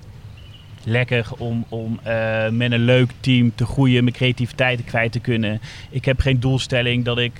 lekker 0.83 1.27
om, 1.37 1.65
om 1.69 1.99
uh, 2.07 2.49
met 2.49 2.71
een 2.71 2.83
leuk 2.83 3.11
team 3.19 3.51
te 3.55 3.65
groeien, 3.65 4.03
mijn 4.03 4.15
creativiteit 4.15 4.83
kwijt 4.83 5.11
te 5.11 5.19
kunnen. 5.19 5.61
Ik 5.89 6.05
heb 6.05 6.19
geen 6.19 6.39
doelstelling 6.39 7.05
dat 7.05 7.17
ik 7.17 7.39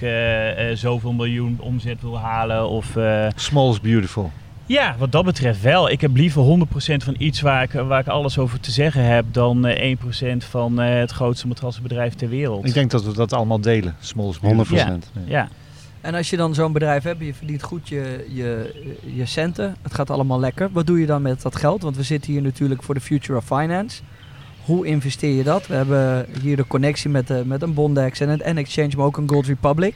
zoveel 0.73 1.13
miljoen 1.13 1.57
omzet 1.59 2.01
wil 2.01 2.19
halen. 2.19 2.69
Of, 2.69 2.97
Small 3.35 3.69
is 3.69 3.81
beautiful. 3.81 4.31
Ja, 4.67 4.95
wat 4.97 5.11
dat 5.11 5.25
betreft 5.25 5.61
wel. 5.61 5.89
Ik 5.89 6.01
heb 6.01 6.15
liever 6.15 6.43
100% 6.43 6.75
van 6.97 7.15
iets 7.17 7.41
waar 7.41 7.63
ik, 7.63 7.71
waar 7.71 7.99
ik 7.99 8.07
alles 8.07 8.37
over 8.37 8.59
te 8.59 8.71
zeggen 8.71 9.03
heb 9.03 9.25
dan 9.31 9.67
1% 9.67 10.37
van 10.37 10.77
het 10.77 11.11
grootste 11.11 11.47
matrassenbedrijf 11.47 12.13
ter 12.13 12.29
wereld. 12.29 12.65
Ik 12.65 12.73
denk 12.73 12.91
dat 12.91 13.03
we 13.03 13.13
dat 13.13 13.33
allemaal 13.33 13.61
delen. 13.61 13.95
Small 13.99 14.29
is 14.29 14.39
beautiful. 14.39 14.77
100%. 14.77 14.81
Ja. 14.81 14.99
ja. 15.25 15.49
En 16.01 16.15
als 16.15 16.29
je 16.29 16.37
dan 16.37 16.53
zo'n 16.53 16.71
bedrijf 16.71 17.03
hebt, 17.03 17.25
je 17.25 17.33
verdient 17.33 17.63
goed 17.63 17.89
je, 17.89 18.25
je, 18.29 18.73
je 19.15 19.25
centen, 19.25 19.75
het 19.81 19.93
gaat 19.93 20.09
allemaal 20.09 20.39
lekker. 20.39 20.69
Wat 20.71 20.87
doe 20.87 20.99
je 20.99 21.05
dan 21.05 21.21
met 21.21 21.41
dat 21.41 21.55
geld? 21.55 21.81
Want 21.81 21.95
we 21.95 22.03
zitten 22.03 22.31
hier 22.31 22.41
natuurlijk 22.41 22.83
voor 22.83 22.93
de 22.93 23.01
Future 23.01 23.37
of 23.37 23.45
Finance. 23.45 24.01
Hoe 24.65 24.85
investeer 24.85 25.35
je 25.35 25.43
dat? 25.43 25.67
We 25.67 25.73
hebben 25.73 26.25
hier 26.41 26.55
de 26.55 26.67
connectie 26.67 27.09
met, 27.09 27.27
de, 27.27 27.43
met 27.45 27.61
een 27.61 27.73
Bondex 27.73 28.19
en 28.19 28.29
een 28.29 28.55
N-Exchange, 28.55 28.91
maar 28.97 29.05
ook 29.05 29.17
een 29.17 29.29
Gold 29.29 29.45
Republic. 29.45 29.95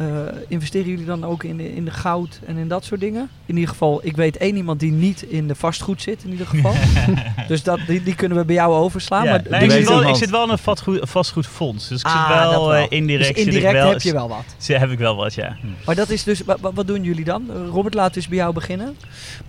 Uh, 0.00 0.06
investeren 0.48 0.88
jullie 0.88 1.04
dan 1.04 1.24
ook 1.24 1.44
in 1.44 1.56
de, 1.56 1.74
in 1.74 1.84
de 1.84 1.90
goud 1.90 2.40
en 2.46 2.56
in 2.56 2.68
dat 2.68 2.84
soort 2.84 3.00
dingen? 3.00 3.28
In 3.46 3.54
ieder 3.54 3.70
geval, 3.70 4.00
ik 4.02 4.16
weet 4.16 4.36
één 4.36 4.56
iemand 4.56 4.80
die 4.80 4.92
niet 4.92 5.22
in 5.22 5.48
de 5.48 5.54
vastgoed 5.54 6.02
zit, 6.02 6.24
in 6.24 6.30
ieder 6.30 6.46
geval. 6.46 6.74
dus 7.48 7.62
dat, 7.62 7.80
die, 7.86 8.02
die 8.02 8.14
kunnen 8.14 8.38
we 8.38 8.44
bij 8.44 8.54
jou 8.54 8.74
overslaan. 8.74 9.24
Ja, 9.24 9.30
maar 9.30 9.42
nee, 9.50 9.62
ik, 9.62 9.70
zit 9.70 9.88
wel, 9.88 10.08
ik 10.08 10.14
zit 10.14 10.30
wel 10.30 10.44
in 10.44 10.50
een 10.50 10.58
vastgoed, 10.58 10.98
vastgoedfonds. 11.02 11.88
Dus 11.88 12.00
ik 12.00 12.06
ah, 12.06 12.28
zit 12.28 12.36
wel, 12.36 12.68
wel. 12.68 12.76
Uh, 12.76 12.84
indirect. 12.88 13.34
Dus 13.34 13.44
indirect 13.44 13.72
wel, 13.72 13.90
heb 13.90 14.00
je 14.00 14.12
wel 14.12 14.28
wat. 14.28 14.44
Heb 14.66 14.90
ik 14.90 14.98
wel 14.98 15.16
wat, 15.16 15.34
ja. 15.34 15.56
Maar 15.86 15.94
dat 15.94 16.10
is 16.10 16.22
dus, 16.22 16.40
wat, 16.40 16.58
wat 16.60 16.86
doen 16.86 17.02
jullie 17.02 17.24
dan? 17.24 17.50
Robert, 17.70 17.94
laat 17.94 18.14
dus 18.14 18.28
bij 18.28 18.38
jou 18.38 18.52
beginnen. 18.52 18.96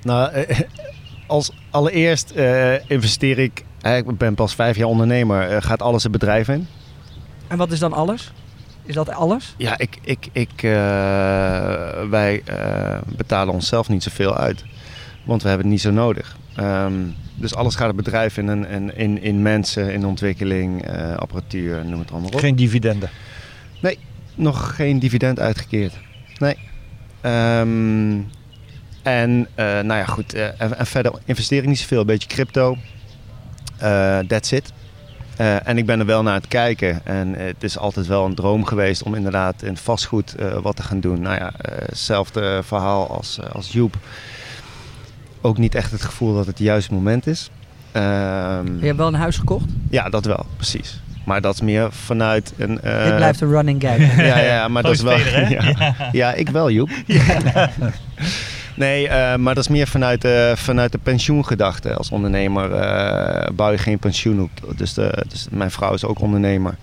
Nou, 0.03 0.31
eh, 0.31 0.59
als 1.27 1.51
allereerst 1.69 2.33
uh, 2.35 2.89
investeer 2.89 3.39
ik, 3.39 3.65
ik 3.81 4.17
ben 4.17 4.35
pas 4.35 4.55
vijf 4.55 4.77
jaar 4.77 4.87
ondernemer, 4.87 5.51
uh, 5.51 5.57
gaat 5.59 5.81
alles 5.81 6.03
het 6.03 6.11
bedrijf 6.11 6.47
in. 6.47 6.67
En 7.47 7.57
wat 7.57 7.71
is 7.71 7.79
dan 7.79 7.93
alles? 7.93 8.31
Is 8.87 8.93
dat 8.93 9.09
alles? 9.09 9.53
Ja, 9.57 9.77
ik, 9.77 9.97
ik, 10.01 10.27
ik, 10.31 10.63
uh, 10.63 10.71
wij 12.09 12.43
uh, 12.49 12.97
betalen 13.17 13.53
onszelf 13.53 13.89
niet 13.89 14.03
zoveel 14.03 14.37
uit. 14.37 14.63
Want 15.23 15.41
we 15.41 15.47
hebben 15.47 15.65
het 15.65 15.75
niet 15.75 15.83
zo 15.83 15.91
nodig. 15.91 16.37
Um, 16.59 17.15
dus 17.35 17.55
alles 17.55 17.75
gaat 17.75 17.87
het 17.87 17.95
bedrijf 17.95 18.37
in, 18.37 18.65
in, 18.65 18.95
in, 18.97 19.21
in 19.21 19.41
mensen, 19.41 19.93
in 19.93 20.05
ontwikkeling, 20.05 20.89
uh, 20.89 21.15
apparatuur, 21.15 21.85
noem 21.85 21.99
het 21.99 22.11
allemaal 22.11 22.29
op. 22.29 22.39
Geen 22.39 22.55
dividenden? 22.55 23.09
Nee, 23.81 23.99
nog 24.35 24.75
geen 24.75 24.99
dividend 24.99 25.39
uitgekeerd. 25.39 25.93
Nee. 26.37 26.57
Um, 27.33 28.29
en 29.01 29.47
nou 29.55 29.93
ja, 29.93 30.05
goed. 30.05 30.33
en, 30.33 30.77
en, 30.77 30.85
verder 30.85 31.11
investeer 31.25 31.61
ik 31.61 31.67
niet 31.67 31.79
zoveel. 31.79 31.99
Een 31.99 32.05
beetje 32.05 32.27
crypto. 32.27 32.77
that's 34.27 34.51
it. 34.51 34.71
Uh, 35.41 35.67
en 35.67 35.77
ik 35.77 35.85
ben 35.85 35.99
er 35.99 36.05
wel 36.05 36.23
naar 36.23 36.33
het 36.33 36.47
kijken. 36.47 37.05
En 37.05 37.33
het 37.33 37.63
is 37.63 37.77
altijd 37.77 38.07
wel 38.07 38.25
een 38.25 38.35
droom 38.35 38.65
geweest 38.65 39.03
om 39.03 39.15
inderdaad 39.15 39.61
in 39.61 39.77
vastgoed 39.77 40.35
uh, 40.39 40.57
wat 40.57 40.75
te 40.75 40.83
gaan 40.83 40.99
doen. 40.99 41.21
Nou 41.21 41.35
ja, 41.35 41.51
hetzelfde 41.85 42.41
uh, 42.41 42.57
verhaal 42.63 43.09
als, 43.09 43.39
als 43.53 43.71
Joep. 43.71 43.95
Ook 45.41 45.57
niet 45.57 45.75
echt 45.75 45.91
het 45.91 46.01
gevoel 46.01 46.29
dat 46.29 46.45
het 46.45 46.57
het 46.57 46.59
juiste 46.59 46.93
moment 46.93 47.27
is. 47.27 47.49
Um, 47.93 48.79
je 48.79 48.85
hebt 48.85 48.97
wel 48.97 49.07
een 49.07 49.13
huis 49.13 49.37
gekocht? 49.37 49.65
Ja, 49.89 50.09
dat 50.09 50.25
wel, 50.25 50.45
precies. 50.55 51.01
Maar 51.25 51.41
dat 51.41 51.53
is 51.53 51.61
meer 51.61 51.91
vanuit 51.91 52.53
een... 52.57 52.73
Dit 52.73 53.15
blijft 53.15 53.41
een 53.41 53.49
running 53.49 53.81
gag. 53.81 54.15
ja, 54.17 54.39
ja, 54.39 54.67
maar 54.67 54.83
dat 54.83 54.91
is 54.91 55.01
wel... 55.01 55.17
Speler, 55.17 55.51
ja. 55.77 55.95
ja, 56.11 56.33
ik 56.33 56.49
wel, 56.49 56.71
Joep. 56.71 56.89
Ja. 57.05 57.69
Nee, 58.77 59.05
uh, 59.05 59.35
maar 59.35 59.55
dat 59.55 59.63
is 59.63 59.67
meer 59.67 59.87
vanuit 59.87 60.27
vanuit 60.55 60.91
de 60.91 60.97
pensioengedachte. 60.97 61.95
Als 61.95 62.09
ondernemer 62.09 62.71
uh, 62.71 63.55
bouw 63.55 63.71
je 63.71 63.77
geen 63.77 63.99
pensioen 63.99 64.41
op. 64.41 64.49
Dus, 64.77 64.93
de, 64.93 65.25
dus 65.27 65.47
mijn 65.51 65.71
vrouw 65.71 65.93
is 65.93 66.05
ook 66.05 66.21
ondernemer. 66.21 66.75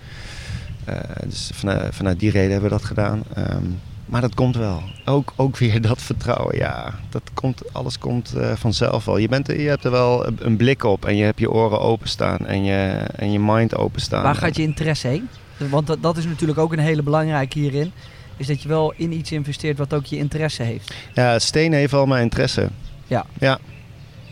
Uh, 0.89 0.95
dus 1.25 1.51
vanuit, 1.53 1.95
vanuit, 1.95 2.19
die 2.19 2.31
reden 2.31 2.51
hebben 2.51 2.69
we 2.69 2.75
dat 2.75 2.85
gedaan. 2.85 3.23
Um, 3.37 3.79
maar 4.05 4.21
dat 4.21 4.35
komt 4.35 4.55
wel. 4.55 4.83
Ook, 5.05 5.33
ook 5.35 5.57
weer 5.57 5.81
dat 5.81 6.01
vertrouwen. 6.01 6.57
Ja, 6.57 6.93
dat 7.09 7.21
komt, 7.33 7.73
alles 7.73 7.99
komt 7.99 8.33
vanzelf 8.55 9.05
wel. 9.05 9.17
Je, 9.17 9.27
bent, 9.27 9.47
je 9.47 9.53
hebt 9.53 9.83
er 9.83 9.91
wel 9.91 10.25
een 10.39 10.57
blik 10.57 10.83
op 10.83 11.05
en 11.05 11.15
je 11.15 11.23
hebt 11.23 11.39
je 11.39 11.51
oren 11.51 11.79
openstaan 11.79 12.37
en 12.37 12.63
je, 12.63 13.05
en 13.15 13.31
je 13.31 13.39
mind 13.39 13.75
openstaan. 13.75 14.23
Waar 14.23 14.35
gaat 14.35 14.55
je 14.55 14.63
interesse 14.63 15.07
heen? 15.07 15.29
Want 15.57 15.87
dat, 15.87 16.01
dat 16.01 16.17
is 16.17 16.25
natuurlijk 16.25 16.59
ook 16.59 16.73
een 16.73 16.79
hele 16.79 17.03
belangrijke 17.03 17.59
hierin 17.59 17.91
is 18.37 18.47
dat 18.47 18.61
je 18.61 18.67
wel 18.67 18.93
in 18.95 19.11
iets 19.11 19.31
investeert 19.31 19.77
wat 19.77 19.93
ook 19.93 20.05
je 20.05 20.17
interesse 20.17 20.63
heeft. 20.63 20.93
Ja, 21.13 21.39
stenen 21.39 21.79
heeft 21.79 21.91
wel 21.91 22.05
mijn 22.05 22.23
interesse. 22.23 22.69
Ja. 23.07 23.25
Ja. 23.39 23.59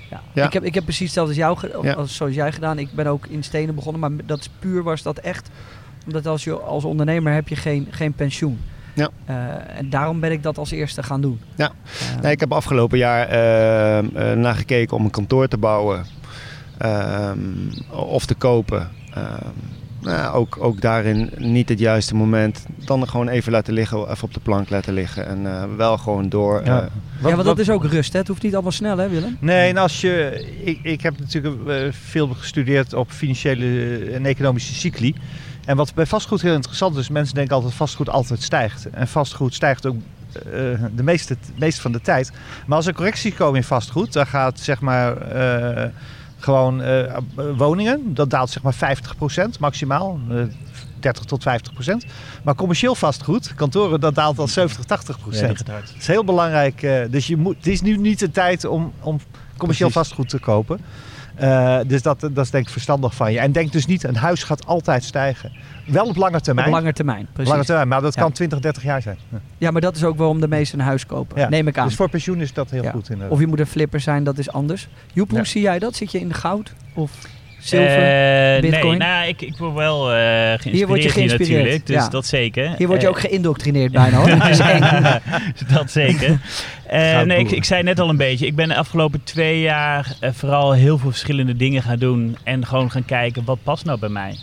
ja. 0.09 0.21
ja. 0.33 0.45
Ik, 0.45 0.53
heb, 0.53 0.63
ik 0.63 0.73
heb 0.73 0.83
precies 0.83 1.15
hetzelfde 1.15 1.43
als 1.43 1.59
jou, 1.71 1.83
ja. 1.83 2.05
zoals 2.05 2.33
jij 2.33 2.51
gedaan. 2.51 2.79
Ik 2.79 2.93
ben 2.93 3.07
ook 3.07 3.27
in 3.27 3.43
stenen 3.43 3.75
begonnen, 3.75 4.01
maar 4.01 4.25
dat 4.25 4.39
is 4.39 4.49
puur 4.59 4.83
was 4.83 5.01
dat 5.01 5.17
echt. 5.17 5.49
Omdat 6.05 6.27
als, 6.27 6.43
je, 6.43 6.59
als 6.59 6.83
ondernemer 6.83 7.33
heb 7.33 7.47
je 7.47 7.55
geen, 7.55 7.87
geen 7.89 8.13
pensioen. 8.13 8.59
Ja. 8.93 9.09
Uh, 9.29 9.35
en 9.77 9.89
daarom 9.89 10.19
ben 10.19 10.31
ik 10.31 10.43
dat 10.43 10.57
als 10.57 10.71
eerste 10.71 11.03
gaan 11.03 11.21
doen. 11.21 11.39
Ja. 11.55 11.71
Uh, 12.15 12.21
nee, 12.21 12.31
ik 12.31 12.39
heb 12.39 12.51
afgelopen 12.51 12.97
jaar 12.97 13.27
uh, 13.27 14.31
naar 14.31 14.55
gekeken 14.55 14.97
om 14.97 15.03
een 15.03 15.11
kantoor 15.11 15.47
te 15.47 15.57
bouwen. 15.57 16.05
of 17.89 18.25
te 18.25 18.35
kopen. 18.35 18.89
Nou, 20.03 20.35
ook, 20.35 20.57
ook 20.59 20.81
daarin 20.81 21.31
niet 21.37 21.69
het 21.69 21.79
juiste 21.79 22.15
moment. 22.15 22.65
Dan 22.85 23.07
gewoon 23.09 23.27
even 23.27 23.51
laten 23.51 23.73
liggen, 23.73 24.11
even 24.11 24.23
op 24.23 24.33
de 24.33 24.39
plank 24.39 24.69
laten 24.69 24.93
liggen. 24.93 25.27
En 25.27 25.41
uh, 25.41 25.63
wel 25.77 25.97
gewoon 25.97 26.29
door. 26.29 26.61
Ja, 26.65 26.75
uh, 26.75 26.87
wat, 27.19 27.29
ja 27.29 27.35
want 27.35 27.47
dat 27.47 27.59
is 27.59 27.69
ook 27.69 27.85
rust, 27.85 28.13
hè? 28.13 28.19
Het 28.19 28.27
hoeft 28.27 28.41
niet 28.41 28.53
allemaal 28.53 28.71
snel, 28.71 28.97
hè 28.97 29.09
Willem? 29.09 29.37
Nee, 29.39 29.69
en 29.69 29.77
als 29.77 30.01
je... 30.01 30.45
Ik, 30.63 30.79
ik 30.83 31.01
heb 31.01 31.19
natuurlijk 31.19 31.55
uh, 31.67 31.75
veel 31.91 32.27
gestudeerd 32.27 32.93
op 32.93 33.11
financiële 33.11 33.97
en 34.11 34.25
economische 34.25 34.73
cycli. 34.73 35.15
En 35.65 35.75
wat 35.75 35.93
bij 35.93 36.05
vastgoed 36.05 36.41
heel 36.41 36.53
interessant 36.53 36.97
is, 36.97 37.09
mensen 37.09 37.35
denken 37.35 37.53
altijd 37.53 37.71
dat 37.71 37.87
vastgoed 37.87 38.09
altijd 38.09 38.41
stijgt. 38.41 38.89
En 38.89 39.07
vastgoed 39.07 39.53
stijgt 39.53 39.85
ook 39.85 39.95
de 40.95 41.03
meeste, 41.03 41.37
meeste 41.55 41.81
van 41.81 41.91
de 41.91 42.01
tijd. 42.01 42.31
Maar 42.65 42.77
als 42.77 42.87
er 42.87 42.93
correcties 42.93 43.33
komen 43.33 43.55
in 43.55 43.63
vastgoed, 43.63 44.13
dan 44.13 44.27
gaat 44.27 44.59
zeg 44.59 44.81
maar 44.81 45.15
gewoon 46.43 46.81
uh, 46.81 47.17
woningen, 47.57 48.13
dat 48.13 48.29
daalt 48.29 48.49
zeg 48.49 48.63
maar 48.63 48.97
50% 49.55 49.59
maximaal. 49.59 50.19
Uh, 50.31 50.43
30 50.99 51.25
tot 51.25 51.43
50 51.43 51.73
procent. 51.73 52.05
Maar 52.43 52.55
commercieel 52.55 52.95
vastgoed, 52.95 53.53
kantoren, 53.55 53.99
dat 53.99 54.15
daalt 54.15 54.39
al 54.39 54.47
70, 54.47 54.85
80 54.85 55.19
procent. 55.19 55.63
Ja, 55.65 55.73
dat 55.73 55.93
is 55.97 56.07
heel 56.07 56.23
belangrijk. 56.23 56.81
Uh, 56.81 57.01
dus 57.09 57.27
je 57.27 57.37
moet, 57.37 57.55
het 57.55 57.67
is 57.67 57.81
nu 57.81 57.97
niet 57.97 58.19
de 58.19 58.31
tijd 58.31 58.65
om, 58.65 58.93
om 58.99 59.19
commercieel 59.57 59.89
Precies. 59.89 59.93
vastgoed 59.93 60.29
te 60.29 60.39
kopen. 60.39 60.79
Dus 61.87 62.01
dat, 62.01 62.19
dat 62.19 62.45
is 62.45 62.49
denk 62.51 62.65
ik 62.65 62.71
verstandig 62.71 63.15
van 63.15 63.31
je. 63.31 63.39
En 63.39 63.51
denk 63.51 63.71
dus 63.71 63.85
niet, 63.85 64.03
een 64.03 64.15
huis 64.15 64.43
gaat 64.43 64.65
altijd 64.65 65.03
stijgen. 65.03 65.51
Wel 65.85 66.05
op 66.05 66.15
lange 66.15 66.41
termijn. 66.41 66.67
Op 66.67 66.73
lange 66.73 66.93
termijn, 66.93 67.27
precies. 67.33 67.51
Lange 67.51 67.65
termijn, 67.65 67.87
maar 67.87 68.01
dat 68.01 68.15
kan 68.15 68.27
ja. 68.27 68.33
20, 68.33 68.59
30 68.59 68.83
jaar 68.83 69.01
zijn. 69.01 69.17
Ja. 69.29 69.39
ja, 69.57 69.71
maar 69.71 69.81
dat 69.81 69.95
is 69.95 70.03
ook 70.03 70.17
waarom 70.17 70.39
de 70.39 70.47
meesten 70.47 70.79
een 70.79 70.85
huis 70.85 71.05
kopen. 71.05 71.39
Ja. 71.39 71.49
Neem 71.49 71.67
ik 71.67 71.77
aan. 71.77 71.87
Dus 71.87 71.95
voor 71.95 72.09
pensioen 72.09 72.41
is 72.41 72.53
dat 72.53 72.69
heel 72.69 72.83
goed. 72.83 73.09
Inderdaad. 73.09 73.33
Of 73.33 73.39
je 73.39 73.47
moet 73.47 73.59
een 73.59 73.67
flipper 73.67 73.99
zijn, 73.99 74.23
dat 74.23 74.37
is 74.37 74.51
anders. 74.51 74.87
Joep, 75.13 75.29
hoe 75.29 75.45
zie 75.45 75.61
jij 75.61 75.79
dat? 75.79 75.95
Zit 75.95 76.11
je 76.11 76.19
in 76.19 76.27
de 76.27 76.33
goud? 76.33 76.73
Of 76.93 77.11
zilver, 77.59 78.55
uh, 78.55 78.61
bitcoin? 78.61 78.97
Nee, 78.97 79.07
nou, 79.07 79.27
ik, 79.27 79.41
ik 79.41 79.57
word 79.57 79.73
wel 79.73 80.11
uh, 80.11 80.17
geïnspireerd 80.17 80.75
hier, 80.75 80.87
word 80.87 81.03
je 81.03 81.09
geïnspireerd 81.09 81.47
hier 81.47 81.57
natuurlijk. 81.57 81.85
Dus 81.85 82.09
dat 82.09 82.25
zeker. 82.25 82.73
Hier 82.77 82.87
word 82.87 83.01
je 83.01 83.09
ook 83.09 83.19
geïndoctrineerd 83.19 83.91
bijna 84.01 84.17
hoor. 84.17 84.27
dat 84.27 85.69
dat 85.73 85.91
zeker. 85.91 86.39
nee, 87.25 87.39
ik, 87.39 87.51
ik, 87.51 87.63
zei 87.63 87.83
net 87.83 87.99
al 87.99 88.09
een 88.09 88.17
beetje. 88.17 88.45
Ik 88.45 88.55
ben 88.55 88.67
de 88.67 88.75
afgelopen 88.75 89.23
twee 89.23 89.61
jaar 89.61 90.15
vooral 90.21 90.71
heel 90.71 90.97
veel 90.97 91.09
verschillende 91.09 91.55
dingen 91.55 91.83
gaan 91.83 91.99
doen. 91.99 92.37
En 92.43 92.65
gewoon 92.65 92.91
gaan 92.91 93.05
kijken, 93.05 93.43
wat 93.45 93.63
past 93.63 93.85
nou 93.85 93.99
bij 93.99 94.09
mij? 94.09 94.35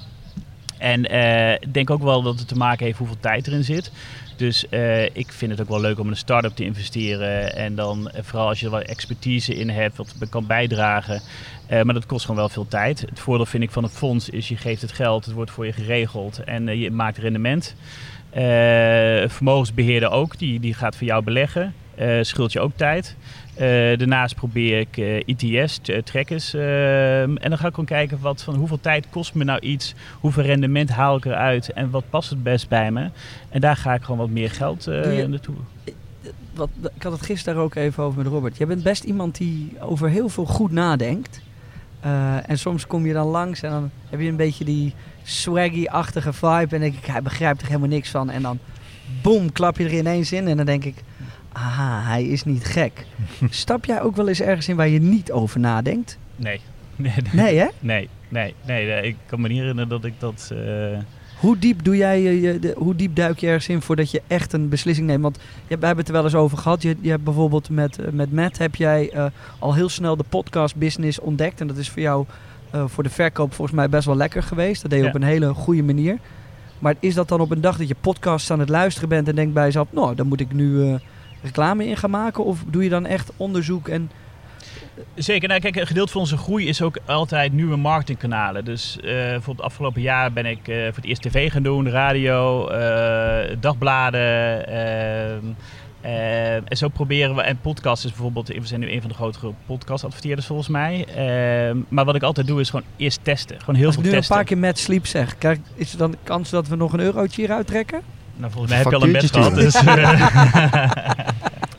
En 0.81 1.07
eh, 1.07 1.53
ik 1.53 1.75
denk 1.75 1.91
ook 1.91 2.03
wel 2.03 2.23
dat 2.23 2.39
het 2.39 2.49
te 2.49 2.55
maken 2.55 2.85
heeft 2.85 2.99
hoeveel 2.99 3.21
tijd 3.21 3.47
erin 3.47 3.65
zit. 3.65 3.91
Dus 4.37 4.69
eh, 4.69 5.05
ik 5.05 5.33
vind 5.33 5.51
het 5.51 5.61
ook 5.61 5.69
wel 5.69 5.81
leuk 5.81 5.99
om 5.99 6.05
in 6.05 6.11
een 6.11 6.17
start-up 6.17 6.57
te 6.57 6.65
investeren. 6.65 7.55
En 7.57 7.75
dan 7.75 8.11
eh, 8.11 8.23
vooral 8.23 8.49
als 8.49 8.61
je 8.61 8.67
er 8.67 8.73
wat 8.73 8.83
expertise 8.83 9.55
in 9.55 9.69
hebt, 9.69 9.97
wat 9.97 10.15
kan 10.31 10.47
bijdragen. 10.47 11.21
Maar 11.69 11.95
dat 11.95 12.07
kost 12.07 12.25
gewoon 12.25 12.41
wel 12.41 12.49
veel 12.49 12.69
tijd. 12.69 13.01
Het 13.01 13.21
voordeel 13.21 13.47
vind 13.47 13.63
ik 13.63 13.71
van 13.71 13.83
het 13.83 13.93
fonds 13.93 14.29
is 14.29 14.49
je 14.49 14.57
geeft 14.57 14.83
het 14.83 14.93
geld, 14.93 15.25
het 15.25 15.35
wordt 15.35 15.51
voor 15.51 15.67
je 15.67 15.73
geregeld 15.73 16.45
en 16.45 16.79
je 16.79 16.91
maakt 16.91 17.19
rendement. 17.19 17.75
Eh, 18.31 19.29
vermogensbeheerder 19.29 20.11
ook, 20.11 20.39
die, 20.39 20.61
die 20.61 20.75
gaat 20.75 20.97
voor 20.97 21.07
jou 21.07 21.25
beleggen. 21.25 21.75
Scheelt 22.21 22.53
je 22.53 22.61
ook 22.61 22.73
tijd. 22.77 23.17
Eh, 23.61 23.99
daarnaast 23.99 24.35
probeer 24.35 24.79
ik 24.79 25.25
ITS, 25.27 25.79
t- 25.79 25.89
eh, 25.89 26.03
trackers. 26.03 26.55
eh, 26.55 27.23
en 27.23 27.39
dan 27.43 27.59
ga 27.59 27.67
ik 27.67 27.71
gewoon 27.71 27.85
kijken 27.85 28.19
wat, 28.21 28.43
van 28.43 28.55
hoeveel 28.55 28.81
tijd 28.81 29.07
kost 29.11 29.35
me 29.35 29.45
nou 29.45 29.61
iets. 29.61 29.95
Hoeveel 30.21 30.43
rendement 30.43 30.91
haal 30.91 31.17
ik 31.17 31.25
eruit 31.25 31.73
en 31.73 31.91
wat 31.91 32.05
past 32.11 32.31
het 32.31 32.43
best 32.43 32.69
bij 32.69 32.91
me. 32.91 33.11
En 33.49 33.61
daar 33.61 33.77
ga 33.77 33.95
ik 33.95 34.03
gewoon 34.03 34.19
wat 34.19 34.31
meer 34.31 34.51
geld 34.51 34.85
je- 34.85 35.27
naartoe. 35.29 35.55
Wat, 36.55 36.69
ik 36.97 37.03
had 37.03 37.13
het 37.13 37.23
gisteren 37.23 37.63
ook 37.63 37.75
even 37.75 38.03
over 38.05 38.19
met 38.23 38.33
Robert. 38.33 38.57
Jij 38.57 38.67
bent 38.67 38.83
best 38.83 39.05
iemand 39.05 39.37
die 39.37 39.73
over 39.81 40.09
heel 40.09 40.29
veel 40.29 40.45
goed 40.47 40.71
nadenkt. 40.73 41.41
En 42.47 42.59
soms 42.59 42.87
kom 42.87 43.07
je 43.07 43.13
dan 43.13 43.27
langs 43.27 43.63
en 43.63 43.71
dan 43.71 43.91
heb 44.11 44.21
je 44.21 44.29
een 44.29 44.37
beetje 44.37 44.65
die 44.65 44.95
swaggy-achtige 45.23 46.33
vibe. 46.33 46.75
En 46.75 46.81
denk 46.81 46.95
ik, 46.95 47.05
hij 47.07 47.23
begrijpt 47.23 47.61
er 47.61 47.67
helemaal 47.67 47.89
niks 47.89 48.11
van. 48.11 48.31
En 48.31 48.43
dan, 48.43 48.59
boom, 49.23 49.53
klap 49.53 49.79
je 49.79 49.85
er 49.85 49.95
ineens 49.95 50.33
in. 50.33 50.49
En 50.49 50.57
dan 50.57 50.67
denk 50.67 50.85
ik, 50.85 50.95
aha, 51.53 52.01
hij 52.03 52.25
is 52.25 52.45
niet 52.45 52.65
gek. 52.65 53.07
Stap 53.51 53.85
jij 53.85 54.03
ook 54.03 54.17
wel 54.17 54.29
eens 54.29 54.41
ergens 54.41 54.69
in 54.69 54.77
waar 54.77 54.89
je 54.89 55.01
niet 55.01 55.33
over 55.33 55.61
nadenkt? 55.61 56.19
Nee. 56.37 56.61
Nee, 56.97 57.13
Nee, 57.33 57.57
hè? 57.59 57.67
nee, 57.79 58.09
nee, 58.29 58.55
nee, 58.67 58.87
nee, 58.87 59.03
ik 59.03 59.17
kan 59.27 59.41
me 59.41 59.49
niet 59.49 59.59
herinneren 59.59 59.89
dat 59.91 60.05
ik 60.05 60.13
dat... 60.19 60.51
eh, 60.53 60.99
Hoe 61.39 61.59
diep, 61.59 61.85
doe 61.85 61.97
jij, 61.97 62.23
je- 62.23 62.59
de, 62.59 62.75
hoe 62.77 62.95
diep 62.95 63.15
duik 63.17 63.39
je 63.39 63.47
ergens 63.47 63.69
in 63.69 63.81
voordat 63.83 64.11
je 64.11 64.23
echt 64.27 64.53
een 64.53 64.69
beslissing 64.69 65.07
neemt? 65.07 65.23
Want 65.23 65.37
je, 65.67 65.79
we 65.79 65.87
hebben 65.87 65.97
het 66.05 66.09
er 66.09 66.13
wel 66.15 66.25
eens 66.25 66.35
over 66.35 66.59
gehad. 66.59 66.83
Je, 66.83 66.97
je 67.01 67.11
hebt 67.11 67.25
bijvoorbeeld 67.25 67.71
met, 67.71 67.99
eh, 67.99 68.11
met 68.13 68.33
Matt 68.33 68.59
heb 68.59 68.75
jij 68.75 69.11
eh, 69.11 69.27
al 69.59 69.75
heel 69.75 69.89
snel 69.89 70.17
de 70.17 70.25
podcast 70.29 70.77
business 70.77 71.21
ontdekt. 71.21 71.61
En 71.61 71.67
dat 71.67 71.77
is 71.77 71.91
voor 71.91 72.03
jou 72.03 72.25
voor 72.87 73.03
de 73.03 73.11
verkoop 73.11 73.55
volgens 73.55 73.77
mij 73.77 73.89
best 73.89 74.07
wel 74.07 74.17
lekker 74.17 74.43
geweest. 74.43 74.83
Dat 74.83 74.91
deed 74.91 75.01
je 75.01 75.05
Ja. 75.07 75.11
op 75.11 75.21
een 75.21 75.27
hele 75.29 75.55
goede 75.55 75.83
manier. 75.83 76.19
Maar 76.79 76.95
is 77.01 77.15
dat 77.15 77.29
dan 77.29 77.41
op 77.41 77.51
een 77.51 77.61
dag 77.61 77.77
dat 77.77 77.89
je 77.89 77.97
podcast 78.01 78.51
aan 78.51 78.61
het 78.61 78.69
luisteren 78.69 79.09
bent 79.09 79.29
en 79.29 79.35
denkt 79.35 79.55
bij 79.55 79.65
jezelf... 79.65 79.89
Nou, 79.91 80.15
dan 80.15 80.27
moet 80.27 80.41
ik 80.41 80.53
nu 80.53 80.99
reclame 81.43 81.87
in 81.87 81.97
gaan 81.97 82.11
maken? 82.11 82.45
Of 82.45 82.65
doe 82.67 82.83
je 82.85 82.89
dan 82.89 83.07
echt 83.07 83.31
onderzoek 83.37 83.89
en... 83.89 84.11
Zeker. 85.15 85.49
Nou, 85.49 85.61
kijk, 85.61 85.77
een 85.77 85.87
gedeelte 85.87 86.13
van 86.13 86.21
onze 86.21 86.37
groei 86.37 86.69
is 86.69 86.83
ook 86.83 86.99
altijd 87.07 87.53
nieuwe 87.53 87.77
marketingkanalen. 87.77 88.65
Dus 88.65 88.97
eh 88.97 89.05
bijvoorbeeld 89.05 89.67
afgelopen 89.67 90.01
jaar 90.03 90.33
ben 90.33 90.47
ik 90.47 90.69
eh, 90.69 90.77
voor 90.77 90.95
het 90.95 91.05
eerst 91.05 91.23
tv 91.23 91.53
gaan 91.53 91.63
doen, 91.63 91.89
radio, 91.89 92.69
eh, 92.69 93.57
dagbladen. 93.61 94.67
ehm, 94.67 95.45
eh, 96.01 96.55
en 96.55 96.77
zo 96.77 96.89
proberen 96.89 97.35
we, 97.35 97.43
en 97.43 97.59
podcast 97.61 98.05
is 98.05 98.11
bijvoorbeeld, 98.11 98.49
we 98.49 98.61
zijn 98.67 98.81
nu 98.81 98.91
een 98.93 99.01
van 99.01 99.09
de 99.09 99.15
grotere 99.17 99.53
podcast-adverteerders 99.67 100.47
volgens 100.47 100.69
mij. 100.69 101.05
Ehm, 101.15 101.77
maar 101.89 102.05
wat 102.05 102.15
ik 102.15 102.23
altijd 102.23 102.47
doe 102.47 102.61
is 102.61 102.71
gewoon 102.71 102.87
eerst 102.97 103.21
testen. 103.23 103.61
Gewoon 103.61 103.75
heel 103.75 103.87
Als 103.87 103.95
ik 103.95 104.01
veel 104.01 104.11
nu 104.11 104.17
een 104.17 104.23
testen. 104.23 104.37
paar 104.37 104.47
keer 104.47 104.59
Matt 104.59 104.79
Sleep 104.79 105.07
zeg, 105.07 105.39
krijg, 105.39 105.59
is 105.75 105.93
er 105.93 105.99
dan 105.99 106.11
de 106.11 106.19
kans 106.23 106.51
dat 106.51 106.69
we 106.69 106.77
nog 106.77 106.93
een 106.93 107.01
eurotje 107.01 107.41
hieruit 107.41 107.67
trekken? 107.67 108.01
Nou, 108.37 108.53
volgens 108.53 108.73
mij 108.73 108.83
heb 108.83 108.91
je 108.91 108.97
al 108.97 109.03
een 109.03 109.11
Factuurtje 109.13 109.43
gehad. 109.43 109.55
Dus, 109.55 109.75
eh, 109.75 111.21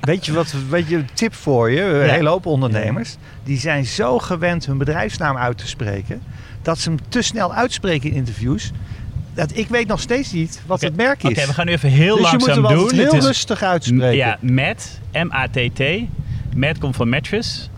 Weet 0.02 0.26
je 0.26 0.34
wat 0.34 0.54
weet 0.70 0.88
je, 0.88 0.96
een 0.96 1.10
tip 1.14 1.34
voor 1.34 1.72
je? 1.72 1.82
Een 1.82 2.06
Ja. 2.06 2.12
hele 2.14 2.30
hoop 2.30 2.46
ondernemers. 2.46 3.16
Die 3.44 3.60
zijn 3.60 3.86
zo 3.86 4.20
gewend 4.20 4.66
hun 4.66 4.78
bedrijfsnaam 4.78 5.38
uit 5.38 5.58
te 5.58 5.68
spreken. 5.68 6.22
Dat 6.62 6.80
ze 6.80 6.90
hem 6.90 7.00
te 7.10 7.22
snel 7.22 7.54
uitspreken 7.54 8.10
in 8.10 8.16
interviews. 8.16 8.72
Dat 9.34 9.58
ik 9.58 9.68
weet 9.68 9.88
nog 9.88 10.00
steeds 10.00 10.32
niet 10.32 10.62
wat 10.66 10.82
het 10.82 10.96
merk 10.96 11.24
is. 11.24 11.30
Oké, 11.38 11.48
we 11.48 11.54
gaan 11.54 11.66
nu 11.66 11.72
even 11.72 11.90
heel 11.90 12.16
dus 12.16 12.32
je 12.32 12.38
moet 12.38 12.48
langzaam 12.48 12.66
hem 12.66 12.78
doen. 12.88 12.94
heel 13.00 13.14
Het 13.14 13.24
rustig 13.24 13.64
uitspreken. 13.64 14.16
Ja, 14.16 14.38
Matt, 14.42 15.00
M-A-T-T. 15.12 15.82
Matt 16.56 16.78
komt 16.80 16.96
van 16.96 17.10
mattress. 17.10 17.70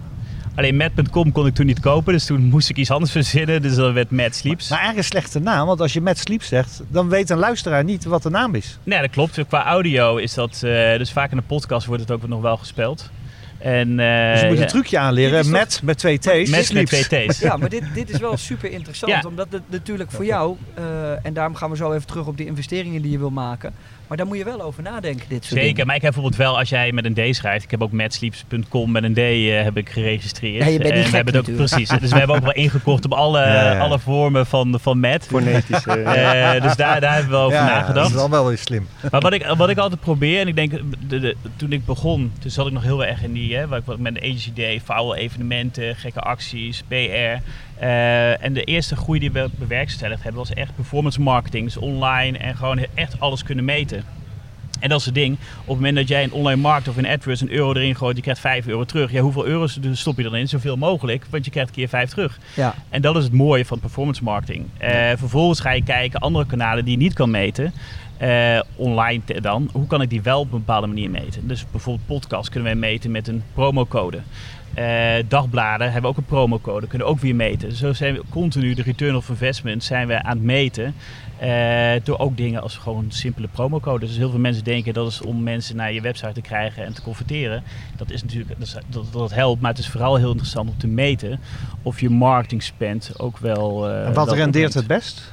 Alleen 0.56 0.78
Matt.com 0.78 1.32
kon 1.32 1.46
ik 1.48 1.54
toen 1.54 1.66
niet 1.66 1.80
kopen, 1.80 2.14
dus 2.14 2.26
toen 2.26 2.42
moest 2.42 2.70
ik 2.70 2.78
iets 2.78 2.92
anders 2.92 3.12
verzinnen. 3.12 3.62
Dus 3.62 3.76
dat 3.76 3.94
werd 3.94 4.12
Matt 4.12 4.36
Sleeps. 4.36 4.70
Maar 4.70 4.80
eigenlijk 4.80 5.08
een 5.08 5.20
slechte 5.20 5.40
naam, 5.40 5.68
want 5.68 5.82
als 5.82 5.94
je 5.94 6.02
met 6.02 6.18
Sleep 6.18 6.44
zegt, 6.44 6.82
dan 6.88 7.10
weet 7.10 7.30
een 7.30 7.38
luisteraar 7.38 7.84
niet 7.84 8.04
wat 8.04 8.24
de 8.24 8.30
naam 8.30 8.56
is. 8.56 8.78
Nee, 8.84 9.02
dat 9.02 9.10
klopt. 9.10 9.48
Qua 9.48 9.66
audio 9.66 10.16
is 10.18 10.34
dat, 10.34 10.62
eh, 10.64 10.98
dus 10.98 11.12
vaak 11.12 11.32
in 11.32 11.38
de 11.38 11.44
podcast 11.44 11.86
wordt 11.86 12.02
het 12.02 12.12
ook 12.12 12.28
nog 12.28 12.42
wel 12.42 12.58
gespeeld. 12.58 13.10
En, 13.58 14.00
eh, 14.00 14.32
Dus 14.32 14.42
je 14.42 14.48
moet 14.48 14.58
ja, 14.58 14.64
een 14.64 14.70
trucje 14.70 14.98
aanleren. 14.98 15.50
Met, 15.50 15.80
met 15.84 15.98
twee 15.98 16.18
T's. 16.18 16.26
Matt 16.26 16.50
met 16.50 16.66
Sleeps. 16.66 17.08
twee 17.08 17.28
T's. 17.28 17.40
Ja, 17.40 17.58
maar 17.58 17.70
dit, 17.70 17.84
dit 17.94 18.10
is 18.10 18.20
wel 18.20 18.38
super 18.38 18.72
interessant. 18.72 19.12
Ja. 19.12 19.22
Omdat 19.28 19.48
het 19.50 19.62
natuurlijk 19.68 20.12
voor 20.12 20.26
jou, 20.26 20.58
eh, 20.74 21.26
en 21.26 21.34
daarom 21.34 21.56
gaan 21.56 21.70
we 21.70 21.76
zo 21.76 21.94
even 21.94 22.08
terug 22.08 22.28
op 22.28 22.38
die 22.38 22.46
investeringen 22.46 23.02
die 23.02 23.12
je 23.12 23.18
wil 23.18 23.30
maken. 23.30 23.74
Maar 24.14 24.22
daar 24.26 24.32
moet 24.32 24.42
je 24.42 24.58
wel 24.58 24.62
over 24.62 24.84
nadenken, 24.84 25.26
dit 25.30 25.46
soort 25.46 25.46
Zeker, 25.60 25.64
dingen. 25.68 25.86
maar 25.88 25.96
ik 25.96 26.02
heb 26.02 26.14
bijvoorbeeld 26.14 26.42
wel, 26.42 26.58
als 26.60 26.70
jij 26.70 26.92
met 26.92 27.06
een 27.06 27.32
D 27.32 27.36
schrijft, 27.36 27.64
ik 27.64 27.72
heb 27.72 27.82
ook 27.82 27.92
matsleeps.com 27.92 28.92
met 28.92 29.04
een 29.04 29.14
D 29.14 29.18
eh, 29.18 29.64
heb 29.64 29.78
ik 29.78 29.90
geregistreerd. 29.90 30.64
Ja, 30.64 30.70
je 30.70 30.78
bent 30.80 30.84
niet 30.84 30.92
en 30.94 30.98
we 31.00 31.04
gek 31.06 31.14
hebben 31.16 31.34
het 31.34 31.42
ook 31.44 31.48
natuurlijk. 31.58 31.76
precies. 31.76 32.00
Dus 32.00 32.12
we 32.12 32.18
hebben 32.18 32.36
ook 32.36 32.44
wel 32.44 32.54
ingekocht 32.66 33.06
op 33.06 33.12
alle, 33.14 33.40
Ja, 33.40 33.72
ja. 33.72 33.80
alle 33.80 34.00
vormen 34.00 34.46
van, 34.46 34.80
van 34.82 35.00
Matt. 35.00 35.26
Fonetische. 35.26 35.92
Eh, 36.14 36.62
dus 36.62 36.76
daar, 36.76 37.02
daar 37.02 37.14
hebben 37.14 37.32
we 37.32 37.38
over 37.38 37.58
Ja, 37.58 37.66
nagedacht. 37.66 37.94
dat 37.96 38.06
is 38.10 38.14
dan 38.16 38.30
wel 38.30 38.48
weer 38.48 38.58
slim. 38.58 38.88
Maar 39.12 39.22
wat 39.22 39.34
ik, 39.34 39.46
wat 39.58 39.70
ik 39.70 39.78
altijd 39.78 40.02
probeer, 40.02 40.40
en 40.40 40.48
ik 40.48 40.56
denk, 40.56 40.72
de, 41.08 41.20
de- 41.20 41.36
toen 41.56 41.72
ik 41.72 41.86
begon, 41.86 42.32
toen 42.40 42.52
zat 42.52 42.68
ik 42.68 42.74
nog 42.74 42.84
heel 42.84 43.06
erg 43.06 43.24
in 43.24 43.34
die, 43.34 43.56
hè, 43.56 43.68
wat 43.68 43.80
ik 43.80 43.86
wat 43.86 44.00
met 44.00 44.16
een 44.16 44.22
agency 44.24 44.54
deed, 44.54 44.82
foul 44.84 45.16
evenementen, 45.16 45.96
gekke 45.96 46.20
acties, 46.20 46.84
PR. 46.88 47.42
Eh, 47.78 48.44
en 48.44 48.54
de 48.54 48.64
eerste 48.64 48.96
groei 48.96 49.20
die 49.20 49.32
we 49.32 49.50
bewerkstelligd 49.56 50.24
hebben, 50.24 50.42
was 50.42 50.54
echt 50.54 50.76
performance 50.76 51.22
marketing, 51.22 51.66
dus 51.66 51.78
online 51.78 52.38
en 52.38 52.56
gewoon 52.56 52.86
echt 52.94 53.20
alles 53.20 53.44
kunnen 53.44 53.66
meten. 53.66 54.04
En 54.84 54.90
dat 54.90 55.00
is 55.00 55.06
het 55.06 55.16
ding, 55.16 55.38
op 55.62 55.68
het 55.68 55.76
moment 55.76 55.96
dat 55.96 56.08
jij 56.08 56.24
in 56.24 56.32
online 56.32 56.62
markt 56.62 56.88
of 56.88 56.98
in 56.98 57.08
AdWords 57.08 57.42
een 57.42 57.52
euro 57.52 57.74
erin 57.74 57.96
gooit, 57.96 58.16
je 58.16 58.22
krijgt 58.22 58.42
5 58.42 58.68
euro 58.68 58.84
terug. 58.84 59.12
Ja, 59.12 59.22
hoeveel 59.22 59.46
euro's 59.46 59.80
stop 59.92 60.18
je 60.18 60.24
dan 60.24 60.36
in? 60.36 60.48
Zoveel 60.48 60.78
mogelijk, 60.78 61.26
want 61.30 61.46
je 61.46 61.52
krijgt 61.52 61.72
keer 61.72 61.88
5 61.88 62.10
terug. 62.10 62.40
Ja. 62.56 62.76
En 62.90 63.02
dat 63.02 63.16
is 63.16 63.24
het 63.24 63.34
mooie 63.34 63.66
van 63.66 63.80
performance 63.80 64.24
marketing. 64.24 64.66
Eh, 64.78 65.12
vervolgens 65.16 65.60
ga 65.60 65.72
je 65.72 65.84
kijken 65.84 66.20
andere 66.20 66.46
kanalen 66.46 66.86
die 66.86 66.98
je 66.98 67.04
niet 67.04 67.14
kan 67.14 67.32
meten. 67.32 67.74
Eh, 68.18 68.60
online 68.76 69.22
dan. 69.42 69.70
Hoe 69.72 69.88
kan 69.88 70.02
ik 70.02 70.10
die 70.10 70.22
wel 70.22 70.40
op 70.40 70.52
een 70.52 70.58
bepaalde 70.58 70.88
manier 70.88 71.10
meten? 71.10 71.48
Dus 71.48 71.66
bijvoorbeeld 71.72 72.08
podcast 72.08 72.50
kunnen 72.50 72.72
wij 72.80 72.90
meten 72.90 73.12
met 73.12 73.28
een 73.28 73.44
promocode. 73.54 74.20
Eh, 74.74 75.24
dagbladen 75.28 75.92
hebben 75.92 76.10
ook 76.10 76.18
een 76.18 76.26
promocode, 76.26 76.88
kunnen 76.88 77.08
ook 77.08 77.20
weer 77.20 77.36
meten. 77.36 77.72
Zo 77.76 77.94
zijn 77.94 78.14
we 78.14 78.22
continu 78.30 78.74
de 78.74 78.82
return 78.82 79.16
of 79.16 79.30
investment 79.30 79.84
zijn 79.84 80.08
we 80.08 80.24
aan 80.24 80.36
het 80.38 80.46
meten. 80.46 80.96
eh, 81.40 81.92
door 82.04 82.18
ook 82.20 82.38
dingen 82.38 82.62
als 82.62 82.78
gewoon 82.78 83.06
simpele 83.10 83.48
promocodes. 83.48 84.10
Dus 84.10 84.18
heel 84.18 84.30
veel 84.30 84.40
mensen 84.40 84.64
denken 84.64 84.94
dat 84.94 85.08
is 85.08 85.22
om 85.22 85.44
mensen 85.44 85.76
naar 85.76 85.94
je 85.94 86.02
website 86.02 86.32
te 86.34 86.42
krijgen 86.42 86.86
en 86.86 86.94
te 86.94 87.02
converteren. 87.02 87.64
Dat 87.98 88.12
is 88.12 88.22
natuurlijk 88.24 88.60
dat, 88.60 88.78
dat, 88.90 89.06
dat 89.14 89.34
helpt, 89.34 89.62
maar 89.62 89.70
het 89.72 89.80
is 89.80 89.88
vooral 89.90 90.16
heel 90.16 90.30
interessant 90.30 90.70
om 90.70 90.78
te 90.78 90.88
meten 90.88 91.40
of 91.82 92.00
je 92.00 92.10
marketing 92.10 92.64
spend 92.64 93.12
ook 93.20 93.38
wel. 93.38 93.90
eh, 93.90 94.06
En 94.06 94.14
wat 94.14 94.32
rendeert 94.32 94.74
het 94.74 94.88
best 94.88 95.32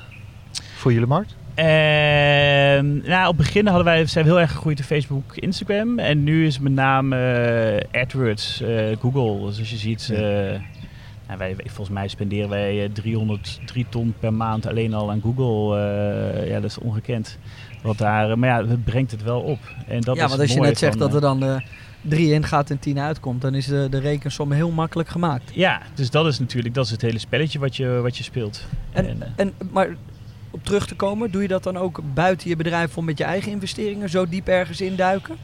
voor 0.77 0.93
jullie 0.93 1.07
markt? 1.09 1.37
Ehm, 1.61 3.09
nou, 3.09 3.29
op 3.29 3.37
het 3.37 3.47
begin 3.47 3.67
hadden 3.67 3.85
wij, 3.85 4.07
zijn 4.07 4.25
we 4.25 4.31
heel 4.31 4.41
erg 4.41 4.51
gegroeid 4.51 4.79
in 4.79 4.85
Facebook, 4.85 5.37
Instagram. 5.37 5.99
En 5.99 6.25
nu 6.25 6.47
is 6.47 6.59
met 6.59 6.73
name 6.73 7.17
eh, 7.93 8.03
AdWords, 8.03 8.61
eh, 8.61 8.97
Google. 9.01 9.47
Dus 9.47 9.59
als 9.59 9.71
je 9.71 9.77
ziet, 9.77 10.11
eh, 10.11 10.19
nou, 11.27 11.39
wij, 11.39 11.57
volgens 11.65 11.89
mij 11.89 12.09
spenderen 12.09 12.49
wij 12.49 12.85
eh, 12.85 12.91
303 12.93 13.87
ton 13.89 14.15
per 14.21 14.33
maand 14.33 14.67
alleen 14.67 14.95
al 14.95 15.11
aan 15.11 15.21
Google. 15.21 15.79
Ja, 16.47 16.61
dat 16.61 16.71
is 16.71 16.79
ongekend. 16.79 17.39
Wat 17.83 17.99
daar, 17.99 18.39
maar 18.39 18.49
ja, 18.49 18.67
het 18.67 18.85
brengt 18.85 19.11
het 19.11 19.23
wel 19.23 19.41
op. 19.41 19.59
En 19.87 20.01
dat 20.01 20.17
ja, 20.17 20.29
want 20.29 20.41
als 20.41 20.53
je 20.53 20.61
net 20.61 20.79
zegt 20.79 20.99
dat 20.99 21.15
er 21.15 21.21
dan 21.21 21.63
drie 22.01 22.33
in 22.33 22.45
gaat 22.45 22.71
en 22.71 22.79
tien 22.79 22.99
uitkomt, 22.99 23.41
dan 23.41 23.55
is 23.55 23.67
de, 23.67 23.87
de 23.91 24.01
rekensom 24.01 24.53
heel 24.53 24.71
makkelijk 24.71 25.09
gemaakt. 25.09 25.51
Ja, 25.55 25.81
dus 25.95 26.11
dat 26.11 26.27
is 26.27 26.39
natuurlijk 26.39 26.75
dat 26.75 26.85
is 26.85 26.91
het 26.91 27.03
hele 27.03 27.19
spelletje 27.19 27.59
wat 27.59 27.77
je, 27.77 28.01
wat 28.03 28.17
je 28.17 28.23
speelt. 28.23 28.67
En, 28.93 29.07
En, 29.07 29.33
en, 29.37 29.53
maar 29.71 29.97
op 30.51 30.65
terug 30.65 30.87
te 30.87 30.95
komen, 30.95 31.31
doe 31.31 31.43
je 31.43 31.49
dat 31.49 31.63
dan 31.63 31.77
ook 31.77 32.01
buiten 32.15 32.49
je 32.49 32.57
bedrijf 32.57 32.97
om 32.97 33.05
met 33.05 33.19
je 33.19 33.25
eigen 33.25 33.53
investeringen 33.53 34.09
zo 34.11 34.29
diep 34.29 34.49
ergens 34.49 34.81
induiken? 34.81 35.37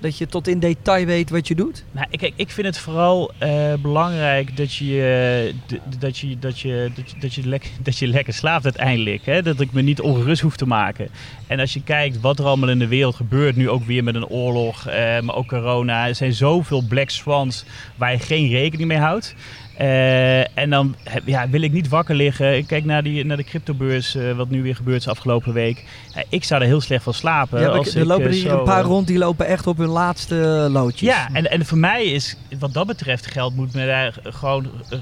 Dat 0.00 0.18
je 0.18 0.26
tot 0.26 0.48
in 0.48 0.58
detail 0.58 1.04
weet 1.06 1.30
wat 1.30 1.48
je 1.48 1.54
doet? 1.54 1.84
Nou, 1.92 2.06
ik- 2.10 2.32
ik 2.36 2.50
vind 2.50 2.66
het 2.66 2.78
vooral 2.78 3.32
eh, 3.38 3.72
belangrijk 3.82 4.56
dat 4.56 4.74
je, 4.74 5.52
eh, 5.68 5.78
dat, 5.98 6.18
je, 6.18 6.38
dat, 6.38 6.58
je, 6.60 6.88
dat, 6.94 7.10
je, 7.10 7.16
dat, 7.20 7.34
je 7.34 7.46
lekker, 7.48 7.70
dat 7.82 7.98
je 7.98 8.06
lekker 8.06 8.32
slaapt 8.34 8.64
uiteindelijk. 8.64 9.24
Hè? 9.26 9.42
Dat 9.42 9.60
ik 9.60 9.72
me 9.72 9.82
niet 9.82 10.00
ongerust 10.00 10.42
hoef 10.42 10.56
te 10.56 10.66
maken. 10.66 11.08
En 11.46 11.60
als 11.60 11.72
je 11.72 11.82
kijkt 11.82 12.20
wat 12.20 12.38
er 12.38 12.44
allemaal 12.44 12.68
in 12.68 12.78
de 12.78 12.86
wereld 12.88 13.14
gebeurt, 13.14 13.56
nu 13.56 13.68
ook 13.70 13.84
weer 13.84 14.04
met 14.04 14.14
een 14.14 14.26
oorlog, 14.26 14.86
eh, 14.86 15.20
maar 15.20 15.34
ook 15.34 15.48
corona. 15.48 16.08
Er 16.08 16.14
zijn 16.14 16.32
zoveel 16.34 16.82
black 16.88 17.10
swans 17.10 17.64
waar 17.96 18.12
je 18.12 18.18
geen 18.18 18.48
rekening 18.48 18.88
mee 18.88 18.98
houdt. 18.98 19.34
Eh, 19.78 20.58
en 20.58 20.70
dan 20.70 20.94
heb- 21.04 21.22
ja, 21.26 21.48
wil 21.48 21.62
ik 21.62 21.72
niet 21.72 21.88
wakker 21.88 22.14
liggen. 22.14 22.56
Ik 22.56 22.66
kijk 22.66 22.84
naar, 22.84 23.02
die, 23.02 23.24
naar 23.24 23.36
de 23.36 23.44
cryptobeurs, 23.44 24.14
eh, 24.14 24.32
wat 24.36 24.50
nu 24.50 24.62
weer 24.62 24.76
gebeurd 24.76 25.00
is 25.00 25.08
afgelopen 25.08 25.52
week. 25.52 25.84
Ik 26.28 26.44
zou 26.44 26.60
er 26.60 26.66
heel 26.66 26.80
slecht 26.80 27.02
van 27.02 27.14
slapen. 27.14 27.60
Ja, 27.60 27.66
als 27.68 27.94
er 27.94 28.00
ik, 28.00 28.06
lopen 28.06 28.24
eh, 28.24 28.30
er 28.30 28.36
hier 28.36 28.48
zo, 28.50 28.58
een 28.58 28.64
paar 28.64 28.80
eh, 28.80 28.86
rond 28.86 29.06
die 29.06 29.18
lopen 29.18 29.46
echt 29.46 29.66
op 29.66 29.78
hun 29.78 29.88
laatste 29.88 30.34
loodjes. 30.70 31.08
ja, 31.08 31.28
en, 31.32 31.50
en 31.50 31.66
voor 31.66 31.78
mij 31.78 32.04
is 32.04 32.36
wat 32.58 32.72
dat 32.74 32.86
betreft 32.86 33.26
geld 33.26 33.56
moet 33.56 33.74
me 33.74 33.86
daar 33.86 34.14
gewoon 34.22 34.70
eh, 34.90 34.98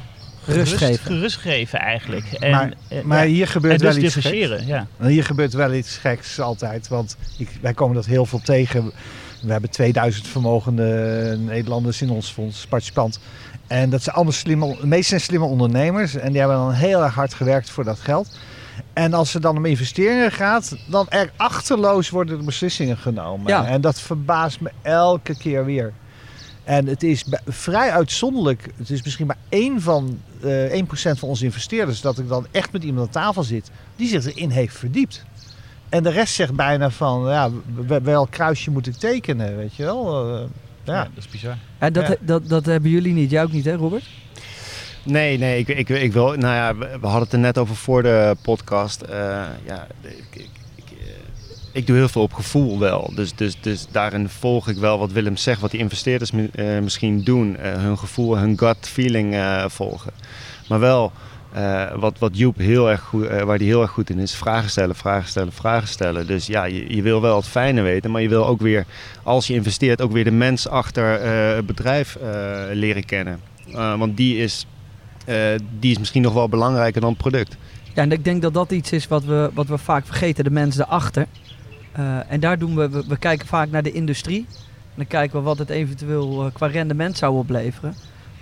Rust 0.46 0.76
geven. 0.76 1.04
Gerust 1.06 1.36
geven 1.36 1.78
eigenlijk. 1.78 2.24
En, 2.32 2.50
maar 2.50 2.72
eh, 2.88 3.02
maar 3.02 3.24
hier 3.24 3.40
en 3.42 3.48
gebeurt 3.48 3.78
dus 3.80 3.94
wel 3.94 4.04
iets 4.04 4.14
geks. 4.14 4.66
Ja. 4.66 4.86
Hier 5.02 5.24
gebeurt 5.24 5.52
wel 5.52 5.72
iets 5.74 5.96
geks 5.96 6.40
altijd. 6.40 6.88
Want 6.88 7.16
ik, 7.38 7.48
wij 7.60 7.74
komen 7.74 7.94
dat 7.94 8.06
heel 8.06 8.26
veel 8.26 8.40
tegen. 8.44 8.92
We 9.44 9.52
hebben 9.52 9.70
2000 9.70 10.26
vermogende 10.26 11.36
Nederlanders 11.38 12.02
in 12.02 12.10
ons 12.10 12.30
fonds, 12.30 12.66
participant. 12.66 13.20
En 13.66 13.90
dat 13.90 14.02
zijn 14.02 14.14
allemaal 14.14 14.32
slimme, 14.32 14.76
de 14.88 15.02
zijn 15.02 15.20
slimme 15.20 15.46
ondernemers. 15.46 16.14
En 16.14 16.30
die 16.30 16.38
hebben 16.40 16.56
dan 16.56 16.72
heel 16.72 17.02
erg 17.02 17.14
hard 17.14 17.34
gewerkt 17.34 17.70
voor 17.70 17.84
dat 17.84 18.00
geld. 18.00 18.38
En 18.92 19.12
als 19.12 19.32
het 19.32 19.42
dan 19.42 19.56
om 19.56 19.64
investeringen 19.64 20.32
gaat, 20.32 20.76
dan 20.86 21.08
er 21.08 21.32
achterloos 21.36 22.10
worden 22.10 22.38
de 22.38 22.44
beslissingen 22.44 22.96
genomen. 22.96 23.46
Ja. 23.46 23.66
En 23.66 23.80
dat 23.80 24.00
verbaast 24.00 24.60
me 24.60 24.70
elke 24.82 25.36
keer 25.36 25.64
weer. 25.64 25.92
En 26.64 26.86
het 26.86 27.02
is 27.02 27.24
vrij 27.46 27.90
uitzonderlijk. 27.90 28.68
Het 28.76 28.90
is 28.90 29.02
misschien 29.02 29.26
maar 29.26 29.36
één 29.48 29.80
van, 29.80 30.20
eh 30.42 30.82
1% 30.82 30.86
van 31.18 31.28
onze 31.28 31.44
investeerders 31.44 32.00
dat 32.00 32.18
ik 32.18 32.28
dan 32.28 32.46
echt 32.50 32.72
met 32.72 32.82
iemand 32.82 33.06
aan 33.06 33.22
tafel 33.22 33.42
zit 33.42 33.70
die 33.96 34.08
zich 34.08 34.26
erin 34.26 34.50
heeft 34.50 34.76
verdiept. 34.76 35.24
En 35.94 36.02
de 36.02 36.10
rest 36.10 36.34
zegt 36.34 36.54
bijna 36.54 36.90
van, 36.90 37.28
ja, 37.28 37.50
wel 38.02 38.26
kruisje 38.26 38.70
moet 38.70 38.86
ik 38.86 38.94
tekenen, 38.94 39.56
weet 39.56 39.74
je 39.74 39.82
wel. 39.84 40.34
Eh, 40.34 40.40
Ja. 40.84 40.94
ja. 40.94 41.02
dat 41.02 41.24
is 41.24 41.28
bizar. 41.28 41.56
Ja, 41.80 41.90
dat, 41.90 42.06
Ja. 42.06 42.14
Dat, 42.20 42.48
dat 42.48 42.66
hebben 42.66 42.90
jullie 42.90 43.12
niet. 43.12 43.30
Jij 43.30 43.42
ook 43.42 43.52
niet, 43.52 43.64
hè 43.64 43.74
Robert? 43.74 44.04
Nee, 45.02 45.38
nee, 45.38 45.58
ik, 45.58 45.68
ik, 45.68 45.88
ik 45.88 46.12
wil. 46.12 46.26
Nou 46.32 46.54
ja, 46.54 46.76
we 46.76 47.06
hadden 47.06 47.22
het 47.22 47.32
er 47.32 47.38
net 47.38 47.58
over 47.58 47.76
voor 47.76 48.02
de 48.02 48.36
podcast. 48.42 49.00
Eh, 49.02 49.16
ja, 49.66 49.86
ik, 50.00 50.24
ik, 50.32 50.48
ik, 50.74 50.84
eh, 50.90 50.96
ik 51.72 51.86
doe 51.86 51.96
heel 51.96 52.08
veel 52.08 52.22
op 52.22 52.32
gevoel 52.32 52.78
wel. 52.78 53.12
Dus, 53.14 53.34
dus, 53.34 53.56
dus 53.60 53.86
daarin 53.90 54.28
volg 54.28 54.68
ik 54.68 54.76
wel 54.76 54.98
wat 54.98 55.12
Willem 55.12 55.36
zegt, 55.36 55.60
wat 55.60 55.70
die 55.70 55.80
investeerders 55.80 56.30
mi- 56.30 56.50
misschien 56.82 57.22
doen. 57.24 57.56
Eh, 57.56 57.72
hun 57.72 57.98
gevoel, 57.98 58.38
hun 58.38 58.58
gut 58.58 58.76
feeling 58.80 59.34
eh, 59.34 59.64
volgen. 59.68 60.12
Maar 60.68 60.80
wel. 60.80 61.12
Eh, 61.54 61.94
wat, 61.94 62.18
wat 62.18 62.38
Joep 62.38 62.58
heel 62.58 62.90
erg 62.90 63.00
goed, 63.00 63.26
eh, 63.26 63.42
waar 63.42 63.58
die 63.58 63.66
heel 63.66 63.82
erg 63.82 63.90
goed 63.90 64.10
in 64.10 64.18
is, 64.18 64.34
vragen 64.34 64.70
stellen, 64.70 64.94
vragen 64.94 65.28
stellen, 65.28 65.52
vragen 65.52 65.88
stellen. 65.88 66.26
Dus 66.26 66.46
ja, 66.46 66.64
je, 66.64 66.94
je 66.94 67.02
wil 67.02 67.20
wel 67.20 67.36
het 67.36 67.46
fijne 67.46 67.82
weten, 67.82 68.10
maar 68.10 68.22
je 68.22 68.28
wil 68.28 68.46
ook 68.46 68.60
weer, 68.60 68.86
als 69.22 69.46
je 69.46 69.54
investeert, 69.54 70.00
ook 70.02 70.12
weer 70.12 70.24
de 70.24 70.30
mens 70.30 70.68
achter 70.68 71.20
eh, 71.20 71.54
het 71.54 71.66
bedrijf 71.66 72.18
leren 72.72 73.04
kennen. 73.04 73.40
Want 73.98 74.16
die 74.16 74.36
is 74.36 74.66
die 75.78 75.90
is 75.90 75.98
misschien 75.98 76.22
nog 76.22 76.32
wel 76.32 76.48
belangrijker 76.48 77.00
dan 77.00 77.10
het 77.10 77.18
product. 77.18 77.56
Ja, 77.94 78.02
en 78.02 78.12
ik 78.12 78.24
denk 78.24 78.42
dat 78.42 78.54
dat 78.54 78.72
iets 78.72 78.92
is 78.92 79.08
wat 79.08 79.24
we, 79.24 79.50
wat 79.54 79.66
we 79.66 79.78
vaak 79.78 80.06
vergeten, 80.06 80.44
de 80.44 80.50
mensen 80.50 80.84
erachter. 80.84 81.26
En 82.28 82.40
daar 82.40 82.58
doen 82.58 82.74
we, 82.74 82.88
we, 82.88 83.04
we 83.08 83.16
kijken 83.16 83.46
vaak 83.46 83.70
naar 83.70 83.82
de 83.82 83.92
industrie. 83.92 84.46
En 84.48 84.94
dan 84.94 85.06
kijken 85.06 85.38
we 85.38 85.44
wat 85.44 85.58
het 85.58 85.70
eventueel 85.70 86.50
qua 86.52 86.66
rendement 86.66 87.16
zou 87.16 87.36
opleveren. 87.36 87.94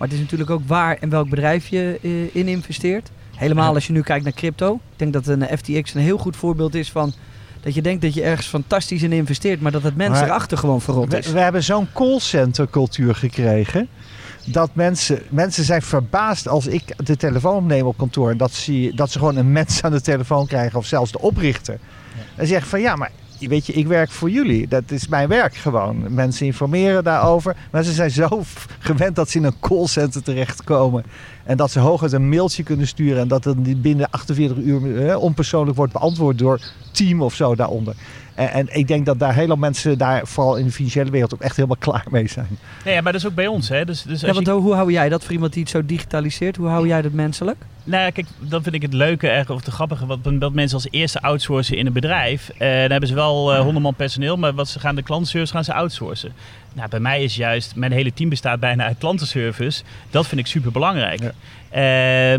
Maar 0.02 0.10
het 0.10 0.20
is 0.20 0.24
natuurlijk 0.24 0.50
ook 0.50 0.68
waar 0.68 0.96
en 1.00 1.08
welk 1.08 1.28
bedrijf 1.28 1.68
je 1.68 1.98
eh, 2.02 2.10
in 2.36 2.48
investeert. 2.48 3.10
Helemaal 3.36 3.74
als 3.74 3.86
je 3.86 3.92
nu 3.92 4.00
kijkt 4.00 4.24
naar 4.24 4.32
crypto. 4.32 4.74
Ik 4.74 4.80
denk 4.96 5.12
dat 5.12 5.26
een 5.26 5.58
FTX 5.58 5.94
een 5.94 6.00
heel 6.00 6.18
goed 6.18 6.36
voorbeeld 6.36 6.74
is 6.74 6.90
van... 6.90 7.12
dat 7.60 7.74
je 7.74 7.82
denkt 7.82 8.02
dat 8.02 8.14
je 8.14 8.22
ergens 8.22 8.46
fantastisch 8.46 9.02
in 9.02 9.12
investeert... 9.12 9.60
maar 9.60 9.72
dat 9.72 9.82
het 9.82 9.96
mensen 9.96 10.20
Maar 10.20 10.28
erachter 10.28 10.58
gewoon 10.58 10.80
verrot 10.80 11.12
is. 11.12 11.26
We, 11.26 11.32
we 11.32 11.38
hebben 11.38 11.62
zo'n 11.62 11.88
callcenter 11.92 12.70
cultuur 12.70 13.14
gekregen. 13.14 13.88
Dat 14.44 14.74
mensen, 14.74 15.22
mensen 15.28 15.64
zijn 15.64 15.82
verbaasd 15.82 16.48
als 16.48 16.66
ik 16.66 17.06
de 17.06 17.16
telefoon 17.16 17.56
opneem 17.56 17.86
op 17.86 17.96
kantoor. 17.96 18.30
En 18.30 18.36
dat, 18.36 18.52
zie, 18.52 18.94
dat 18.94 19.10
ze 19.10 19.18
gewoon 19.18 19.36
een 19.36 19.52
mens 19.52 19.82
aan 19.82 19.92
de 19.92 20.00
telefoon 20.00 20.46
krijgen. 20.46 20.78
Of 20.78 20.86
zelfs 20.86 21.12
de 21.12 21.20
oprichter. 21.20 21.78
En 22.36 22.46
zeggen 22.46 22.68
van 22.68 22.80
ja, 22.80 22.96
maar 22.96 23.10
weet 23.48 23.66
je, 23.66 23.72
ik 23.72 23.86
werk 23.86 24.10
voor 24.10 24.30
jullie. 24.30 24.68
Dat 24.68 24.90
is 24.90 25.08
mijn 25.08 25.28
werk 25.28 25.54
gewoon. 25.54 26.14
Mensen 26.14 26.46
informeren 26.46 27.04
daarover. 27.04 27.56
Mensen 27.70 27.94
zijn 27.94 28.10
zo 28.10 28.42
gewend 28.78 29.16
dat 29.16 29.30
ze 29.30 29.38
in 29.38 29.44
een 29.44 29.58
callcenter 29.60 30.22
terechtkomen. 30.22 31.04
En 31.44 31.56
dat 31.56 31.70
ze 31.70 31.78
hooguit 31.78 32.12
een 32.12 32.28
mailtje 32.28 32.62
kunnen 32.62 32.86
sturen. 32.86 33.20
En 33.20 33.28
dat 33.28 33.44
het 33.44 33.82
binnen 33.82 34.10
48 34.10 34.56
uur 34.56 35.08
eh, 35.08 35.16
onpersoonlijk 35.16 35.76
wordt 35.76 35.92
beantwoord 35.92 36.38
door 36.38 36.60
team 36.92 37.22
of 37.22 37.34
zo 37.34 37.54
daaronder. 37.54 37.94
En, 38.34 38.50
en 38.50 38.68
ik 38.76 38.88
denk 38.88 39.06
dat 39.06 39.18
daar 39.18 39.34
helemaal 39.34 39.56
mensen 39.56 39.98
daar, 39.98 40.26
vooral 40.26 40.56
in 40.56 40.64
de 40.64 40.72
financiële 40.72 41.10
wereld, 41.10 41.34
ook 41.34 41.40
echt 41.40 41.56
helemaal 41.56 41.76
klaar 41.88 42.04
mee 42.10 42.28
zijn. 42.28 42.58
Nee, 42.84 42.94
ja, 42.94 43.00
maar 43.00 43.12
dat 43.12 43.20
is 43.20 43.26
ook 43.26 43.34
bij 43.34 43.46
ons. 43.46 43.68
Hè. 43.68 43.84
Dus, 43.84 44.02
dus 44.02 44.20
Ja, 44.20 44.32
want 44.32 44.46
je, 44.46 44.52
hoe 44.52 44.74
hou 44.74 44.92
jij 44.92 45.08
dat 45.08 45.22
voor 45.22 45.32
iemand 45.32 45.52
die 45.52 45.62
het 45.62 45.70
zo 45.70 45.86
digitaliseert? 45.86 46.56
Hoe 46.56 46.68
hou 46.68 46.86
jij 46.86 47.02
dat 47.02 47.12
menselijk? 47.12 47.56
nou 47.84 48.02
ja, 48.02 48.10
kijk, 48.10 48.26
dan 48.38 48.62
vind 48.62 48.74
ik 48.74 48.82
het 48.82 48.92
leuke 48.92 49.28
erg, 49.28 49.50
of 49.50 49.64
het 49.64 49.74
grappige, 49.74 50.06
wat, 50.06 50.18
dat 50.22 50.52
mensen 50.52 50.76
als 50.76 50.86
eerste 50.90 51.22
outsourcen 51.22 51.76
in 51.76 51.86
een 51.86 51.92
bedrijf. 51.92 52.48
Eh, 52.48 52.68
dan 52.68 52.90
hebben 52.90 53.08
ze 53.08 53.14
wel 53.14 53.52
eh 53.52 53.60
100 53.60 53.82
man 53.84 53.94
personeel, 53.94 54.36
maar 54.36 54.54
wat 54.54 54.68
ze 54.68 54.80
gaan 54.80 54.94
de 54.94 55.02
klantenservice 55.02 55.52
gaan 55.52 55.64
ze 55.64 55.74
outsourcen. 55.74 56.32
Nou, 56.74 56.88
bij 56.88 57.00
mij 57.00 57.22
is 57.22 57.36
juist, 57.36 57.76
mijn 57.76 57.92
hele 57.92 58.12
team 58.12 58.28
bestaat 58.28 58.60
bijna 58.60 58.84
uit 58.84 58.98
klantenservice. 58.98 59.82
Dat 60.10 60.26
vind 60.26 60.40
ik 60.40 60.46
super 60.46 60.72
belangrijk. 60.72 61.20
Ja. 61.20 61.32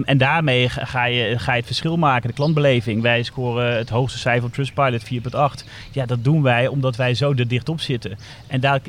en 0.06 0.18
daarmee 0.18 0.70
ga 0.70 1.06
je, 1.06 1.40
ga 1.40 1.52
je 1.52 1.58
het 1.58 1.66
verschil 1.66 1.98
maken, 1.98 2.30
de 2.30 2.36
klantbeleving. 2.36 3.02
Wij 3.02 3.24
scoren 3.24 3.78
het 3.78 3.90
hoogste 3.90 4.20
cijfer 4.20 4.46
op 4.46 4.54
Trustpilot 4.54 5.04
4.8. 5.04 5.68
Ja, 5.92 6.06
dat 6.06 6.24
doen 6.24 6.42
wij 6.42 6.68
omdat 6.68 6.96
wij 6.96 7.14
zo 7.14 7.34
er 7.34 7.48
dicht 7.48 7.70
op 7.70 7.80
zitten. 7.80 8.18
En 8.48 8.60
daar, 8.60 8.80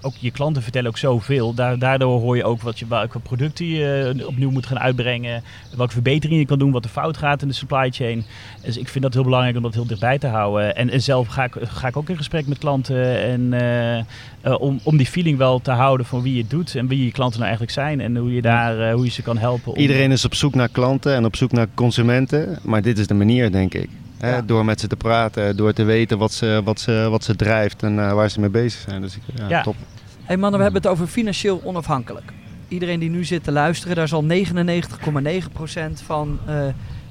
ook 0.00 0.14
je 0.18 0.30
klanten 0.30 0.62
vertellen 0.62 0.88
ook 0.88 0.98
zoveel. 0.98 1.54
Daar, 1.54 1.78
daardoor 1.78 2.20
hoor 2.20 2.36
je 2.36 2.44
ook 2.44 2.62
wat 2.62 2.78
je, 2.78 2.86
welke 2.86 3.18
producten 3.18 3.66
je 3.66 4.14
eh, 4.18 4.26
opnieuw 4.26 4.50
moet 4.50 4.66
gaan 4.66 4.80
uitbrengen. 4.80 5.42
Welke 5.76 5.92
verbeteringen 5.92 6.38
je 6.38 6.46
kan 6.46 6.58
doen, 6.58 6.70
wat 6.70 6.84
er 6.84 6.90
fout 6.90 7.16
gaat 7.16 7.42
in 7.42 7.48
de 7.48 7.54
supply 7.54 7.90
chain. 7.90 8.24
Dus 8.62 8.76
ik 8.76 8.88
vind 8.88 9.04
dat 9.04 9.14
heel 9.14 9.24
belangrijk 9.24 9.56
om 9.56 9.62
dat 9.62 9.74
heel 9.74 9.86
dichtbij 9.86 10.18
te 10.18 10.26
houden. 10.26 10.76
En, 10.76 10.90
en 10.90 11.02
zelf 11.02 11.26
ga 11.28 11.44
ik, 11.44 11.56
ga 11.60 11.88
ik 11.88 11.96
ook 11.96 12.08
in 12.08 12.16
gesprek 12.16 12.46
met 12.46 12.58
klanten. 12.58 13.22
En, 13.22 13.52
eh, 13.52 13.98
eh, 14.46 14.60
om, 14.60 14.80
om 14.86 14.96
die 14.96 15.06
feeling 15.06 15.38
wel 15.38 15.60
te 15.60 15.70
houden 15.70 16.06
van 16.06 16.22
wie 16.22 16.34
je 16.36 16.44
doet. 16.48 16.74
En 16.74 16.86
wie 16.86 17.04
je 17.04 17.10
klanten 17.12 17.40
nou 17.40 17.50
eigenlijk 17.50 17.72
zijn. 17.72 18.00
En 18.00 18.16
hoe 18.16 18.34
je, 18.34 18.42
daar, 18.42 18.80
eh, 18.80 18.94
hoe 18.94 19.04
je 19.04 19.10
ze 19.10 19.22
kan 19.22 19.38
helpen. 19.38 19.72
Om, 19.72 19.78
Iedereen 19.78 20.12
is 20.12 20.24
op 20.24 20.34
zoek 20.34 20.54
naar 20.54 20.68
klanten 20.68 21.14
en 21.14 21.24
op 21.24 21.36
zoek 21.36 21.52
naar 21.52 21.66
consumenten. 21.74 22.58
Maar 22.62 22.82
dit 22.82 22.98
is 22.98 23.06
de 23.06 23.14
manier, 23.14 23.52
denk 23.52 23.74
ik. 23.74 23.88
Hè, 24.18 24.30
Ja. 24.34 24.42
Door 24.42 24.64
met 24.64 24.80
ze 24.80 24.86
te 24.86 24.96
praten, 24.96 25.56
door 25.56 25.72
te 25.72 25.84
weten 25.84 26.18
wat 26.18 26.32
ze, 26.32 26.60
wat 26.64 26.80
ze, 26.80 27.06
wat 27.10 27.24
ze 27.24 27.36
drijft 27.36 27.82
en 27.82 27.98
eh, 27.98 28.12
waar 28.12 28.30
ze 28.30 28.40
mee 28.40 28.48
bezig 28.48 28.80
zijn. 28.88 29.00
Dus 29.00 29.16
ik, 29.16 29.22
ja, 29.34 29.48
Ja. 29.48 29.62
top. 29.62 29.76
hey 30.24 30.36
mannen, 30.36 30.58
we 30.58 30.64
hebben 30.64 30.82
het 30.82 30.90
over 30.90 31.06
financieel 31.06 31.60
onafhankelijk. 31.64 32.32
Iedereen 32.68 33.00
die 33.00 33.10
nu 33.10 33.24
zit 33.24 33.44
te 33.44 33.52
luisteren, 33.52 33.96
daar 33.96 34.08
zal 34.08 34.24
99,9% 34.24 36.02
van 36.04 36.38
eh, 36.46 36.54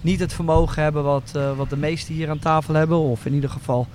niet 0.02 0.20
het 0.20 0.34
vermogen 0.34 0.84
hebben 0.84 1.04
wat, 1.04 1.32
eh, 1.36 1.58
wat 1.58 1.70
de 1.70 1.78
meesten 1.78 2.14
hier 2.14 2.30
aan 2.30 2.40
tafel 2.40 2.74
hebben. 2.74 2.98
Of 2.98 3.26
in 3.26 3.34
ieder 3.34 3.50
geval 3.50 3.88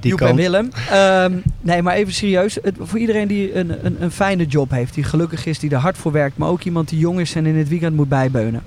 Die 0.00 0.10
Joep 0.10 0.20
en. 0.20 0.36
Willem. 0.36 0.70
Ehm, 0.90 1.32
nee, 1.60 1.82
maar 1.82 1.94
even 1.94 2.12
serieus. 2.12 2.58
Het, 2.62 2.76
voor 2.80 2.98
iedereen 2.98 3.28
die 3.28 3.54
een, 3.54 3.86
een, 3.86 4.02
een 4.02 4.10
fijne 4.10 4.44
job 4.46 4.70
heeft, 4.70 4.94
die 4.94 5.04
gelukkig 5.04 5.46
is, 5.46 5.58
die 5.58 5.70
er 5.70 5.76
hard 5.76 5.98
voor 5.98 6.12
werkt, 6.12 6.36
maar 6.36 6.48
ook 6.48 6.62
iemand 6.62 6.88
die 6.88 6.98
jong 6.98 7.20
is 7.20 7.34
en 7.34 7.46
in 7.46 7.56
het 7.56 7.68
weekend 7.68 7.96
moet 7.96 8.08
bijbeunen. 8.08 8.62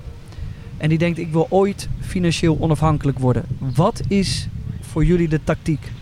En 0.76 0.88
die 0.88 0.98
denkt, 0.98 1.18
ik 1.18 1.32
wil 1.32 1.46
ooit 1.50 1.88
financieel 2.00 2.56
onafhankelijk 2.60 3.18
worden. 3.18 3.44
Wat 3.58 4.00
is 4.08 4.48
voor 4.80 5.04
jullie 5.04 5.28
de 5.28 5.40
tactiek? 5.44 5.92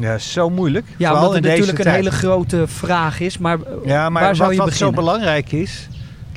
Ja, 0.00 0.18
zo 0.18 0.50
moeilijk. 0.50 0.86
Ja, 0.96 1.14
omdat 1.14 1.34
het 1.34 1.42
deze 1.42 1.58
natuurlijk 1.58 1.84
een 1.84 1.94
hele 1.94 2.10
grote 2.10 2.66
vraag 2.66 3.20
is, 3.20 3.38
maar, 3.38 3.58
Ja, 3.84 4.10
maar 4.10 4.22
waar 4.22 4.36
zou 4.36 4.48
wat, 4.48 4.56
je 4.56 4.62
wat 4.64 4.74
zo 4.74 4.90
belangrijk 4.90 5.52
is... 5.52 5.88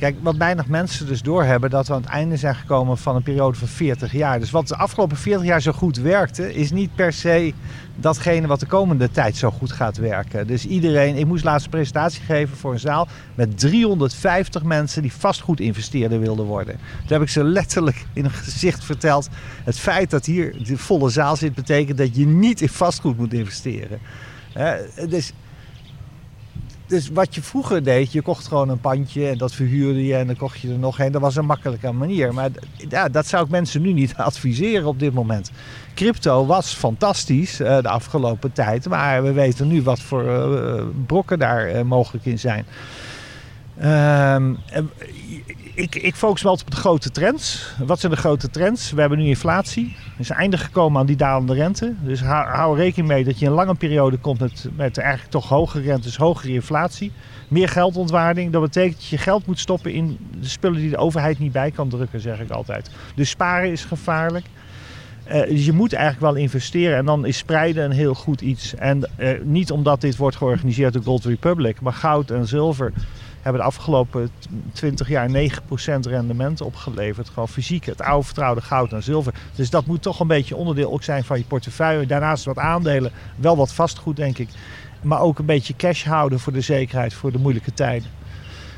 Kijk, 0.02 0.16
wat 0.22 0.36
weinig 0.36 0.66
mensen 0.66 1.06
dus 1.06 1.22
doorhebben... 1.22 1.70
dat 1.70 1.86
we 1.86 1.94
aan 1.94 2.00
het 2.00 2.10
einde 2.10 2.36
zijn 2.36 2.54
gekomen 2.54 2.98
van 2.98 3.16
een 3.16 3.22
periode 3.22 3.58
van 3.58 3.68
40 3.68 4.12
jaar. 4.12 4.40
Dus 4.40 4.50
wat 4.50 4.68
de 4.68 4.76
afgelopen 4.76 5.16
40 5.16 5.46
jaar 5.46 5.60
zo 5.60 5.72
goed 5.72 5.96
werkte... 5.96 6.54
is 6.54 6.70
niet 6.70 6.94
per 6.94 7.12
se 7.12 7.52
datgene 7.96 8.46
wat 8.46 8.60
de 8.60 8.66
komende 8.66 9.10
tijd 9.10 9.36
zo 9.36 9.50
goed 9.50 9.72
gaat 9.72 9.96
werken. 9.96 10.46
Dus 10.46 10.66
iedereen... 10.66 11.16
Ik 11.16 11.26
moest 11.26 11.44
laatst 11.44 11.64
een 11.64 11.70
presentatie 11.70 12.22
geven 12.22 12.56
voor 12.56 12.72
een 12.72 12.78
zaal... 12.78 13.08
met 13.34 13.58
350 13.58 14.62
mensen 14.62 15.02
die 15.02 15.12
vastgoed 15.12 15.60
investeerder 15.60 16.20
wilden 16.20 16.46
worden. 16.46 16.74
Toen 16.74 17.12
heb 17.12 17.22
ik 17.22 17.28
ze 17.28 17.44
letterlijk 17.44 18.06
in 18.12 18.24
een 18.24 18.30
gezicht 18.30 18.84
verteld... 18.84 19.28
het 19.64 19.78
feit 19.78 20.10
dat 20.10 20.26
hier 20.26 20.64
de 20.64 20.78
volle 20.78 21.10
zaal 21.10 21.36
zit... 21.36 21.54
betekent 21.54 21.98
dat 21.98 22.16
je 22.16 22.26
niet 22.26 22.60
in 22.60 22.68
vastgoed 22.68 23.18
moet 23.18 23.32
investeren. 23.32 23.98
Hè, 24.52 25.06
dus 25.08 25.32
dus 26.92 27.08
wat 27.08 27.34
je 27.34 27.42
vroeger 27.42 27.82
deed, 27.82 28.12
je 28.12 28.22
kocht 28.22 28.46
gewoon 28.46 28.68
een 28.68 28.80
pandje 28.80 29.28
en 29.28 29.38
dat 29.38 29.52
verhuurde 29.52 30.04
je 30.04 30.14
en 30.14 30.26
dan 30.26 30.36
kocht 30.36 30.60
je 30.60 30.68
er 30.68 30.78
nog 30.78 30.98
een. 30.98 31.12
Dat 31.12 31.20
was 31.20 31.36
een 31.36 31.44
makkelijke 31.44 31.92
manier. 31.92 32.34
Maar 32.34 32.50
ja, 32.88 33.08
dat 33.08 33.26
zou 33.26 33.44
ik 33.44 33.50
mensen 33.50 33.82
nu 33.82 33.92
niet 33.92 34.16
adviseren 34.30 34.86
op 34.86 34.98
dit 34.98 35.12
moment. 35.12 35.50
Crypto 35.94 36.46
was 36.46 36.72
fantastisch 36.72 37.60
eh, 37.60 37.82
de 37.82 37.88
afgelopen 37.88 38.52
tijd, 38.52 38.88
maar 38.88 39.22
we 39.22 39.32
weten 39.32 39.68
nu 39.68 39.82
wat 39.82 40.00
voor 40.00 40.28
eh, 40.28 40.84
brokken 41.06 41.38
daar 41.38 41.66
eh, 41.66 41.82
mogelijk 41.82 42.24
in 42.24 42.38
zijn. 42.38 42.64
Ik, 45.74 45.94
ik 45.94 46.14
focus 46.14 46.44
altijd 46.44 46.66
op 46.68 46.74
de 46.74 46.80
grote 46.80 47.10
trends. 47.10 47.72
Wat 47.84 48.00
zijn 48.00 48.12
de 48.12 48.18
grote 48.18 48.50
trends? 48.50 48.90
We 48.90 49.00
hebben 49.00 49.18
nu 49.18 49.24
inflatie. 49.24 49.96
Er 50.14 50.20
is 50.20 50.28
een 50.28 50.36
einde 50.36 50.58
gekomen 50.58 51.00
aan 51.00 51.06
die 51.06 51.16
dalende 51.16 51.54
rente. 51.54 51.94
Dus 52.02 52.20
hou, 52.22 52.76
rekening 52.76 53.08
mee 53.08 53.24
dat 53.24 53.38
je 53.38 53.46
een 53.46 53.52
lange 53.52 53.74
periode 53.74 54.16
komt 54.16 54.40
met, 54.40 54.68
met 54.76 54.98
eigenlijk 54.98 55.30
toch 55.30 55.48
hogere 55.48 55.82
rentes, 55.82 56.16
hogere 56.16 56.52
inflatie. 56.52 57.12
Meer 57.48 57.68
geldontwaarding. 57.68 58.52
Dat 58.52 58.62
betekent 58.62 58.94
dat 58.94 59.06
je 59.06 59.18
geld 59.18 59.46
moet 59.46 59.58
stoppen 59.58 59.92
in 59.92 60.18
de 60.40 60.48
spullen 60.48 60.80
die 60.80 60.90
de 60.90 60.96
overheid 60.96 61.38
niet 61.38 61.52
bij 61.52 61.70
kan 61.70 61.88
drukken, 61.88 62.20
zeg 62.20 62.40
ik 62.40 62.50
altijd. 62.50 62.90
Dus 63.14 63.30
sparen 63.30 63.70
is 63.70 63.84
gevaarlijk. 63.84 64.46
Eh, 65.24 65.48
dus 65.48 65.64
je 65.64 65.72
moet 65.72 65.92
eigenlijk 65.92 66.32
wel 66.32 66.42
investeren 66.42 66.96
en 66.96 67.04
dan 67.04 67.26
is 67.26 67.36
spreiden 67.36 67.84
een 67.84 67.90
heel 67.90 68.14
goed 68.14 68.40
iets. 68.40 68.74
En 68.74 69.08
eh, 69.16 69.40
niet 69.42 69.70
omdat 69.70 70.00
dit 70.00 70.16
wordt 70.16 70.36
georganiseerd 70.36 70.92
door 70.92 71.02
Gold 71.02 71.24
Republic, 71.24 71.80
maar 71.80 71.92
goud 71.92 72.30
en 72.30 72.48
zilver 72.48 72.92
hebben 73.42 73.60
de 73.60 73.66
afgelopen 73.66 74.30
20 74.72 75.08
jaar 75.08 75.28
9% 75.28 75.32
rendement 76.00 76.60
opgeleverd. 76.60 77.28
Gewoon 77.28 77.48
fysiek, 77.48 77.84
het 77.84 78.02
oude 78.02 78.24
vertrouwde 78.24 78.60
goud 78.60 78.92
en 78.92 79.02
zilver. 79.02 79.34
Dus 79.54 79.70
dat 79.70 79.86
moet 79.86 80.02
toch 80.02 80.20
een 80.20 80.26
beetje 80.26 80.56
onderdeel 80.56 80.92
ook 80.92 81.02
zijn 81.02 81.24
van 81.24 81.38
je 81.38 81.44
portefeuille. 81.44 82.06
Daarnaast 82.06 82.44
wat 82.44 82.58
aandelen, 82.58 83.12
wel 83.36 83.56
wat 83.56 83.72
vastgoed 83.72 84.16
denk 84.16 84.38
ik. 84.38 84.48
Maar 85.02 85.20
ook 85.20 85.38
een 85.38 85.46
beetje 85.46 85.76
cash 85.76 86.04
houden 86.04 86.40
voor 86.40 86.52
de 86.52 86.60
zekerheid, 86.60 87.14
voor 87.14 87.32
de 87.32 87.38
moeilijke 87.38 87.74
tijden. 87.74 88.10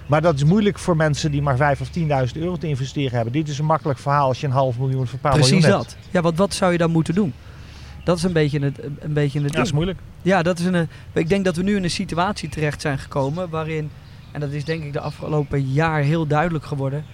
Maar 0.06 0.22
dat 0.22 0.34
is 0.34 0.44
moeilijk 0.44 0.78
voor 0.78 0.96
mensen 0.96 1.30
die 1.30 1.42
maar 1.42 1.56
5 1.56 1.80
of 1.80 1.88
10.000 1.88 2.02
euro 2.34 2.56
te 2.56 2.68
investeren 2.68 3.14
hebben. 3.14 3.32
Dit 3.32 3.48
is 3.48 3.58
een 3.58 3.64
makkelijk 3.64 3.98
verhaal 3.98 4.28
als 4.28 4.40
je 4.40 4.46
een 4.46 4.52
half 4.52 4.78
miljoen 4.78 5.02
of 5.02 5.12
een 5.12 5.18
paar 5.18 5.32
Precies 5.32 5.50
miljoen 5.50 5.70
dat. 5.70 5.96
Ja, 6.10 6.20
want 6.20 6.38
wat 6.38 6.54
zou 6.54 6.72
je 6.72 6.78
dan 6.78 6.90
moeten 6.90 7.14
doen? 7.14 7.32
Dat 8.04 8.16
is 8.16 8.22
een 8.22 8.32
beetje 8.32 8.60
het, 8.60 8.78
een 8.98 9.12
beetje 9.12 9.40
het 9.40 9.42
hebt. 9.42 9.52
Ja, 9.52 9.58
dat 9.58 9.66
is 9.66 9.72
moeilijk. 9.72 9.98
Ja, 10.22 10.42
dat 10.42 10.58
is 10.58 10.64
een, 10.64 10.88
ik 11.12 11.28
denk 11.28 11.44
dat 11.44 11.56
we 11.56 11.62
nu 11.62 11.76
in 11.76 11.84
een 11.84 11.90
situatie 11.90 12.48
terecht 12.48 12.80
zijn 12.80 12.98
gekomen 12.98 13.50
waarin, 13.50 13.90
en 14.34 14.40
dat 14.40 14.50
is 14.50 14.64
denk 14.64 14.84
ik 14.84 14.92
de 14.92 15.00
afgelopen 15.00 15.72
jaar 15.72 16.00
heel 16.00 16.26
duidelijk 16.26 16.64
geworden, 16.64 17.04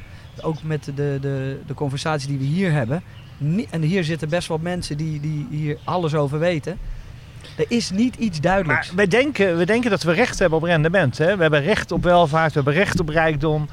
ook 0.40 0.62
met 0.62 0.84
de, 0.84 1.18
de, 1.20 1.60
de 1.66 1.74
conversatie 1.74 2.28
die 2.28 2.38
we 2.38 2.44
hier 2.44 2.72
hebben. 2.72 3.02
En 3.70 3.82
hier 3.82 4.04
zitten 4.04 4.28
best 4.28 4.48
wel 4.48 4.58
mensen 4.58 4.96
die, 4.96 5.20
die 5.20 5.46
hier 5.50 5.78
alles 5.84 6.14
over 6.14 6.38
weten. 6.38 6.78
Er 7.56 7.64
is 7.68 7.90
niet 7.90 8.16
iets 8.16 8.40
duidelijks. 8.40 8.86
Maar 8.86 8.96
wij 8.96 9.06
denken, 9.06 9.56
we 9.56 9.66
denken 9.66 9.90
dat 9.90 10.02
we 10.02 10.12
recht 10.12 10.38
hebben 10.38 10.58
op 10.58 10.64
rendement. 10.64 11.18
Hè? 11.18 11.36
We 11.36 11.42
hebben 11.42 11.62
recht 11.62 11.92
op 11.92 12.02
welvaart, 12.02 12.52
we 12.52 12.54
hebben 12.54 12.74
recht 12.82 13.00
op 13.00 13.08
rijkdom. 13.08 13.68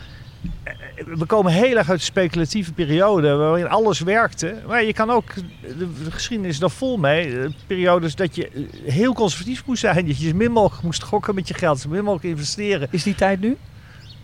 We 1.05 1.25
komen 1.25 1.51
heel 1.51 1.77
erg 1.77 1.89
uit 1.89 1.99
een 1.99 2.05
speculatieve 2.05 2.73
periode 2.73 3.35
waarin 3.35 3.67
alles 3.67 3.99
werkte. 3.99 4.61
Maar 4.67 4.83
je 4.83 4.93
kan 4.93 5.09
ook, 5.09 5.33
de 5.77 6.11
geschiedenis 6.11 6.53
is 6.53 6.59
daar 6.59 6.69
vol 6.69 6.97
mee, 6.97 7.55
periodes 7.67 8.15
dat 8.15 8.35
je 8.35 8.67
heel 8.85 9.13
conservatief 9.13 9.65
moest 9.65 9.79
zijn. 9.79 10.07
Dat 10.07 10.19
je 10.19 10.35
min 10.35 10.51
mogelijk 10.51 10.83
moest 10.83 11.03
gokken 11.03 11.35
met 11.35 11.47
je 11.47 11.53
geld, 11.53 11.79
zo 11.79 11.89
min 11.89 12.03
mogelijk 12.03 12.35
investeren. 12.35 12.87
Is 12.91 13.03
die 13.03 13.15
tijd 13.15 13.39
nu? 13.39 13.57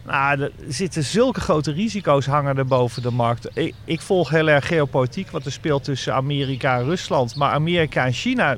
Nou, 0.06 0.42
er 0.42 0.52
zitten 0.68 1.04
zulke 1.04 1.40
grote 1.40 1.72
risico's 1.72 2.26
hangen 2.26 2.58
er 2.58 2.66
boven 2.66 3.02
de 3.02 3.12
markt. 3.12 3.50
Ik, 3.54 3.74
ik, 3.86 4.02
volg 4.02 4.30
heel 4.30 4.50
erg 4.50 4.68
geopolitiek 4.68 5.30
wat 5.30 5.46
er 5.46 5.52
speelt 5.52 5.84
tussen 5.84 6.14
Amerika 6.14 6.78
en 6.78 6.84
Rusland. 6.84 7.36
Maar 7.36 7.52
Amerika 7.52 8.06
en 8.06 8.14
China 8.14 8.58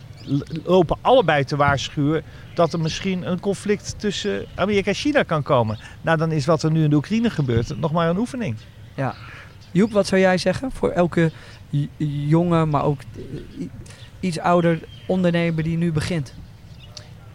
lopen 0.63 0.97
allebei 1.01 1.43
te 1.43 1.55
waarschuwen 1.55 2.23
dat 2.53 2.73
er 2.73 2.79
misschien 2.79 3.29
een 3.29 3.39
conflict 3.39 3.99
tussen 3.99 4.45
Amerika 4.55 4.89
en 4.89 4.95
China 4.95 5.23
kan 5.23 5.43
komen. 5.43 5.79
Nou, 6.01 6.17
dan 6.17 6.31
is 6.31 6.45
wat 6.45 6.63
er 6.63 6.71
nu 6.71 6.83
in 6.83 6.89
de 6.89 6.95
Oekraïne 6.95 7.29
gebeurt 7.29 7.79
nog 7.79 7.91
maar 7.91 8.09
een 8.09 8.17
oefening. 8.17 8.55
Ja. 8.93 9.15
Joep, 9.71 9.91
wat 9.91 10.07
zou 10.07 10.21
jij 10.21 10.37
zeggen 10.37 10.71
voor 10.71 10.89
elke 10.89 11.31
jonge, 12.27 12.65
maar 12.65 12.83
ook 12.83 12.99
iets 14.19 14.39
ouder 14.39 14.79
ondernemer 15.07 15.63
die 15.63 15.77
nu 15.77 15.91
begint? 15.91 16.33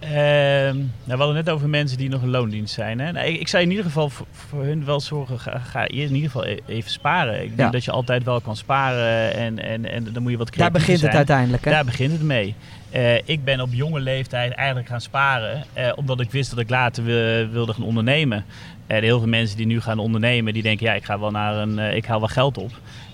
Uh, 0.04 0.10
nou, 0.10 0.84
we 1.04 1.16
hadden 1.16 1.34
net 1.34 1.50
over 1.50 1.68
mensen 1.68 1.98
die 1.98 2.08
nog 2.08 2.22
een 2.22 2.30
loondienst 2.30 2.74
zijn. 2.74 2.98
Hè? 2.98 3.12
Nou, 3.12 3.26
ik, 3.26 3.40
ik, 3.40 3.48
zou 3.48 3.62
in 3.62 3.70
ieder 3.70 3.84
geval 3.84 4.10
voor, 4.10 4.26
voor, 4.30 4.62
hun 4.62 4.84
wel 4.84 5.00
zorgen, 5.00 5.40
ga, 5.40 5.58
ga 5.58 5.88
in 5.88 6.14
ieder 6.14 6.30
geval 6.30 6.46
e-, 6.46 6.58
even 6.66 6.90
sparen. 6.90 7.42
Ik 7.42 7.56
denk 7.56 7.72
dat 7.72 7.84
je 7.84 7.90
altijd 7.90 8.24
wel 8.24 8.40
kan 8.40 8.56
sparen 8.56 9.34
en, 9.34 9.58
en, 9.58 9.90
en 9.90 10.12
dan 10.12 10.22
moet 10.22 10.32
je 10.32 10.38
wat 10.38 10.54
Daar 10.56 10.70
begint 10.70 11.00
het 11.00 11.14
uiteindelijk, 11.14 11.64
hè? 11.64 11.70
Daar 11.70 11.84
begint 11.84 12.12
het 12.12 12.22
mee. 12.22 12.54
Uh, 12.94 13.14
ik 13.14 13.44
ben 13.44 13.60
op 13.60 13.68
jonge 13.72 14.00
leeftijd 14.00 14.52
eigenlijk 14.52 14.88
gaan 14.88 15.00
sparen, 15.00 15.64
uh, 15.78 15.92
omdat 15.94 16.20
ik 16.20 16.30
wist 16.30 16.50
dat 16.50 16.58
ik 16.58 16.70
later 16.70 17.04
wilde 17.52 17.72
gaan 17.72 17.84
ondernemen. 17.84 18.44
En 18.86 19.02
heel 19.02 19.18
veel 19.18 19.28
mensen 19.28 19.56
die 19.56 19.66
nu 19.66 19.80
gaan 19.80 19.98
ondernemen, 19.98 20.52
die 20.52 20.62
denken 20.62 20.86
ja, 20.86 20.94
ik 20.94 21.04
ga 21.04 21.18
wel 21.18 21.30
naar 21.30 21.54
een, 21.54 21.78
ik 21.78 22.04
haal 22.04 22.18
wel 22.18 22.28
geld 22.28 22.58
op. 22.58 22.70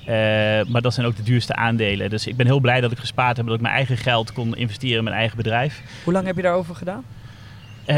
Uh, 0.08 0.12
maar 0.68 0.82
dat 0.82 0.94
zijn 0.94 1.06
ook 1.06 1.16
de 1.16 1.22
duurste 1.22 1.54
aandelen. 1.54 2.10
Dus 2.10 2.26
ik 2.26 2.36
ben 2.36 2.46
heel 2.46 2.60
blij 2.60 2.80
dat 2.80 2.92
ik 2.92 2.98
gespaard 2.98 3.36
heb, 3.36 3.46
dat 3.46 3.54
ik 3.54 3.60
mijn 3.60 3.74
eigen 3.74 3.96
geld 3.96 4.32
kon 4.32 4.56
investeren 4.56 4.96
in 4.96 5.04
mijn 5.04 5.16
eigen 5.16 5.36
bedrijf. 5.36 5.82
Hoe 6.04 6.12
lang 6.12 6.26
heb 6.26 6.36
je 6.36 6.42
daarover 6.42 6.74
gedaan? 6.74 7.04
Uh, 7.86 7.96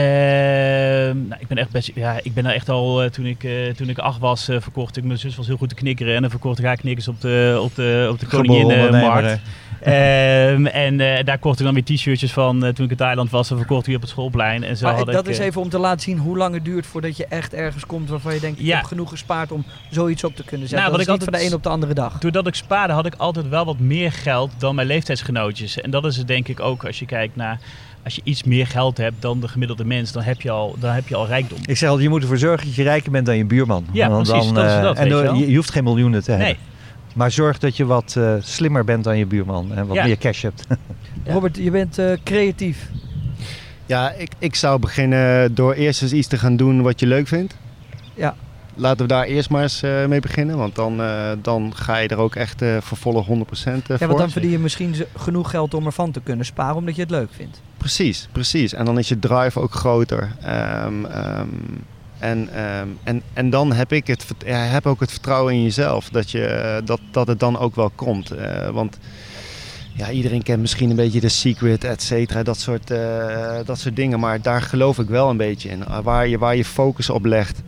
nou, 1.29 1.41
ik 1.41 1.47
ben 1.47 1.59
echt 1.59 1.71
best, 1.71 1.91
ja, 1.95 2.21
ik 2.23 2.35
ben 2.35 2.47
er 2.47 2.55
echt 2.55 2.69
al 2.69 3.05
uh, 3.05 3.11
toen 3.11 3.27
ik 3.27 3.43
uh, 3.43 3.73
toen 3.73 3.89
ik 3.89 3.99
acht 3.99 4.19
was 4.19 4.45
verkocht 4.45 4.97
ik 4.97 5.05
mijn 5.05 5.19
zus 5.19 5.37
was 5.37 5.47
heel 5.47 5.57
goed 5.57 5.69
te 5.69 5.75
knikkeren 5.75 6.15
en 6.15 6.21
dan 6.21 6.31
verkocht 6.31 6.59
ik 6.59 6.65
haar 6.65 6.77
knikkers 6.77 7.09
op 7.09 7.21
de 7.21 7.59
op 7.63 7.75
de 7.75 8.09
op 8.11 8.19
de 8.21 8.27
koninginnenmarkt. 8.27 9.41
Um, 9.87 10.67
en 10.87 10.97
daar 11.25 11.39
kocht 11.39 11.59
ik 11.59 11.65
dan 11.65 11.75
weer 11.75 11.85
t-shirtjes 11.85 12.33
van 12.33 12.61
toen 12.61 12.85
ik 12.85 12.91
in 12.91 12.97
Thailand 12.97 13.31
was 13.31 13.51
en 13.51 13.57
verkocht 13.57 13.87
ik 13.87 13.95
op 13.95 14.01
het 14.01 14.11
schoolplein. 14.11 14.65
En 14.65 14.77
zo 14.77 14.87
maar 14.87 14.95
had 14.97 15.07
dat 15.07 15.27
ik, 15.27 15.33
is 15.33 15.39
even 15.39 15.61
om 15.61 15.69
te 15.69 15.79
laten 15.79 16.01
zien 16.01 16.19
hoe 16.19 16.37
lang 16.37 16.55
het 16.55 16.65
duurt 16.65 16.87
voordat 16.87 17.17
je 17.17 17.27
echt 17.27 17.55
ergens 17.55 17.87
komt 17.87 18.09
waarvan 18.09 18.35
je 18.35 18.41
denkt, 18.41 18.59
ik 18.61 18.67
Ja. 18.67 18.77
heb 18.77 18.85
genoeg 18.85 19.09
gespaard 19.09 19.53
om 19.53 19.65
zoiets 19.91 20.25
op 20.25 20.37
te 20.37 20.45
kunnen 20.45 20.69
zetten. 20.69 20.79
Nou, 20.89 20.91
dat 20.91 21.01
is 21.01 21.07
ik 21.07 21.13
niet 21.13 21.23
van 21.25 21.33
de 21.33 21.39
altijd- 21.39 21.53
een 21.53 21.57
op 21.59 21.63
de 21.63 21.69
andere 21.69 21.95
dag. 21.95 22.19
Doordat 22.19 22.47
ik 22.47 22.55
spaarde 22.55 22.93
had 22.93 23.07
ik 23.07 23.15
altijd 23.17 23.49
wel 23.49 23.65
wat 23.65 23.79
meer 23.79 24.13
geld 24.13 24.51
dan 24.59 24.75
mijn 24.75 24.87
leeftijdsgenootjes. 24.87 25.81
En 25.81 25.91
dat 25.91 26.05
is 26.05 26.17
het 26.17 26.27
denk 26.27 26.49
ik 26.49 26.61
ook 26.61 26.85
als 26.87 26.99
je 26.99 27.07
kijkt 27.07 27.37
naar... 27.37 27.59
Als 28.05 28.15
je 28.17 28.23
iets 28.25 28.43
meer 28.45 28.67
geld 28.67 28.97
hebt 28.97 29.23
dan 29.23 29.41
de 29.41 29.49
gemiddelde 29.49 29.85
mens, 29.85 30.13
dan 30.13 30.23
heb 30.23 30.41
je 30.41 30.51
al, 30.51 30.77
dan 30.79 30.93
heb 30.95 31.09
je 31.09 31.17
al 31.17 31.27
rijkdom. 31.27 31.59
Ik 31.67 31.77
zeg 31.77 31.89
al, 31.89 31.99
je 31.99 32.09
moet 32.09 32.23
ervoor 32.23 32.39
zorgen 32.39 32.67
dat 32.67 32.75
je 32.77 32.83
rijker 32.83 33.11
bent 33.11 33.27
dan 33.27 33.37
je 33.37 33.45
buurman. 33.45 33.87
Ja, 33.93 34.09
Want 34.09 34.29
precies, 34.29 34.53
dat 34.53 34.65
is 34.65 34.73
eh, 34.73 34.83
dat, 34.83 34.97
en 34.97 35.09
je 35.09 35.15
je, 35.39 35.51
je 35.51 35.57
hoeft 35.57 35.71
geen 35.71 35.85
miljoenen 35.85 36.23
te 36.23 36.31
hebben. 36.31 36.49
Nee, 36.49 36.59
Maar 37.15 37.31
zorg 37.31 37.59
dat 37.59 37.77
je 37.77 37.85
wat 37.85 38.15
eh, 38.17 38.35
slimmer 38.41 38.85
bent 38.85 39.05
dan 39.05 39.19
je 39.19 39.27
buurman 39.27 39.73
en 39.75 39.87
wat 39.87 39.97
Ja. 39.97 40.05
meer 40.05 40.19
cash 40.19 40.43
hebt. 40.43 40.67
Robert, 41.25 41.57
je 41.57 41.71
bent 41.71 41.99
eh, 41.99 42.13
creatief. 42.25 42.91
Ja, 43.87 44.11
ik, 44.13 44.31
ik 44.39 44.55
zou 44.55 44.79
beginnen 44.79 45.55
door 45.55 45.73
eerst 45.73 46.03
eens 46.03 46.13
iets 46.13 46.29
te 46.29 46.39
gaan 46.39 46.57
doen 46.57 46.83
wat 46.83 47.01
je 47.01 47.07
leuk 47.07 47.29
vindt. 47.29 47.57
Ja. 48.15 48.35
Laten 48.75 48.99
we 49.03 49.07
daar 49.07 49.25
eerst 49.25 49.51
maar 49.51 49.63
eens 49.63 49.83
eh, 49.83 50.07
mee 50.07 50.21
beginnen, 50.21 50.57
want 50.57 50.75
dan, 50.75 51.01
eh, 51.03 51.31
dan 51.43 51.73
ga 51.77 51.97
je 51.97 52.09
er 52.09 52.19
ook 52.19 52.35
echt 52.35 52.63
eh 52.63 52.77
voor 52.81 52.97
volle 52.97 53.23
100% 53.25 53.27
eh, 53.29 53.89
Ja, 53.89 53.97
voor. 53.99 54.07
want 54.07 54.19
dan 54.19 54.31
verdien 54.31 54.51
je 54.51 54.59
misschien 54.59 54.95
genoeg 55.17 55.51
geld 55.51 55.75
om 55.75 55.87
ervan 55.87 56.11
te 56.11 56.21
kunnen 56.21 56.47
sparen, 56.47 56.77
omdat 56.77 56.95
je 56.95 57.01
het 57.03 57.11
leuk 57.11 57.29
vindt. 57.33 57.61
Precies, 57.77 58.29
precies. 58.33 58.73
En 58.73 58.85
dan 58.85 58.99
is 58.99 59.09
je 59.09 59.19
drive 59.19 59.61
ook 59.61 59.73
groter. 59.75 60.33
Ehm, 60.43 61.05
ehm, 61.05 61.47
en, 62.19 62.49
ehm, 62.55 62.89
en, 63.03 63.23
en 63.33 63.51
dan 63.51 63.73
heb 63.73 63.93
ik 63.93 64.07
het, 64.07 64.27
heb 64.47 64.87
ook 64.87 65.01
het 65.01 65.11
vertrouwen 65.11 65.55
in 65.55 65.63
jezelf 65.63 66.09
dat, 66.09 66.31
je, 66.31 66.45
eh, 66.45 66.87
dat, 66.87 67.01
dat 67.11 67.27
het 67.27 67.41
dan 67.41 67.59
ook 67.59 67.75
wel 67.75 67.91
komt. 67.95 68.31
Eh, 68.31 68.69
want 68.69 68.99
ja, 69.95 70.11
iedereen 70.11 70.43
kent 70.43 70.61
misschien 70.61 70.91
een 70.91 70.97
beetje 70.97 71.21
de 71.21 71.29
secret, 71.29 71.85
et 71.85 72.03
cetera, 72.03 72.43
dat 72.43 72.59
soort, 72.59 72.91
eh, 72.91 73.57
dat 73.65 73.79
soort 73.79 73.97
dingen. 73.97 74.21
Maar 74.21 74.43
daar 74.43 74.63
geloof 74.63 74.99
ik 74.99 75.09
wel 75.09 75.31
een 75.31 75.37
beetje 75.37 75.69
in. 75.69 75.85
Waar 76.03 76.29
je, 76.29 76.39
waar 76.39 76.57
je 76.57 76.65
focus 76.65 77.11
op 77.11 77.25
legt 77.25 77.63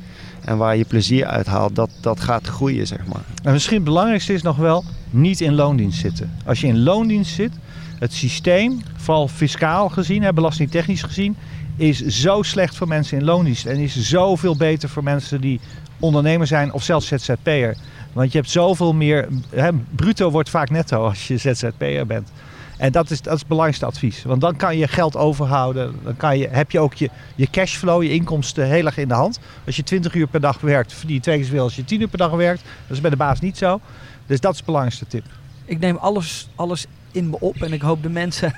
en 0.45 0.57
waar 0.57 0.77
je 0.77 0.85
plezier 0.85 1.27
uit 1.27 1.47
haalt, 1.47 1.75
dat, 1.75 1.91
dat 2.01 2.21
gaat 2.21 2.47
groeien, 2.47 2.87
zeg 2.87 3.07
maar. 3.07 3.25
En 3.43 3.53
misschien 3.53 3.77
het 3.77 3.85
belangrijkste 3.85 4.33
is 4.33 4.43
nog 4.43 4.57
wel 4.57 4.85
niet 5.11 5.41
in 5.41 5.55
loondienst 5.55 6.01
zitten. 6.01 6.33
Als 6.45 6.61
je 6.61 6.67
in 6.67 6.83
loondienst 6.83 7.35
zit, 7.35 7.53
het 7.99 8.13
systeem, 8.13 8.83
vooral 8.97 9.29
fiscaal 9.29 9.89
gezien, 9.89 10.35
belastingtechnisch 10.35 11.03
gezien, 11.03 11.37
is 11.81 12.07
zo 12.07 12.43
slecht 12.43 12.77
voor 12.77 12.89
mensen 12.89 13.19
in 13.19 13.25
loondienst. 13.25 13.67
En 13.67 13.77
is 13.77 14.01
zoveel 14.01 14.57
beter 14.57 14.89
voor 14.89 15.03
mensen 15.03 15.41
die 15.41 15.61
ondernemer 15.99 16.47
zijn 16.47 16.73
of 16.73 16.83
zelfs 16.83 17.07
ZZP'er. 17.07 17.77
Want 18.13 18.33
je 18.33 18.39
hebt 18.39 18.51
zoveel 18.51 18.95
meer, 18.95 19.29
hè, 19.51 19.73
bruto 19.73 20.31
wordt 20.31 20.51
vaak 20.51 20.71
netto 20.71 21.05
als 21.05 21.29
je 21.29 21.37
ZZP'er 21.37 22.07
bent. 22.07 22.33
En 22.77 22.93
dat 22.93 23.11
is, 23.11 23.23
dat 23.23 23.33
is 23.33 23.39
het 23.39 23.49
belangrijkste 23.49 23.87
advies. 23.87 24.23
Want 24.23 24.41
dan 24.41 24.57
kan 24.57 24.77
je 24.77 24.89
geld 24.89 25.17
overhouden. 25.17 25.95
Dan 26.03 26.17
kan 26.17 26.39
je, 26.39 26.49
heb 26.49 26.71
je 26.71 26.79
ook 26.79 26.95
je, 26.95 27.11
je 27.35 27.51
cashflow, 27.51 28.03
je 28.03 28.13
inkomsten 28.13 28.67
heel 28.67 28.87
erg 28.87 28.97
in 28.97 29.09
de 29.09 29.15
hand. 29.15 29.39
Als 29.67 29.77
je 29.77 29.83
20 29.83 30.15
uur 30.15 30.27
per 30.27 30.41
dag 30.41 30.61
werkt, 30.61 30.93
verdien 30.93 31.15
je 31.15 31.23
twee 31.23 31.37
keer 31.37 31.45
zoveel 31.45 31.63
als 31.63 31.77
je 31.77 31.85
10 31.85 32.01
uur 32.01 32.09
per 32.09 32.19
dag 32.19 32.31
werkt. 32.31 32.63
Dat 32.63 32.97
is 32.97 33.01
bij 33.01 33.11
de 33.11 33.17
baas 33.17 33.41
niet 33.41 33.59
zo. 33.59 33.81
Dus 34.27 34.41
dat 34.41 34.53
is 34.53 34.59
de 34.59 34.65
belangrijkste 34.65 35.07
tip. 35.07 35.25
Ik 35.65 35.79
neem 35.79 35.97
alles, 35.97 36.49
alles 36.55 36.87
in 37.13 37.31
me 37.31 37.41
op 37.41 37.63
en 37.63 37.73
ik 37.73 37.83
hoop 37.83 38.03
de 38.03 38.09
mensen 38.09 38.55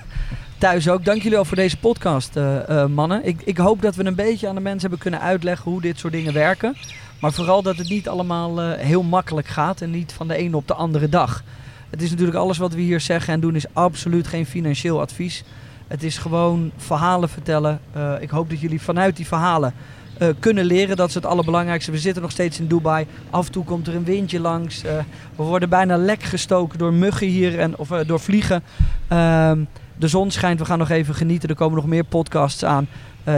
thuis 0.63 0.89
ook. 0.89 1.05
Dank 1.05 1.17
jullie 1.17 1.37
wel 1.37 1.45
voor 1.45 1.57
deze 1.57 1.77
podcast, 1.77 2.37
eh, 2.37 2.83
eh, 2.83 2.89
mannen. 2.89 3.27
Ik, 3.27 3.41
ik 3.45 3.57
hoop 3.59 3.83
dat 3.83 3.95
we 3.95 4.05
een 4.05 4.15
beetje 4.15 4.49
aan 4.49 4.55
de 4.55 4.61
mensen 4.61 4.81
hebben 4.81 4.99
kunnen 4.99 5.21
uitleggen 5.21 5.71
hoe 5.71 5.81
dit 5.81 5.99
soort 5.99 6.13
dingen 6.13 6.33
werken. 6.33 6.77
Maar 7.21 7.33
vooral 7.33 7.63
dat 7.63 7.77
het 7.77 7.89
niet 7.89 8.09
allemaal 8.09 8.61
eh, 8.61 8.79
heel 8.79 9.03
makkelijk 9.03 9.47
gaat 9.47 9.81
en 9.81 9.91
niet 9.91 10.13
van 10.13 10.29
de 10.29 10.37
ene 10.37 10.57
op 10.57 10.69
de 10.69 10.75
andere 10.75 11.09
dag. 11.09 11.43
Het 11.91 12.03
is 12.03 12.11
natuurlijk 12.11 12.37
alles 12.37 12.59
wat 12.59 12.75
we 12.75 12.81
hier 12.81 13.01
zeggen 13.01 13.35
en 13.35 13.41
doen 13.41 13.55
is 13.55 13.75
absoluut 13.75 14.27
geen 14.27 14.47
financieel 14.47 15.01
advies. 15.01 15.45
Het 15.89 16.03
is 16.03 16.19
gewoon 16.19 16.71
verhalen 16.77 17.29
vertellen. 17.29 17.81
Ik 18.21 18.31
hoop 18.31 18.51
dat 18.51 18.61
jullie 18.61 18.81
vanuit 18.81 19.17
die 19.17 19.27
verhalen 19.27 19.75
eh, 20.19 20.29
kunnen 20.39 20.65
leren. 20.65 20.97
Dat 20.97 21.09
is 21.09 21.15
het 21.15 21.27
allerbelangrijkste. 21.27 21.91
We 21.91 21.99
zitten 21.99 22.23
nog 22.23 22.31
steeds 22.31 22.59
in 22.59 22.67
Dubai. 22.67 23.07
Af 23.31 23.47
en 23.47 23.53
toe 23.53 23.65
komt 23.65 23.87
er 23.87 23.95
een 23.95 24.05
windje 24.05 24.41
langs. 24.41 24.85
Eh, 24.85 24.97
we 25.37 25.43
worden 25.43 25.69
bijna 25.69 25.97
lek 25.97 26.23
gestoken 26.23 26.79
door 26.79 26.93
muggen 26.93 27.27
hier 27.27 27.59
en, 27.59 27.79
of 27.79 27.91
eh, 27.91 28.07
door 28.07 28.21
vliegen. 28.21 28.63
Ehm, 29.09 29.65
de 29.97 30.09
zon 30.09 30.31
schijnt. 30.31 30.59
We 30.59 30.65
gaan 30.65 30.79
nog 30.79 30.91
even 30.91 31.15
genieten. 31.15 31.49
Er 31.49 31.55
komen 31.55 31.77
nog 31.77 31.87
meer 31.87 32.05
podcasts 32.05 32.65
aan. 32.65 32.89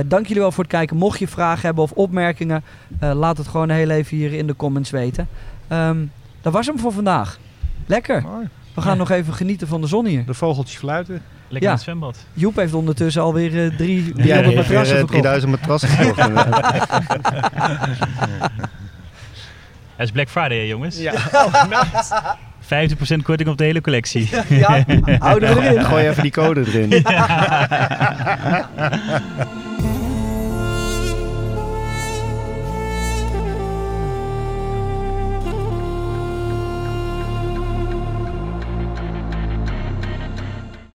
Dank 0.06 0.26
jullie 0.26 0.42
wel 0.42 0.52
voor 0.52 0.64
het 0.64 0.72
kijken. 0.72 0.96
Mocht 0.96 1.18
je 1.18 1.28
vragen 1.28 1.66
hebben 1.66 1.84
of 1.84 1.92
opmerkingen, 1.92 2.64
laat 3.00 3.36
het 3.36 3.48
gewoon 3.48 3.70
heel 3.70 3.90
even 3.90 4.16
hier 4.16 4.32
in 4.32 4.46
de 4.46 4.56
comments 4.56 4.90
weten. 4.90 5.28
Ehm, 5.68 5.98
dat 6.42 6.52
was 6.52 6.66
hem 6.66 6.78
voor 6.78 6.92
vandaag. 6.92 7.38
Lekker. 7.86 8.22
Mooi. 8.22 8.48
We 8.74 8.80
gaan 8.80 8.96
nog 8.96 9.10
even 9.10 9.34
genieten 9.34 9.68
van 9.68 9.80
de 9.80 9.86
zon 9.86 10.06
hier. 10.06 10.24
De 10.26 10.34
vogeltjes 10.34 10.78
fluiten. 10.78 11.22
Lekker 11.48 11.62
Ja. 11.62 11.68
in 11.68 11.74
het 11.74 11.80
zwembad. 11.82 12.18
Joep 12.32 12.56
heeft 12.56 12.74
ondertussen 12.74 13.22
alweer 13.22 13.64
eh, 13.64 13.76
drie, 13.76 14.04
Ja, 14.04 14.12
300 14.12 14.24
die 14.24 14.32
heeft 14.56 14.68
weer 14.68 14.78
matrassen 14.78 14.96
eh, 14.96 15.04
verkocht. 15.06 15.22
3000 15.22 15.50
matrassen 15.50 15.88
gekocht. 15.96 16.18
inderdaad. 16.28 16.86
Het 19.96 20.06
is 20.06 20.10
Black 20.12 20.28
Friday, 20.28 20.56
hè, 20.56 20.62
jongens. 20.62 20.98
Ja. 20.98 21.12
50% 22.64 23.22
korting 23.22 23.48
op 23.48 23.58
de 23.58 23.64
hele 23.64 23.80
collectie. 23.80 24.28
Ja, 24.48 24.84
houden 25.18 25.54
we 25.54 25.60
erin. 25.68 25.84
Gooi 25.84 26.08
even 26.08 26.22
die 26.22 26.32
code 26.32 26.60
erin. 26.66 27.02